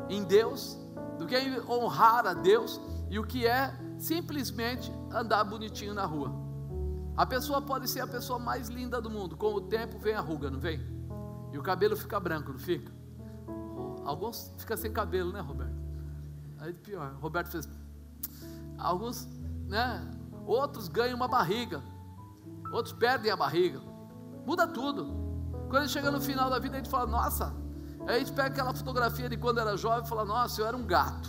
em 0.09 0.23
Deus, 0.23 0.77
do 1.17 1.25
que 1.25 1.35
é 1.35 1.61
honrar 1.67 2.27
a 2.27 2.33
Deus 2.33 2.79
e 3.09 3.17
o 3.17 3.23
que 3.25 3.47
é 3.47 3.73
simplesmente 3.97 4.91
andar 5.11 5.43
bonitinho 5.43 5.93
na 5.93 6.05
rua. 6.05 6.31
A 7.17 7.25
pessoa 7.25 7.61
pode 7.61 7.89
ser 7.89 8.01
a 8.01 8.07
pessoa 8.07 8.37
mais 8.37 8.67
linda 8.67 9.01
do 9.01 9.09
mundo, 9.09 9.37
com 9.37 9.53
o 9.53 9.61
tempo 9.61 9.97
vem 9.97 10.13
a 10.13 10.21
ruga, 10.21 10.51
não 10.51 10.59
vem? 10.59 10.79
E 11.51 11.57
o 11.57 11.63
cabelo 11.63 11.95
fica 11.95 12.19
branco, 12.19 12.51
não 12.51 12.59
fica? 12.59 12.91
Alguns 14.05 14.53
ficam 14.57 14.77
sem 14.77 14.93
cabelo, 14.93 15.33
né, 15.33 15.41
Roberto? 15.41 15.75
Aí 16.59 16.73
pior. 16.73 17.15
Roberto 17.19 17.49
fez. 17.49 17.67
Alguns, 18.77 19.27
né? 19.67 20.09
Outros 20.45 20.87
ganham 20.87 21.15
uma 21.15 21.27
barriga, 21.27 21.81
outros 22.71 22.93
perdem 22.93 23.31
a 23.31 23.35
barriga. 23.35 23.81
Muda 24.45 24.67
tudo. 24.67 25.25
Quando 25.69 25.89
chega 25.89 26.11
no 26.11 26.21
final 26.21 26.49
da 26.49 26.59
vida, 26.59 26.75
a 26.75 26.77
gente 26.77 26.89
fala, 26.89 27.07
nossa. 27.07 27.53
Aí 28.07 28.17
a 28.17 28.19
gente 28.19 28.31
pega 28.31 28.49
aquela 28.49 28.73
fotografia 28.73 29.27
de 29.27 29.35
quando 29.35 29.59
era 29.59 29.75
jovem 29.75 30.05
e 30.05 30.07
fala, 30.07 30.23
nossa, 30.23 30.61
eu 30.61 30.67
era 30.67 30.77
um 30.77 30.85
gato. 30.85 31.27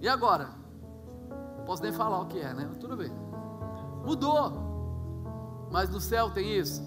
E 0.00 0.08
agora? 0.08 0.60
posso 1.64 1.82
nem 1.82 1.92
falar 1.92 2.20
o 2.20 2.26
que 2.26 2.40
é, 2.40 2.52
né? 2.52 2.68
Tudo 2.80 2.96
bem. 2.96 3.12
Mudou. 4.04 5.68
Mas 5.70 5.88
no 5.88 6.00
céu 6.00 6.28
tem 6.30 6.58
isso. 6.58 6.82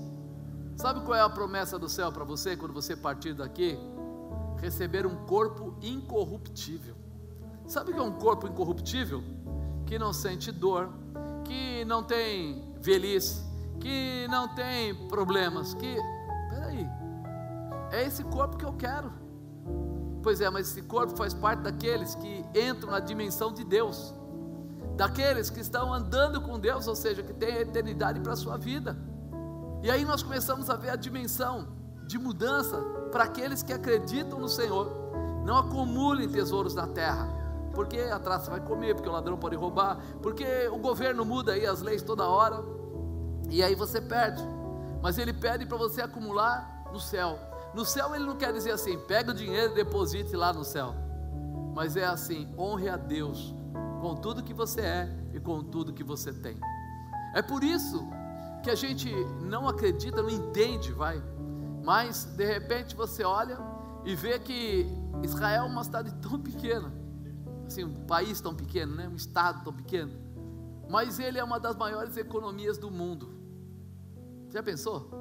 Sabe 0.76 1.00
qual 1.00 1.16
é 1.16 1.22
a 1.22 1.30
promessa 1.30 1.80
do 1.80 1.88
céu 1.88 2.12
para 2.12 2.26
você 2.26 2.58
quando 2.58 2.74
você 2.74 2.96
partir 2.96 3.34
daqui? 3.34 3.80
Receber 4.62 5.06
um 5.06 5.16
corpo 5.26 5.76
incorruptível. 5.82 6.96
Sabe 7.68 7.92
o 7.92 7.94
que 7.94 8.00
é 8.00 8.04
um 8.04 8.14
corpo 8.14 8.48
incorruptível? 8.48 9.24
Que 9.86 10.00
não 10.00 10.14
sente 10.14 10.52
dor, 10.52 10.90
que 11.44 11.84
não 11.86 12.04
tem 12.04 12.74
velhice, 12.80 13.44
que 13.80 14.28
não 14.30 14.54
tem 14.56 15.08
problemas, 15.08 15.74
que. 15.74 15.96
Peraí. 16.50 16.88
É 17.92 18.06
esse 18.06 18.24
corpo 18.24 18.58
que 18.58 18.66
eu 18.66 18.74
quero. 18.74 19.12
Pois 20.24 20.42
é, 20.42 20.50
mas 20.50 20.70
esse 20.70 20.82
corpo 20.82 21.16
faz 21.16 21.34
parte 21.34 21.62
daqueles 21.62 22.16
que 22.16 22.44
entram 22.56 22.92
na 22.92 23.00
dimensão 23.00 23.54
de 23.54 23.64
Deus 23.64 24.14
daqueles 24.96 25.50
que 25.50 25.60
estão 25.60 25.94
andando 25.94 26.42
com 26.42 26.58
Deus, 26.58 26.88
ou 26.88 26.96
seja, 26.96 27.22
que 27.22 27.34
tem 27.34 27.54
a 27.54 27.62
eternidade 27.62 28.20
para 28.20 28.34
a 28.34 28.36
sua 28.36 28.58
vida. 28.58 28.98
E 29.84 29.92
aí 29.92 30.06
nós 30.06 30.24
começamos 30.24 30.70
a 30.70 30.76
ver 30.76 30.90
a 30.90 30.96
dimensão 30.96 31.68
de 32.08 32.18
mudança 32.18 32.78
para 33.12 33.24
aqueles 33.24 33.64
que 33.64 33.74
acreditam 33.74 34.40
no 34.40 34.48
Senhor. 34.50 34.92
Não 35.46 35.58
acumulem 35.58 36.28
tesouros 36.28 36.74
na 36.74 36.88
terra, 36.88 37.28
porque 37.74 38.00
a 38.00 38.20
traça 38.20 38.50
vai 38.50 38.60
comer, 38.60 38.96
porque 38.96 39.10
o 39.10 39.12
ladrão 39.12 39.38
pode 39.38 39.56
roubar, 39.56 40.00
porque 40.22 40.68
o 40.72 40.78
governo 40.78 41.24
muda 41.24 41.54
aí 41.54 41.66
as 41.66 41.82
leis 41.82 42.02
toda 42.02 42.28
hora, 42.28 42.64
e 43.50 43.62
aí 43.62 43.76
você 43.76 44.02
perde. 44.02 44.44
Mas 45.02 45.18
ele 45.18 45.34
pede 45.34 45.66
para 45.66 45.78
você 45.78 46.02
acumular 46.02 46.84
no 46.92 47.00
céu. 47.00 47.38
No 47.74 47.86
céu 47.86 48.16
ele 48.16 48.26
não 48.26 48.36
quer 48.36 48.52
dizer 48.54 48.72
assim, 48.72 48.98
pega 48.98 49.32
o 49.32 49.34
dinheiro 49.34 49.74
e 49.74 49.76
deposite 49.76 50.36
lá 50.36 50.52
no 50.52 50.64
céu. 50.64 50.96
Mas 51.76 51.96
é 51.98 52.06
assim, 52.06 52.52
honre 52.58 52.90
a 52.90 52.98
Deus 52.98 53.54
com 54.02 54.16
tudo 54.16 54.44
que 54.44 54.54
você 54.54 54.82
é 54.82 55.10
e 55.34 55.40
com 55.40 55.64
tudo 55.64 55.94
que 55.94 56.04
você 56.04 56.32
tem. 56.32 56.58
É 57.36 57.42
por 57.42 57.64
isso 57.64 58.08
que 58.64 58.70
a 58.70 58.76
gente 58.76 59.14
não 59.42 59.68
acredita, 59.68 60.24
não 60.24 60.30
entende, 60.30 60.92
vai. 60.92 61.22
Mas 61.86 62.26
de 62.26 62.44
repente 62.44 62.96
você 62.96 63.24
olha 63.24 63.60
e 64.04 64.16
vê 64.16 64.40
que 64.40 64.88
Israel 65.24 65.66
é 65.66 65.68
uma 65.68 65.84
cidade 65.84 66.12
tão 66.16 66.40
pequena, 66.42 66.92
assim, 67.68 67.84
um 67.84 68.06
país 68.06 68.42
tão 68.42 68.56
pequeno, 68.56 68.96
né? 68.96 69.08
um 69.08 69.16
estado 69.16 69.64
tão 69.64 69.72
pequeno, 69.72 70.12
mas 70.90 71.20
ele 71.20 71.38
é 71.38 71.44
uma 71.44 71.60
das 71.60 71.76
maiores 71.76 72.18
economias 72.18 72.80
do 72.80 72.90
mundo. 72.90 73.30
Já 74.50 74.64
pensou? 74.64 75.12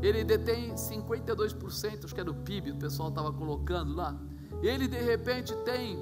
Ele 0.00 0.24
detém 0.24 0.74
52%, 0.74 2.04
acho 2.04 2.14
que 2.14 2.20
é 2.20 2.24
do 2.24 2.34
PIB, 2.34 2.72
o 2.72 2.76
pessoal 2.76 3.10
estava 3.10 3.32
colocando 3.32 3.94
lá. 3.94 4.18
Ele 4.62 4.88
de 4.88 4.98
repente 4.98 5.54
tem 5.58 5.98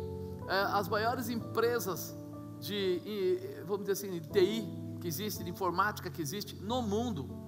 é, 0.49 0.63
as 0.73 0.89
maiores 0.89 1.29
empresas 1.29 2.17
de, 2.61 3.41
vamos 3.67 3.87
dizer 3.87 3.93
assim, 3.93 4.21
de 4.21 4.29
TI 4.29 4.69
que 5.01 5.09
existe, 5.09 5.43
de 5.43 5.51
informática 5.51 6.09
que 6.09 6.23
existe 6.23 6.55
no 6.57 6.81
mundo. 6.81 7.42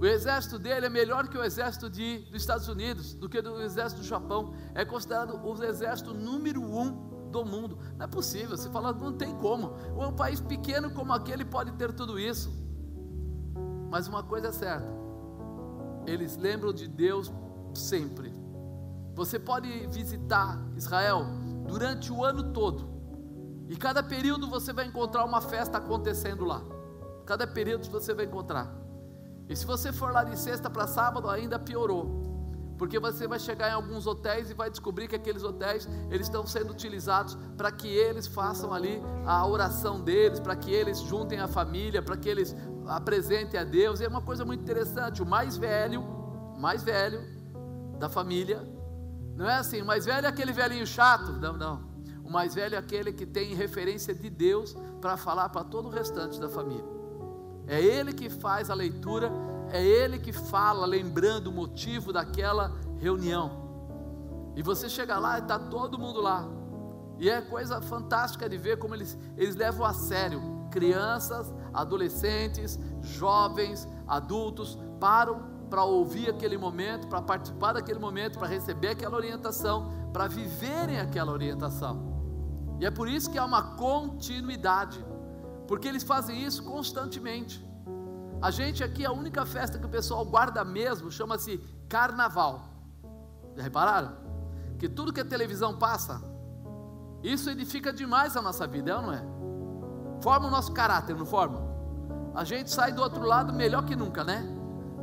O 0.00 0.06
exército 0.06 0.58
dele 0.58 0.86
é 0.86 0.88
melhor 0.88 1.28
que 1.28 1.36
o 1.36 1.44
exército 1.44 1.90
de, 1.90 2.20
dos 2.30 2.40
Estados 2.40 2.66
Unidos, 2.68 3.12
do 3.12 3.28
que 3.28 3.42
do 3.42 3.60
exército 3.60 4.00
do 4.00 4.06
Japão. 4.06 4.54
É 4.74 4.82
considerado 4.82 5.38
o 5.38 5.62
exército 5.62 6.14
número 6.14 6.62
um 6.62 7.28
do 7.30 7.44
mundo. 7.44 7.78
Não 7.98 8.06
é 8.06 8.08
possível, 8.08 8.56
você 8.56 8.70
fala, 8.70 8.94
não 8.94 9.12
tem 9.12 9.36
como. 9.36 9.74
Um 9.94 10.10
país 10.10 10.40
pequeno 10.40 10.90
como 10.90 11.12
aquele 11.12 11.44
pode 11.44 11.72
ter 11.72 11.92
tudo 11.92 12.18
isso. 12.18 12.50
Mas 13.90 14.08
uma 14.08 14.22
coisa 14.22 14.48
é 14.48 14.52
certa, 14.52 14.88
eles 16.06 16.34
lembram 16.34 16.72
de 16.72 16.88
Deus 16.88 17.30
sempre. 17.74 18.32
Você 19.14 19.38
pode 19.38 19.68
visitar 19.88 20.58
Israel 20.76 21.26
durante 21.66 22.10
o 22.10 22.24
ano 22.24 22.54
todo. 22.54 22.88
E 23.68 23.76
cada 23.76 24.02
período 24.02 24.48
você 24.48 24.72
vai 24.72 24.86
encontrar 24.86 25.26
uma 25.26 25.42
festa 25.42 25.76
acontecendo 25.76 26.46
lá. 26.46 26.62
Cada 27.26 27.46
período 27.46 27.86
você 27.90 28.14
vai 28.14 28.24
encontrar. 28.24 28.79
E 29.50 29.56
se 29.56 29.66
você 29.66 29.92
for 29.92 30.12
lá 30.12 30.22
de 30.22 30.38
sexta 30.38 30.70
para 30.70 30.86
sábado, 30.86 31.28
ainda 31.28 31.58
piorou. 31.58 32.20
Porque 32.78 33.00
você 33.00 33.26
vai 33.26 33.40
chegar 33.40 33.68
em 33.68 33.72
alguns 33.72 34.06
hotéis 34.06 34.48
e 34.48 34.54
vai 34.54 34.70
descobrir 34.70 35.08
que 35.08 35.16
aqueles 35.16 35.42
hotéis 35.42 35.88
eles 36.08 36.28
estão 36.28 36.46
sendo 36.46 36.70
utilizados 36.70 37.36
para 37.56 37.72
que 37.72 37.88
eles 37.88 38.28
façam 38.28 38.72
ali 38.72 39.02
a 39.26 39.44
oração 39.44 40.00
deles, 40.00 40.38
para 40.38 40.54
que 40.54 40.72
eles 40.72 41.00
juntem 41.00 41.40
a 41.40 41.48
família, 41.48 42.00
para 42.00 42.16
que 42.16 42.28
eles 42.28 42.54
apresentem 42.86 43.58
a 43.58 43.64
Deus. 43.64 43.98
E 43.98 44.04
é 44.04 44.08
uma 44.08 44.22
coisa 44.22 44.44
muito 44.44 44.62
interessante. 44.62 45.20
O 45.20 45.26
mais 45.26 45.56
velho, 45.56 46.00
mais 46.56 46.84
velho 46.84 47.20
da 47.98 48.08
família, 48.08 48.62
não 49.34 49.50
é 49.50 49.56
assim, 49.56 49.82
o 49.82 49.84
mais 49.84 50.06
velho 50.06 50.26
é 50.26 50.28
aquele 50.28 50.52
velhinho 50.52 50.86
chato. 50.86 51.32
Não, 51.32 51.54
não. 51.56 51.90
O 52.22 52.30
mais 52.30 52.54
velho 52.54 52.76
é 52.76 52.78
aquele 52.78 53.12
que 53.12 53.26
tem 53.26 53.52
referência 53.52 54.14
de 54.14 54.30
Deus 54.30 54.76
para 55.00 55.16
falar 55.16 55.48
para 55.48 55.64
todo 55.64 55.88
o 55.88 55.90
restante 55.90 56.40
da 56.40 56.48
família. 56.48 56.99
É 57.70 57.80
ele 57.80 58.12
que 58.12 58.28
faz 58.28 58.68
a 58.68 58.74
leitura, 58.74 59.30
é 59.70 59.80
ele 59.80 60.18
que 60.18 60.32
fala, 60.32 60.84
lembrando 60.84 61.46
o 61.46 61.52
motivo 61.52 62.12
daquela 62.12 62.74
reunião. 62.98 63.52
E 64.56 64.62
você 64.62 64.88
chega 64.88 65.16
lá 65.20 65.38
e 65.38 65.42
está 65.42 65.56
todo 65.56 65.96
mundo 65.96 66.20
lá. 66.20 66.48
E 67.16 67.30
é 67.30 67.40
coisa 67.40 67.80
fantástica 67.80 68.48
de 68.48 68.58
ver 68.58 68.76
como 68.80 68.92
eles, 68.96 69.16
eles 69.36 69.54
levam 69.54 69.86
a 69.86 69.92
sério. 69.92 70.42
Crianças, 70.72 71.54
adolescentes, 71.72 72.76
jovens, 73.02 73.86
adultos 74.04 74.76
param 74.98 75.48
para 75.70 75.84
ouvir 75.84 76.28
aquele 76.28 76.58
momento, 76.58 77.06
para 77.06 77.22
participar 77.22 77.74
daquele 77.74 78.00
momento, 78.00 78.36
para 78.36 78.48
receber 78.48 78.88
aquela 78.88 79.16
orientação, 79.16 80.10
para 80.12 80.26
viverem 80.26 80.98
aquela 80.98 81.30
orientação. 81.30 82.10
E 82.80 82.84
é 82.84 82.90
por 82.90 83.08
isso 83.08 83.30
que 83.30 83.38
há 83.38 83.44
uma 83.44 83.76
continuidade, 83.76 85.04
porque 85.70 85.86
eles 85.86 86.02
fazem 86.02 86.42
isso 86.42 86.64
constantemente. 86.64 87.64
A 88.42 88.50
gente 88.50 88.82
aqui, 88.82 89.06
a 89.06 89.12
única 89.12 89.46
festa 89.46 89.78
que 89.78 89.86
o 89.86 89.88
pessoal 89.88 90.24
guarda 90.24 90.64
mesmo 90.64 91.12
chama-se 91.12 91.58
Carnaval. 91.88 92.64
Já 93.54 93.62
repararam? 93.62 94.16
Que 94.80 94.88
tudo 94.88 95.12
que 95.12 95.20
a 95.20 95.24
televisão 95.24 95.78
passa, 95.78 96.20
isso 97.22 97.48
edifica 97.48 97.92
demais 97.92 98.36
a 98.36 98.42
nossa 98.42 98.66
vida, 98.66 98.90
é 98.90 98.96
ou 98.96 99.02
não 99.02 99.12
é? 99.12 99.24
Forma 100.20 100.48
o 100.48 100.50
nosso 100.50 100.72
caráter, 100.72 101.14
não 101.14 101.24
forma? 101.24 101.62
A 102.34 102.42
gente 102.42 102.68
sai 102.68 102.90
do 102.90 103.00
outro 103.00 103.22
lado 103.24 103.52
melhor 103.52 103.84
que 103.84 103.94
nunca, 103.94 104.24
né? 104.24 104.42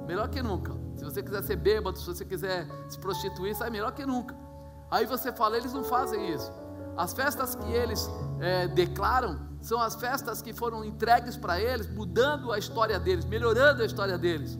Melhor 0.05 0.27
que 0.27 0.41
nunca. 0.41 0.75
Se 0.97 1.05
você 1.05 1.23
quiser 1.23 1.43
ser 1.43 1.55
bêbado, 1.55 1.97
se 1.97 2.05
você 2.05 2.25
quiser 2.25 2.67
se 2.89 2.99
prostituir, 2.99 3.55
sai 3.55 3.69
melhor 3.69 3.93
que 3.93 4.05
nunca. 4.05 4.35
Aí 4.91 5.05
você 5.05 5.31
fala, 5.31 5.55
eles 5.55 5.71
não 5.71 5.85
fazem 5.85 6.29
isso. 6.29 6.51
As 6.97 7.13
festas 7.13 7.55
que 7.55 7.71
eles 7.71 8.09
é, 8.39 8.67
declaram 8.67 9.39
são 9.61 9.79
as 9.79 9.95
festas 9.95 10.41
que 10.41 10.53
foram 10.53 10.83
entregues 10.83 11.37
para 11.37 11.61
eles, 11.61 11.87
mudando 11.87 12.51
a 12.51 12.57
história 12.57 12.99
deles, 12.99 13.25
melhorando 13.25 13.83
a 13.83 13.85
história 13.85 14.17
deles. 14.17 14.57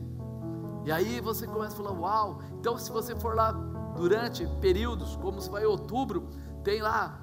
E 0.84 0.92
aí 0.92 1.20
você 1.20 1.46
começa 1.46 1.74
a 1.74 1.76
falar: 1.76 1.98
Uau! 1.98 2.42
Então, 2.52 2.78
se 2.78 2.90
você 2.92 3.16
for 3.16 3.34
lá 3.34 3.52
durante 3.96 4.46
períodos, 4.60 5.16
como 5.16 5.40
se 5.40 5.50
vai 5.50 5.64
em 5.64 5.66
outubro, 5.66 6.28
tem 6.62 6.80
lá 6.80 7.20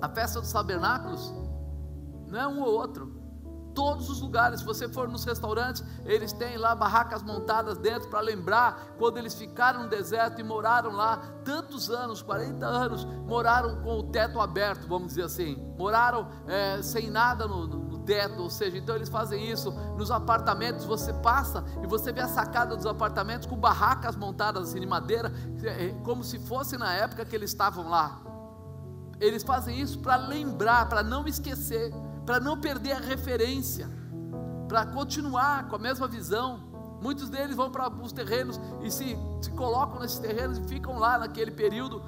a 0.00 0.08
festa 0.08 0.40
dos 0.40 0.52
tabernáculos, 0.52 1.34
não 2.28 2.40
é 2.40 2.48
um 2.48 2.62
ou 2.62 2.72
outro, 2.72 3.17
todos 3.78 4.10
os 4.10 4.20
lugares. 4.20 4.58
Se 4.58 4.66
você 4.66 4.88
for 4.88 5.06
nos 5.06 5.22
restaurantes, 5.22 5.84
eles 6.04 6.32
têm 6.32 6.56
lá 6.56 6.74
barracas 6.74 7.22
montadas 7.22 7.78
dentro 7.78 8.08
para 8.08 8.18
lembrar 8.18 8.88
quando 8.98 9.18
eles 9.18 9.36
ficaram 9.36 9.84
no 9.84 9.88
deserto 9.88 10.40
e 10.40 10.42
moraram 10.42 10.90
lá 10.90 11.18
tantos 11.44 11.88
anos 11.88 12.20
40 12.20 12.66
anos 12.66 13.04
moraram 13.04 13.80
com 13.80 14.00
o 14.00 14.02
teto 14.02 14.40
aberto, 14.40 14.88
vamos 14.88 15.10
dizer 15.10 15.22
assim. 15.22 15.54
Moraram 15.78 16.26
é, 16.48 16.82
sem 16.82 17.08
nada 17.08 17.46
no, 17.46 17.68
no 17.68 17.98
teto, 17.98 18.42
ou 18.42 18.50
seja, 18.50 18.76
então 18.76 18.96
eles 18.96 19.08
fazem 19.08 19.48
isso 19.48 19.70
nos 19.96 20.10
apartamentos. 20.10 20.84
Você 20.84 21.12
passa 21.12 21.64
e 21.80 21.86
você 21.86 22.10
vê 22.10 22.22
a 22.22 22.26
sacada 22.26 22.74
dos 22.74 22.84
apartamentos 22.84 23.46
com 23.46 23.56
barracas 23.56 24.16
montadas 24.16 24.70
assim 24.70 24.80
de 24.80 24.86
madeira, 24.86 25.32
é, 25.62 25.94
como 26.02 26.24
se 26.24 26.40
fosse 26.40 26.76
na 26.76 26.92
época 26.94 27.24
que 27.24 27.36
eles 27.36 27.50
estavam 27.50 27.88
lá. 27.88 28.22
Eles 29.20 29.44
fazem 29.44 29.80
isso 29.80 30.00
para 30.00 30.16
lembrar, 30.16 30.88
para 30.88 31.04
não 31.04 31.28
esquecer 31.28 31.92
para 32.28 32.40
não 32.40 32.60
perder 32.60 32.92
a 32.92 33.00
referência, 33.00 33.88
para 34.68 34.84
continuar 34.84 35.66
com 35.66 35.76
a 35.76 35.78
mesma 35.78 36.06
visão. 36.06 36.60
Muitos 37.00 37.30
deles 37.30 37.56
vão 37.56 37.70
para 37.70 37.84
alguns 37.84 38.12
terrenos 38.12 38.60
e 38.82 38.90
se, 38.90 39.16
se 39.40 39.50
colocam 39.52 39.98
nesses 39.98 40.18
terrenos 40.18 40.58
e 40.58 40.64
ficam 40.64 40.98
lá 40.98 41.18
naquele 41.18 41.50
período 41.50 42.02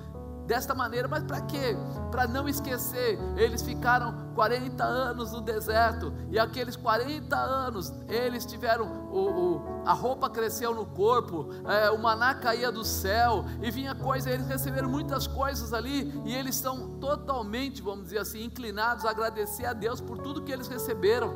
desta 0.50 0.74
maneira, 0.74 1.06
mas 1.06 1.22
para 1.22 1.40
quê? 1.42 1.76
Para 2.10 2.26
não 2.26 2.48
esquecer, 2.48 3.16
eles 3.36 3.62
ficaram 3.62 4.32
40 4.34 4.82
anos 4.82 5.30
no 5.30 5.40
deserto, 5.40 6.12
e 6.28 6.40
aqueles 6.40 6.74
40 6.74 7.36
anos 7.36 7.94
eles 8.08 8.44
tiveram 8.44 8.84
o, 9.12 9.30
o 9.30 9.82
a 9.86 9.92
roupa 9.92 10.28
cresceu 10.28 10.74
no 10.74 10.84
corpo, 10.84 11.50
é, 11.68 11.88
o 11.92 11.98
maná 11.98 12.34
caía 12.34 12.72
do 12.72 12.84
céu, 12.84 13.44
e 13.62 13.70
vinha 13.70 13.94
coisa, 13.94 14.28
eles 14.28 14.48
receberam 14.48 14.88
muitas 14.88 15.28
coisas 15.28 15.72
ali, 15.72 16.12
e 16.24 16.34
eles 16.34 16.56
estão 16.56 16.98
totalmente, 16.98 17.80
vamos 17.80 18.06
dizer 18.06 18.18
assim, 18.18 18.42
inclinados 18.42 19.04
a 19.04 19.10
agradecer 19.10 19.66
a 19.66 19.72
Deus 19.72 20.00
por 20.00 20.18
tudo 20.18 20.42
que 20.42 20.50
eles 20.50 20.66
receberam. 20.66 21.32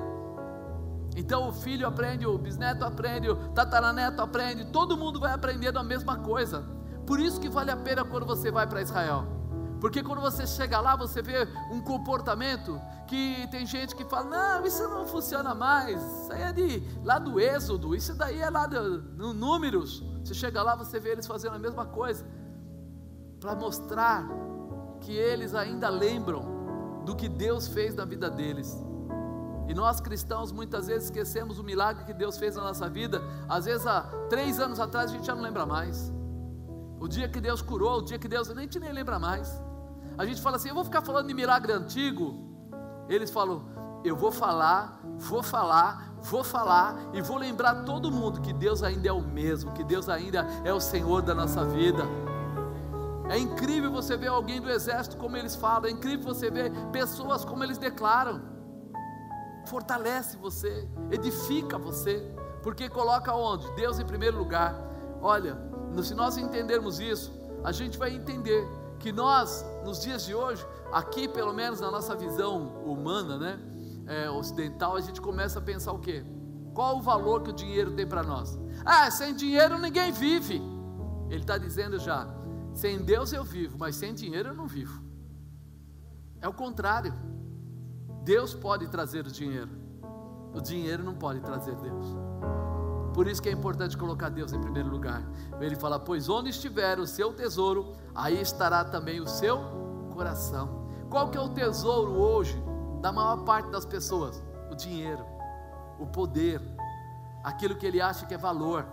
Então 1.17 1.49
o 1.49 1.53
filho 1.53 1.87
aprende, 1.87 2.27
o 2.27 2.37
bisneto 2.37 2.85
aprende, 2.85 3.31
o 3.31 3.37
tataraneto 3.51 4.21
aprende, 4.21 4.65
todo 4.73 4.97
mundo 4.97 5.21
vai 5.21 5.33
aprendendo 5.33 5.79
a 5.79 5.85
mesma 5.85 6.17
coisa. 6.17 6.74
Por 7.07 7.21
isso 7.21 7.41
que 7.41 7.49
vale 7.49 7.71
a 7.71 7.77
pena 7.77 8.05
quando 8.05 8.27
você 8.27 8.51
vai 8.51 8.67
para 8.67 8.83
Israel. 8.83 9.27
Porque 9.81 10.03
quando 10.03 10.23
você 10.23 10.47
chega 10.47 10.81
lá, 10.81 10.97
você 10.97 11.21
vê 11.21 11.47
um 11.71 11.81
comportamento 11.81 12.81
que 13.07 13.47
tem 13.51 13.67
gente 13.67 13.95
que 13.95 14.05
fala: 14.05 14.25
não, 14.59 14.67
isso 14.67 14.83
não 14.89 15.07
funciona 15.07 15.55
mais, 15.55 16.03
isso 16.03 16.33
aí 16.33 16.43
é 16.43 16.53
de, 16.53 16.83
lá 17.03 17.19
do 17.19 17.39
Êxodo, 17.39 17.95
isso 17.95 18.15
daí 18.15 18.41
é 18.41 18.49
lá 18.49 18.67
do, 18.67 19.03
no 19.15 19.35
Números. 19.35 20.03
Você 20.25 20.33
chega 20.33 20.63
lá, 20.63 20.75
você 20.75 20.99
vê 20.99 21.11
eles 21.11 21.27
fazendo 21.27 21.57
a 21.57 21.59
mesma 21.59 21.85
coisa, 21.85 22.25
para 23.39 23.55
mostrar 23.55 24.27
que 25.01 25.13
eles 25.13 25.55
ainda 25.55 25.91
lembram 25.91 27.03
do 27.05 27.15
que 27.15 27.29
Deus 27.29 27.69
fez 27.69 27.95
na 27.95 28.07
vida 28.07 28.31
deles. 28.31 28.83
E 29.69 29.75
nós 29.75 30.01
cristãos 30.01 30.51
muitas 30.51 30.87
vezes 30.87 31.05
esquecemos 31.05 31.59
o 31.59 31.63
milagre 31.63 32.05
que 32.05 32.15
Deus 32.15 32.39
fez 32.39 32.57
na 32.57 32.63
nossa 32.63 32.89
vida. 32.89 33.23
Às 33.47 33.67
vezes 33.67 33.87
há 33.87 34.03
três 34.29 34.59
anos 34.59 34.81
atrás 34.81 35.11
a 35.11 35.15
gente 35.15 35.27
já 35.27 35.35
não 35.35 35.43
lembra 35.43 35.67
mais. 35.67 36.13
O 37.05 37.09
dia 37.09 37.29
que 37.29 37.39
Deus 37.39 37.61
curou, 37.61 37.99
o 37.99 38.03
dia 38.03 38.19
que 38.19 38.27
Deus, 38.27 38.49
a 38.49 38.55
gente 38.55 38.81
nem 38.81 38.91
lembra 38.91 39.19
mais. 39.19 39.63
A 40.17 40.25
gente 40.25 40.41
fala 40.41 40.57
assim, 40.57 40.71
eu 40.71 40.75
vou 40.75 40.85
ficar 40.85 41.03
falando 41.03 41.29
de 41.29 41.35
milagre 41.35 41.71
antigo. 41.71 42.35
Eles 43.11 43.31
falam, 43.31 43.69
eu 44.03 44.17
vou 44.17 44.33
falar, 44.33 45.03
vou 45.19 45.43
falar, 45.43 46.15
vou 46.23 46.43
falar 46.43 46.97
e 47.13 47.21
vou 47.21 47.37
lembrar 47.37 47.85
todo 47.85 48.11
mundo 48.11 48.41
que 48.41 48.55
Deus 48.55 48.83
ainda 48.83 49.07
é 49.07 49.13
o 49.13 49.21
mesmo, 49.21 49.73
que 49.73 49.85
Deus 49.85 50.09
ainda 50.09 50.47
é 50.65 50.73
o 50.73 50.81
Senhor 50.81 51.21
da 51.21 51.35
nossa 51.35 51.63
vida. 51.63 52.05
É 53.29 53.37
incrível 53.37 53.93
você 53.93 54.17
ver 54.17 54.29
alguém 54.29 54.59
do 54.59 54.71
exército 54.71 55.19
como 55.19 55.37
eles 55.37 55.55
falam, 55.55 55.91
é 55.91 55.91
incrível 55.91 56.25
você 56.25 56.51
ver 56.51 56.73
pessoas 56.91 57.45
como 57.45 57.63
eles 57.63 57.77
declaram. 57.77 58.41
Fortalece 59.67 60.39
você, 60.39 60.89
edifica 61.11 61.77
você, 61.77 62.35
porque 62.63 62.89
coloca 62.89 63.35
onde? 63.35 63.71
Deus 63.73 63.99
em 63.99 64.07
primeiro 64.07 64.39
lugar. 64.39 64.75
Olha, 65.21 65.74
se 66.03 66.15
nós 66.15 66.37
entendermos 66.37 66.99
isso, 66.99 67.33
a 67.63 67.73
gente 67.73 67.97
vai 67.97 68.15
entender 68.15 68.67
que 68.99 69.13
nós, 69.13 69.65
nos 69.85 70.01
dias 70.01 70.25
de 70.25 70.35
hoje, 70.35 70.65
aqui 70.93 71.29
pelo 71.29 71.53
menos 71.53 71.81
na 71.81 71.91
nossa 71.91 72.15
visão 72.15 72.69
humana, 72.85 73.39
né, 73.39 73.61
é, 74.07 74.31
ocidental, 74.31 74.97
a 74.97 75.01
gente 75.01 75.21
começa 75.21 75.59
a 75.59 75.63
pensar 75.63 75.93
o 75.93 75.99
quê? 75.99 76.25
Qual 76.75 76.99
o 76.99 77.03
valor 77.03 77.43
que 77.43 77.51
o 77.51 77.53
dinheiro 77.53 77.93
tem 77.93 78.07
para 78.07 78.23
nós? 78.23 78.59
Ah, 78.85 79.11
sem 79.11 79.35
dinheiro 79.35 79.79
ninguém 79.79 80.11
vive. 80.11 80.61
Ele 81.31 81.41
está 81.41 81.57
dizendo 81.57 81.99
já: 81.99 82.29
sem 82.75 83.03
Deus 83.03 83.33
eu 83.33 83.45
vivo, 83.45 83.79
mas 83.79 83.95
sem 83.95 84.13
dinheiro 84.13 84.51
eu 84.51 84.55
não 84.55 84.67
vivo. 84.67 85.03
É 86.41 86.49
o 86.49 86.53
contrário. 86.53 87.15
Deus 88.25 88.55
pode 88.55 88.89
trazer 88.89 89.27
o 89.27 89.31
dinheiro, 89.31 89.71
o 90.55 90.61
dinheiro 90.61 91.05
não 91.05 91.15
pode 91.15 91.41
trazer 91.41 91.77
Deus. 91.77 92.07
Por 93.15 93.29
isso 93.29 93.41
que 93.41 93.49
é 93.49 93.53
importante 93.53 93.97
colocar 93.97 94.29
Deus 94.29 94.53
em 94.53 94.61
primeiro 94.61 94.89
lugar. 94.91 95.23
Ele 95.61 95.77
fala: 95.77 96.01
Pois 96.01 96.29
onde 96.29 96.51
estiver 96.51 96.99
o 96.99 97.07
seu 97.07 97.33
tesouro, 97.33 97.93
aí 98.13 98.41
estará 98.41 98.85
também 98.85 99.21
o 99.21 99.27
seu 99.27 99.59
coração. 100.13 100.85
Qual 101.09 101.31
que 101.31 101.39
é 101.39 101.41
o 101.41 101.49
tesouro 101.49 102.13
hoje 102.13 102.61
da 103.01 103.13
maior 103.13 103.45
parte 103.45 103.71
das 103.71 103.87
pessoas? 103.87 104.43
O 104.69 104.75
dinheiro, 104.75 105.25
o 106.01 106.07
poder, 106.07 106.61
aquilo 107.45 107.77
que 107.77 107.87
ele 107.87 108.01
acha 108.01 108.27
que 108.27 108.35
é 108.35 108.39
valor. 108.39 108.85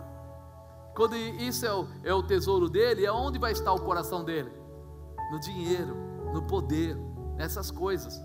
Quando 0.94 1.16
isso 1.16 1.66
é 1.66 1.74
o, 1.74 1.88
é 2.04 2.14
o 2.14 2.22
tesouro 2.22 2.68
dele, 2.68 3.04
é 3.04 3.10
onde 3.10 3.40
vai 3.40 3.50
estar 3.50 3.72
o 3.72 3.80
coração 3.80 4.22
dele? 4.22 4.52
No 5.32 5.40
dinheiro, 5.40 5.96
no 6.32 6.42
poder, 6.42 6.96
nessas 7.34 7.72
coisas. 7.72 8.20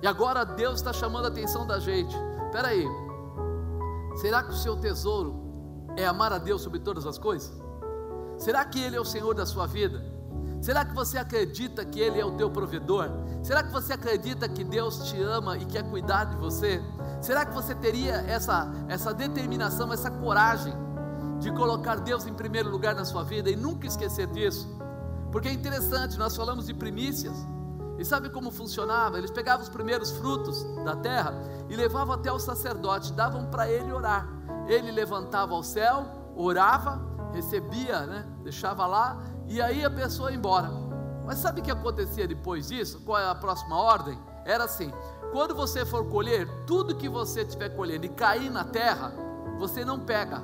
E 0.00 0.06
agora 0.06 0.44
Deus 0.44 0.76
está 0.76 0.92
chamando 0.92 1.26
a 1.26 1.28
atenção 1.28 1.66
da 1.66 1.78
gente. 1.78 2.16
Espera 2.46 2.68
aí, 2.68 2.86
Será 4.14 4.42
que 4.42 4.50
o 4.50 4.56
seu 4.56 4.76
tesouro 4.76 5.34
é 5.96 6.06
amar 6.06 6.32
a 6.32 6.38
Deus 6.38 6.62
sobre 6.62 6.78
todas 6.78 7.06
as 7.06 7.18
coisas? 7.18 7.52
Será 8.38 8.64
que 8.64 8.80
Ele 8.80 8.96
é 8.96 9.00
o 9.00 9.04
Senhor 9.04 9.34
da 9.34 9.46
sua 9.46 9.66
vida? 9.66 10.02
Será 10.60 10.84
que 10.84 10.94
você 10.94 11.18
acredita 11.18 11.84
que 11.84 12.00
Ele 12.00 12.20
é 12.20 12.24
o 12.24 12.32
teu 12.32 12.50
provedor? 12.50 13.10
Será 13.42 13.62
que 13.62 13.70
você 13.70 13.92
acredita 13.92 14.48
que 14.48 14.64
Deus 14.64 15.10
te 15.10 15.20
ama 15.20 15.58
e 15.58 15.66
quer 15.66 15.82
cuidar 15.90 16.24
de 16.24 16.36
você? 16.36 16.82
Será 17.20 17.44
que 17.44 17.52
você 17.52 17.74
teria 17.74 18.14
essa, 18.26 18.72
essa 18.88 19.12
determinação, 19.12 19.92
essa 19.92 20.10
coragem 20.10 20.72
de 21.38 21.50
colocar 21.52 21.96
Deus 21.96 22.26
em 22.26 22.32
primeiro 22.32 22.70
lugar 22.70 22.94
na 22.94 23.04
sua 23.04 23.22
vida 23.22 23.50
e 23.50 23.56
nunca 23.56 23.86
esquecer 23.86 24.26
disso? 24.28 24.66
Porque 25.30 25.48
é 25.48 25.52
interessante, 25.52 26.16
nós 26.16 26.34
falamos 26.34 26.66
de 26.66 26.72
primícias, 26.72 27.36
e 27.98 28.04
sabe 28.04 28.28
como 28.28 28.50
funcionava? 28.50 29.18
Eles 29.18 29.30
pegavam 29.30 29.62
os 29.62 29.68
primeiros 29.68 30.10
frutos 30.10 30.64
da 30.84 30.96
terra 30.96 31.34
e 31.68 31.76
levavam 31.76 32.14
até 32.14 32.32
o 32.32 32.38
sacerdote, 32.38 33.12
davam 33.12 33.46
para 33.46 33.68
ele 33.68 33.92
orar. 33.92 34.28
Ele 34.66 34.90
levantava 34.90 35.54
ao 35.54 35.62
céu, 35.62 36.06
orava, 36.34 37.00
recebia, 37.32 38.06
né? 38.06 38.26
deixava 38.42 38.86
lá, 38.86 39.22
e 39.46 39.60
aí 39.60 39.84
a 39.84 39.90
pessoa 39.90 40.30
ia 40.30 40.36
embora. 40.36 40.70
Mas 41.24 41.38
sabe 41.38 41.60
o 41.60 41.64
que 41.64 41.70
acontecia 41.70 42.26
depois 42.26 42.68
disso? 42.68 43.00
Qual 43.04 43.18
é 43.18 43.26
a 43.26 43.34
próxima 43.34 43.76
ordem? 43.76 44.18
Era 44.44 44.64
assim: 44.64 44.92
quando 45.32 45.54
você 45.54 45.84
for 45.84 46.04
colher, 46.06 46.48
tudo 46.66 46.94
que 46.94 47.08
você 47.08 47.42
estiver 47.42 47.70
colhendo 47.70 48.06
e 48.06 48.08
cair 48.08 48.50
na 48.50 48.64
terra, 48.64 49.12
você 49.58 49.84
não 49.84 50.00
pega. 50.00 50.42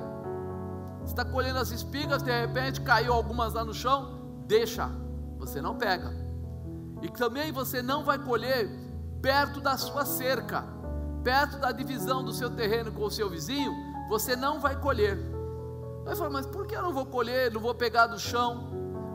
Você 0.99 1.13
está 1.13 1.25
colhendo 1.25 1.59
as 1.59 1.71
espigas, 1.71 2.21
de 2.21 2.31
repente 2.31 2.81
caiu 2.81 3.13
algumas 3.13 3.53
lá 3.53 3.63
no 3.63 3.73
chão, 3.73 4.19
deixa, 4.47 4.89
você 5.37 5.61
não 5.61 5.75
pega. 5.75 6.20
E 7.01 7.09
também 7.09 7.51
você 7.51 7.81
não 7.81 8.03
vai 8.03 8.19
colher 8.19 8.69
perto 9.21 9.59
da 9.59 9.77
sua 9.77 10.05
cerca, 10.05 10.65
perto 11.23 11.57
da 11.59 11.71
divisão 11.71 12.23
do 12.23 12.31
seu 12.31 12.49
terreno 12.49 12.91
com 12.91 13.03
o 13.03 13.11
seu 13.11 13.29
vizinho, 13.29 13.71
você 14.09 14.35
não 14.35 14.59
vai 14.59 14.75
colher. 14.75 15.17
Aí 16.05 16.15
fala, 16.15 16.29
mas 16.29 16.45
por 16.45 16.65
que 16.65 16.75
eu 16.75 16.81
não 16.81 16.93
vou 16.93 17.05
colher, 17.05 17.51
não 17.51 17.61
vou 17.61 17.75
pegar 17.75 18.07
do 18.07 18.19
chão? 18.19 18.69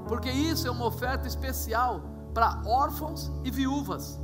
Porque 0.07 0.31
isso 0.31 0.69
é 0.69 0.71
uma 0.71 0.87
oferta 0.87 1.27
especial 1.27 2.01
para 2.33 2.63
órfãos 2.65 3.31
e 3.45 3.51
viúvas. 3.51 4.21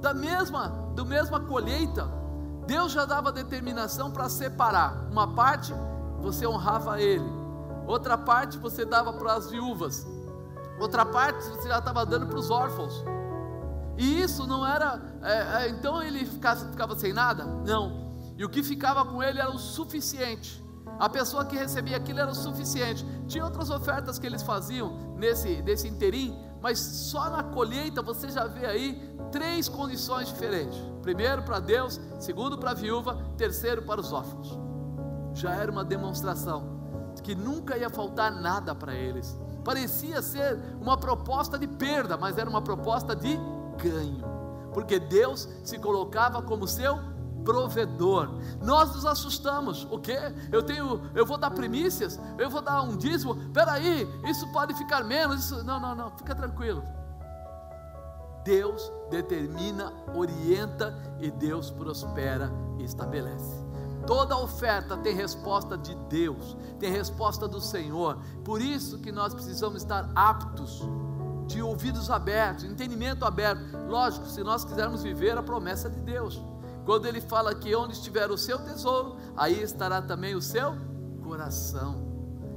Da 0.00 0.14
mesma, 0.14 0.68
do 0.94 1.04
mesma 1.04 1.40
colheita, 1.40 2.08
Deus 2.66 2.92
já 2.92 3.04
dava 3.04 3.32
determinação 3.32 4.10
para 4.10 4.28
separar. 4.28 5.08
Uma 5.10 5.34
parte 5.34 5.74
você 6.20 6.46
honrava 6.46 7.00
ele, 7.00 7.24
outra 7.86 8.16
parte 8.16 8.58
você 8.58 8.84
dava 8.84 9.12
para 9.14 9.34
as 9.34 9.50
viúvas, 9.50 10.06
outra 10.78 11.04
parte 11.04 11.44
você 11.44 11.68
já 11.68 11.78
estava 11.78 12.04
dando 12.04 12.26
para 12.26 12.38
os 12.38 12.50
órfãos. 12.50 13.04
E 13.96 14.22
isso 14.22 14.46
não 14.46 14.64
era, 14.64 15.00
é, 15.22 15.64
é, 15.64 15.68
então 15.70 16.02
ele 16.02 16.24
ficava, 16.24 16.60
ficava 16.70 16.98
sem 16.98 17.12
nada? 17.12 17.44
Não. 17.44 18.08
E 18.36 18.44
o 18.44 18.48
que 18.48 18.62
ficava 18.62 19.04
com 19.04 19.20
ele 19.22 19.40
era 19.40 19.50
o 19.50 19.58
suficiente. 19.58 20.64
A 20.98 21.08
pessoa 21.08 21.44
que 21.44 21.56
recebia 21.56 21.96
aquilo 21.96 22.20
era 22.20 22.30
o 22.30 22.34
suficiente. 22.34 23.04
Tinha 23.26 23.44
outras 23.44 23.70
ofertas 23.70 24.18
que 24.18 24.26
eles 24.26 24.42
faziam 24.42 25.14
nesse, 25.16 25.60
nesse 25.62 25.88
interim, 25.88 26.38
mas 26.60 26.78
só 26.78 27.28
na 27.28 27.42
colheita 27.42 28.00
você 28.00 28.28
já 28.28 28.46
vê 28.46 28.66
aí 28.66 29.16
três 29.30 29.68
condições 29.68 30.28
diferentes: 30.28 30.78
primeiro 31.02 31.42
para 31.42 31.58
Deus, 31.58 32.00
segundo 32.20 32.56
para 32.56 32.70
a 32.70 32.74
viúva, 32.74 33.18
terceiro 33.36 33.82
para 33.82 34.00
os 34.00 34.12
órfãos. 34.12 34.58
Já 35.34 35.54
era 35.54 35.70
uma 35.70 35.84
demonstração 35.84 36.78
de 37.14 37.22
que 37.22 37.34
nunca 37.34 37.76
ia 37.76 37.90
faltar 37.90 38.30
nada 38.30 38.74
para 38.74 38.94
eles. 38.94 39.36
Parecia 39.68 40.22
ser 40.22 40.58
uma 40.80 40.96
proposta 40.96 41.58
de 41.58 41.66
perda, 41.66 42.16
mas 42.16 42.38
era 42.38 42.48
uma 42.48 42.62
proposta 42.62 43.14
de 43.14 43.38
ganho, 43.76 44.24
porque 44.72 44.98
Deus 44.98 45.46
se 45.62 45.78
colocava 45.78 46.40
como 46.40 46.66
seu 46.66 46.98
provedor. 47.44 48.30
Nós 48.62 48.94
nos 48.94 49.04
assustamos. 49.04 49.86
O 49.90 49.98
que? 49.98 50.16
Eu 50.50 50.62
tenho, 50.62 51.02
eu 51.14 51.26
vou 51.26 51.36
dar 51.36 51.50
primícias, 51.50 52.18
eu 52.38 52.48
vou 52.48 52.62
dar 52.62 52.80
um 52.80 52.96
dízimo. 52.96 53.34
Peraí, 53.52 54.08
isso 54.24 54.50
pode 54.54 54.72
ficar 54.72 55.04
menos. 55.04 55.44
Isso, 55.44 55.62
não, 55.62 55.78
não, 55.78 55.94
não. 55.94 56.16
Fica 56.16 56.34
tranquilo. 56.34 56.82
Deus 58.42 58.90
determina, 59.10 59.92
orienta 60.14 60.96
e 61.20 61.30
Deus 61.30 61.70
prospera 61.70 62.50
e 62.78 62.84
estabelece. 62.84 63.67
Toda 64.08 64.38
oferta 64.38 64.96
tem 64.96 65.14
resposta 65.14 65.76
de 65.76 65.94
Deus, 66.08 66.56
tem 66.80 66.90
resposta 66.90 67.46
do 67.46 67.60
Senhor. 67.60 68.16
Por 68.42 68.62
isso 68.62 69.00
que 69.00 69.12
nós 69.12 69.34
precisamos 69.34 69.82
estar 69.82 70.10
aptos, 70.14 70.80
de 71.46 71.60
ouvidos 71.60 72.10
abertos, 72.10 72.64
entendimento 72.64 73.26
aberto. 73.26 73.60
Lógico, 73.86 74.26
se 74.26 74.42
nós 74.42 74.64
quisermos 74.64 75.02
viver 75.02 75.36
a 75.36 75.42
promessa 75.42 75.90
de 75.90 76.00
Deus. 76.00 76.42
Quando 76.86 77.04
ele 77.04 77.20
fala 77.20 77.54
que 77.54 77.76
onde 77.76 77.92
estiver 77.92 78.30
o 78.30 78.38
seu 78.38 78.58
tesouro, 78.58 79.18
aí 79.36 79.62
estará 79.62 80.00
também 80.00 80.34
o 80.34 80.40
seu 80.40 80.74
coração. 81.22 82.02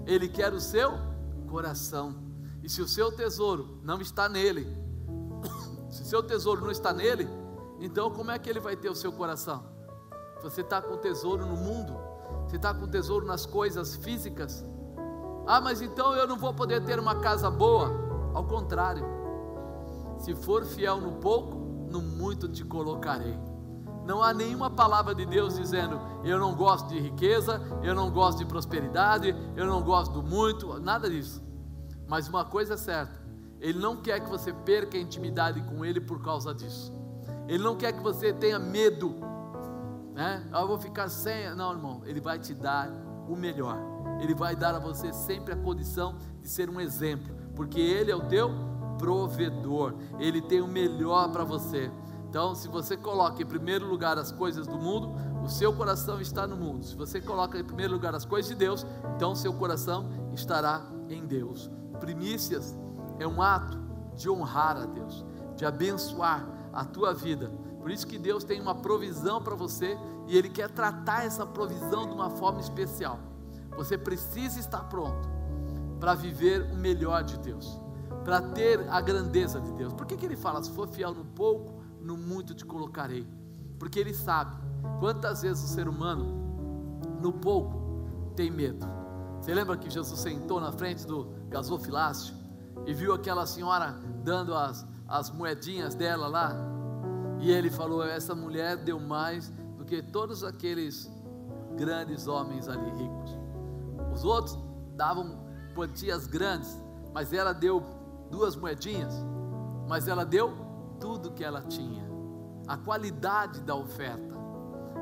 Ele 0.08 0.30
quer 0.30 0.54
o 0.54 0.62
seu 0.62 0.94
coração. 1.50 2.16
E 2.64 2.70
se 2.70 2.82
o 2.82 2.88
seu 2.88 3.12
tesouro 3.12 3.78
não 3.84 4.00
está 4.00 4.30
nele, 4.30 4.66
se 5.92 6.02
o 6.04 6.06
seu 6.06 6.24
tesouro 6.24 6.62
não 6.62 6.72
está 6.72 6.94
nele, 6.94 7.28
então 7.78 8.10
como 8.10 8.32
é 8.32 8.40
que 8.40 8.50
ele 8.50 8.62
vai 8.62 8.78
ter 8.78 8.90
o 8.90 8.96
seu 8.96 9.12
coração? 9.12 9.81
Você 10.44 10.62
está 10.62 10.82
com 10.82 10.98
tesouro 10.98 11.46
no 11.46 11.56
mundo, 11.56 11.96
você 12.46 12.56
está 12.56 12.74
com 12.74 12.88
tesouro 12.88 13.26
nas 13.26 13.46
coisas 13.46 13.96
físicas. 13.96 14.66
Ah, 15.46 15.62
mas 15.62 15.82
então 15.82 16.14
eu 16.16 16.28
não 16.28 16.38
vou 16.38 16.54
poder 16.54 16.84
ter 16.84 17.00
uma 17.00 17.20
casa 17.20 17.50
boa. 17.50 18.32
Ao 18.34 18.44
contrário, 18.44 19.06
se 20.18 20.34
for 20.36 20.64
fiel 20.64 21.02
no 21.02 21.14
pouco, 21.14 21.58
no 21.90 22.02
muito 22.02 22.48
te 22.48 22.64
colocarei. 22.64 23.38
Não 24.06 24.24
há 24.24 24.34
nenhuma 24.34 24.70
palavra 24.70 25.14
de 25.14 25.26
Deus 25.26 25.56
dizendo: 25.56 26.00
eu 26.24 26.40
não 26.40 26.56
gosto 26.56 26.90
de 26.90 27.00
riqueza, 27.00 27.62
eu 27.84 27.94
não 27.94 28.12
gosto 28.12 28.40
de 28.40 28.46
prosperidade, 28.46 29.36
eu 29.56 29.66
não 29.66 29.82
gosto 29.82 30.14
do 30.14 30.24
muito, 30.24 30.80
nada 30.80 31.10
disso. 31.10 31.42
Mas 32.08 32.28
uma 32.28 32.44
coisa 32.44 32.74
é 32.74 32.78
certa: 32.78 33.22
Ele 33.60 33.80
não 33.80 33.98
quer 33.98 34.20
que 34.20 34.30
você 34.30 34.52
perca 34.52 34.98
a 34.98 35.02
intimidade 35.02 35.62
com 35.62 35.86
Ele 35.86 36.02
por 36.02 36.22
causa 36.22 36.54
disso. 36.54 36.92
Ele 37.48 37.64
não 37.64 37.76
quer 37.76 37.94
que 37.94 38.02
você 38.02 38.34
tenha 38.34 38.58
medo, 38.58 39.16
né? 40.14 40.48
Eu 40.54 40.68
vou 40.68 40.80
ficar 40.80 41.10
sem. 41.10 41.54
Não, 41.56 41.72
irmão, 41.72 42.02
Ele 42.06 42.20
vai 42.20 42.40
te 42.40 42.54
dar 42.54 42.90
o 43.28 43.36
melhor. 43.36 43.78
Ele 44.20 44.36
vai 44.36 44.56
dar 44.56 44.76
a 44.76 44.80
você 44.80 45.12
sempre 45.12 45.54
a 45.54 45.58
condição 45.58 46.16
de 46.42 46.48
ser 46.48 46.70
um 46.70 46.80
exemplo, 46.80 47.34
porque 47.56 47.80
Ele 47.80 48.12
é 48.12 48.16
o 48.16 48.28
teu 48.28 48.50
provedor. 48.98 49.96
Ele 50.20 50.42
tem 50.42 50.62
o 50.62 50.68
melhor 50.68 51.32
para 51.32 51.44
você. 51.44 51.92
Então, 52.30 52.56
se 52.56 52.68
você 52.70 52.96
coloca 52.96 53.42
em 53.42 53.46
primeiro 53.46 53.86
lugar 53.86 54.18
as 54.18 54.32
coisas 54.32 54.66
do 54.66 54.78
mundo, 54.78 55.14
o 55.44 55.50
seu 55.50 55.74
coração 55.74 56.22
está 56.22 56.48
no 56.48 56.56
mundo. 56.56 56.86
Se 56.86 56.96
você 56.96 57.20
coloca 57.20 57.60
em 57.60 57.64
primeiro 57.64 57.94
lugar 57.94 58.16
as 58.16 58.24
coisas 58.24 58.50
de 58.50 58.56
Deus, 58.56 58.86
então 59.16 59.36
seu 59.36 59.54
coração 59.54 60.10
estará 60.32 60.82
em 61.10 61.26
Deus. 61.26 61.70
Primícias 62.00 62.78
é 63.20 63.28
um 63.28 63.42
ato 63.42 63.78
de 64.16 64.30
honrar 64.30 64.78
a 64.78 64.86
Deus, 64.86 65.26
de 65.58 65.66
abençoar 65.66 66.48
a 66.72 66.86
tua 66.86 67.14
vida. 67.14 67.52
Por 67.82 67.90
isso 67.92 68.06
que 68.06 68.18
Deus 68.18 68.44
tem 68.44 68.62
uma 68.62 68.76
provisão 68.76 69.42
para 69.42 69.56
você 69.56 69.98
e 70.28 70.38
Ele 70.38 70.50
quer 70.50 70.70
tratar 70.70 71.26
essa 71.26 71.46
provisão 71.46 72.08
de 72.08 72.14
uma 72.14 72.30
forma 72.30 72.60
especial. 72.60 73.20
Você 73.76 73.98
precisa 73.98 74.60
estar 74.60 74.84
pronto 74.84 75.28
para 76.00 76.14
viver 76.14 76.62
o 76.72 76.76
melhor 76.76 77.24
de 77.24 77.38
Deus, 77.40 77.80
para 78.24 78.42
ter 78.42 78.88
a 78.90 79.02
grandeza 79.02 79.60
de 79.60 79.72
Deus. 79.74 79.94
Por 79.94 80.06
que, 80.06 80.16
que 80.16 80.26
Ele 80.26 80.36
fala, 80.36 80.64
se 80.64 80.72
for 80.72 80.88
fiel 80.88 81.14
no 81.14 81.26
pouco, 81.26 81.82
no 82.00 82.18
muito 82.18 82.54
te 82.54 82.66
colocarei. 82.66 83.28
Porque 83.80 84.00
Ele 84.00 84.14
sabe 84.14 84.56
quantas 85.00 85.42
vezes 85.42 85.64
o 85.64 85.68
ser 85.68 85.88
humano, 85.88 87.00
no 87.20 87.34
pouco, 87.34 87.82
tem 88.36 88.50
medo. 88.50 88.86
Você 89.40 89.54
lembra 89.54 89.76
que 89.76 89.90
Jesus 89.90 90.20
sentou 90.20 90.60
na 90.60 90.72
frente 90.72 91.06
do 91.06 91.32
gasofilácio 91.50 92.36
e 92.86 92.94
viu 92.94 93.14
aquela 93.14 93.46
senhora 93.46 94.00
dando 94.24 94.54
as, 94.56 94.86
as 95.08 95.32
moedinhas 95.32 95.96
dela 95.96 96.28
lá? 96.28 96.81
E 97.42 97.52
ele 97.52 97.70
falou: 97.70 98.04
Essa 98.04 98.36
mulher 98.36 98.78
deu 98.78 99.00
mais 99.00 99.50
do 99.78 99.84
que 99.84 100.02
todos 100.02 100.44
aqueles 100.44 101.12
grandes 101.76 102.28
homens 102.28 102.70
ali 102.70 102.90
ricos. 102.92 103.38
Os 104.14 104.24
outros 104.24 104.58
davam 104.96 105.40
quantias 105.74 106.28
grandes, 106.28 106.80
mas 107.14 107.34
ela 107.34 107.54
deu 107.54 107.84
duas 108.30 108.56
moedinhas, 108.56 109.14
mas 109.88 110.08
ela 110.08 110.24
deu 110.24 110.54
tudo 111.00 111.32
que 111.32 111.44
ela 111.44 111.62
tinha, 111.62 112.04
a 112.68 112.78
qualidade 112.78 113.62
da 113.62 113.76
oferta, 113.76 114.36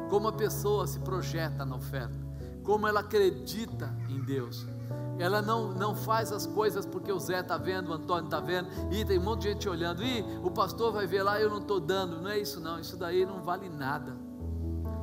como 0.09 0.29
a 0.29 0.31
pessoa 0.31 0.87
se 0.87 0.99
projeta 1.01 1.65
na 1.65 1.75
oferta, 1.75 2.15
como 2.63 2.87
ela 2.87 3.01
acredita 3.01 3.93
em 4.07 4.21
Deus. 4.21 4.65
Ela 5.19 5.41
não, 5.41 5.73
não 5.73 5.93
faz 5.93 6.31
as 6.31 6.47
coisas 6.47 6.85
porque 6.85 7.11
o 7.11 7.19
Zé 7.19 7.41
está 7.41 7.57
vendo, 7.57 7.89
o 7.89 7.93
Antônio 7.93 8.25
está 8.25 8.39
vendo, 8.39 8.69
e 8.89 9.03
tem 9.03 9.19
um 9.19 9.23
monte 9.23 9.41
de 9.41 9.49
gente 9.49 9.67
olhando, 9.67 10.03
e 10.03 10.23
o 10.41 10.49
pastor 10.49 10.91
vai 10.91 11.05
ver 11.05 11.21
lá, 11.21 11.39
eu 11.39 11.49
não 11.49 11.59
estou 11.59 11.79
dando. 11.79 12.21
Não 12.21 12.29
é 12.29 12.39
isso, 12.39 12.59
não, 12.59 12.79
isso 12.79 12.97
daí 12.97 13.25
não 13.25 13.41
vale 13.41 13.69
nada. 13.69 14.15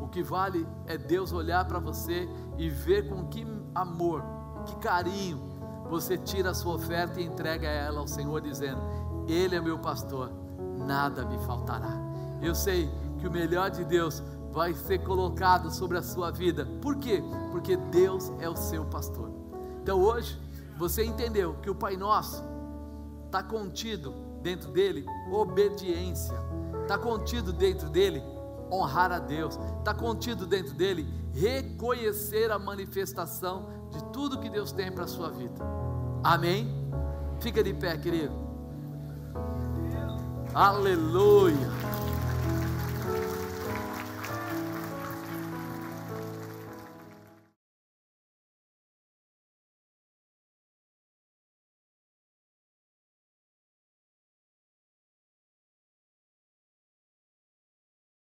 O 0.00 0.08
que 0.08 0.22
vale 0.22 0.66
é 0.86 0.96
Deus 0.96 1.32
olhar 1.32 1.64
para 1.66 1.78
você 1.78 2.28
e 2.56 2.68
ver 2.68 3.08
com 3.08 3.26
que 3.26 3.46
amor, 3.74 4.22
que 4.64 4.74
carinho 4.76 5.54
você 5.88 6.16
tira 6.16 6.50
a 6.50 6.54
sua 6.54 6.74
oferta 6.74 7.20
e 7.20 7.24
entrega 7.24 7.68
ela 7.68 8.00
ao 8.00 8.08
Senhor, 8.08 8.40
dizendo: 8.40 8.80
Ele 9.28 9.54
é 9.54 9.60
meu 9.60 9.78
pastor 9.78 10.32
nada 10.76 11.24
me 11.24 11.38
faltará. 11.38 11.98
Eu 12.40 12.54
sei 12.54 12.90
que 13.18 13.26
o 13.26 13.30
melhor 13.30 13.70
de 13.70 13.84
Deus 13.84 14.22
vai 14.52 14.74
ser 14.74 14.98
colocado 14.98 15.70
sobre 15.70 15.98
a 15.98 16.02
sua 16.02 16.30
vida. 16.30 16.66
Por 16.80 16.96
quê? 16.96 17.22
Porque 17.50 17.76
Deus 17.76 18.32
é 18.38 18.48
o 18.48 18.56
seu 18.56 18.84
pastor. 18.84 19.35
Então 19.86 20.00
hoje 20.00 20.36
você 20.76 21.04
entendeu 21.04 21.54
que 21.62 21.70
o 21.70 21.74
Pai 21.76 21.96
Nosso 21.96 22.42
está 23.26 23.40
contido 23.40 24.12
dentro 24.42 24.72
dele 24.72 25.06
obediência, 25.30 26.36
está 26.82 26.98
contido 26.98 27.52
dentro 27.52 27.88
dele 27.88 28.20
honrar 28.68 29.12
a 29.12 29.20
Deus, 29.20 29.56
está 29.78 29.94
contido 29.94 30.44
dentro 30.44 30.74
dele 30.74 31.06
reconhecer 31.32 32.50
a 32.50 32.58
manifestação 32.58 33.68
de 33.92 34.02
tudo 34.06 34.40
que 34.40 34.50
Deus 34.50 34.72
tem 34.72 34.90
para 34.90 35.04
a 35.04 35.06
sua 35.06 35.30
vida. 35.30 35.64
Amém? 36.24 36.68
Fica 37.38 37.62
de 37.62 37.72
pé, 37.72 37.96
querido. 37.96 38.34
Aleluia. 40.52 41.70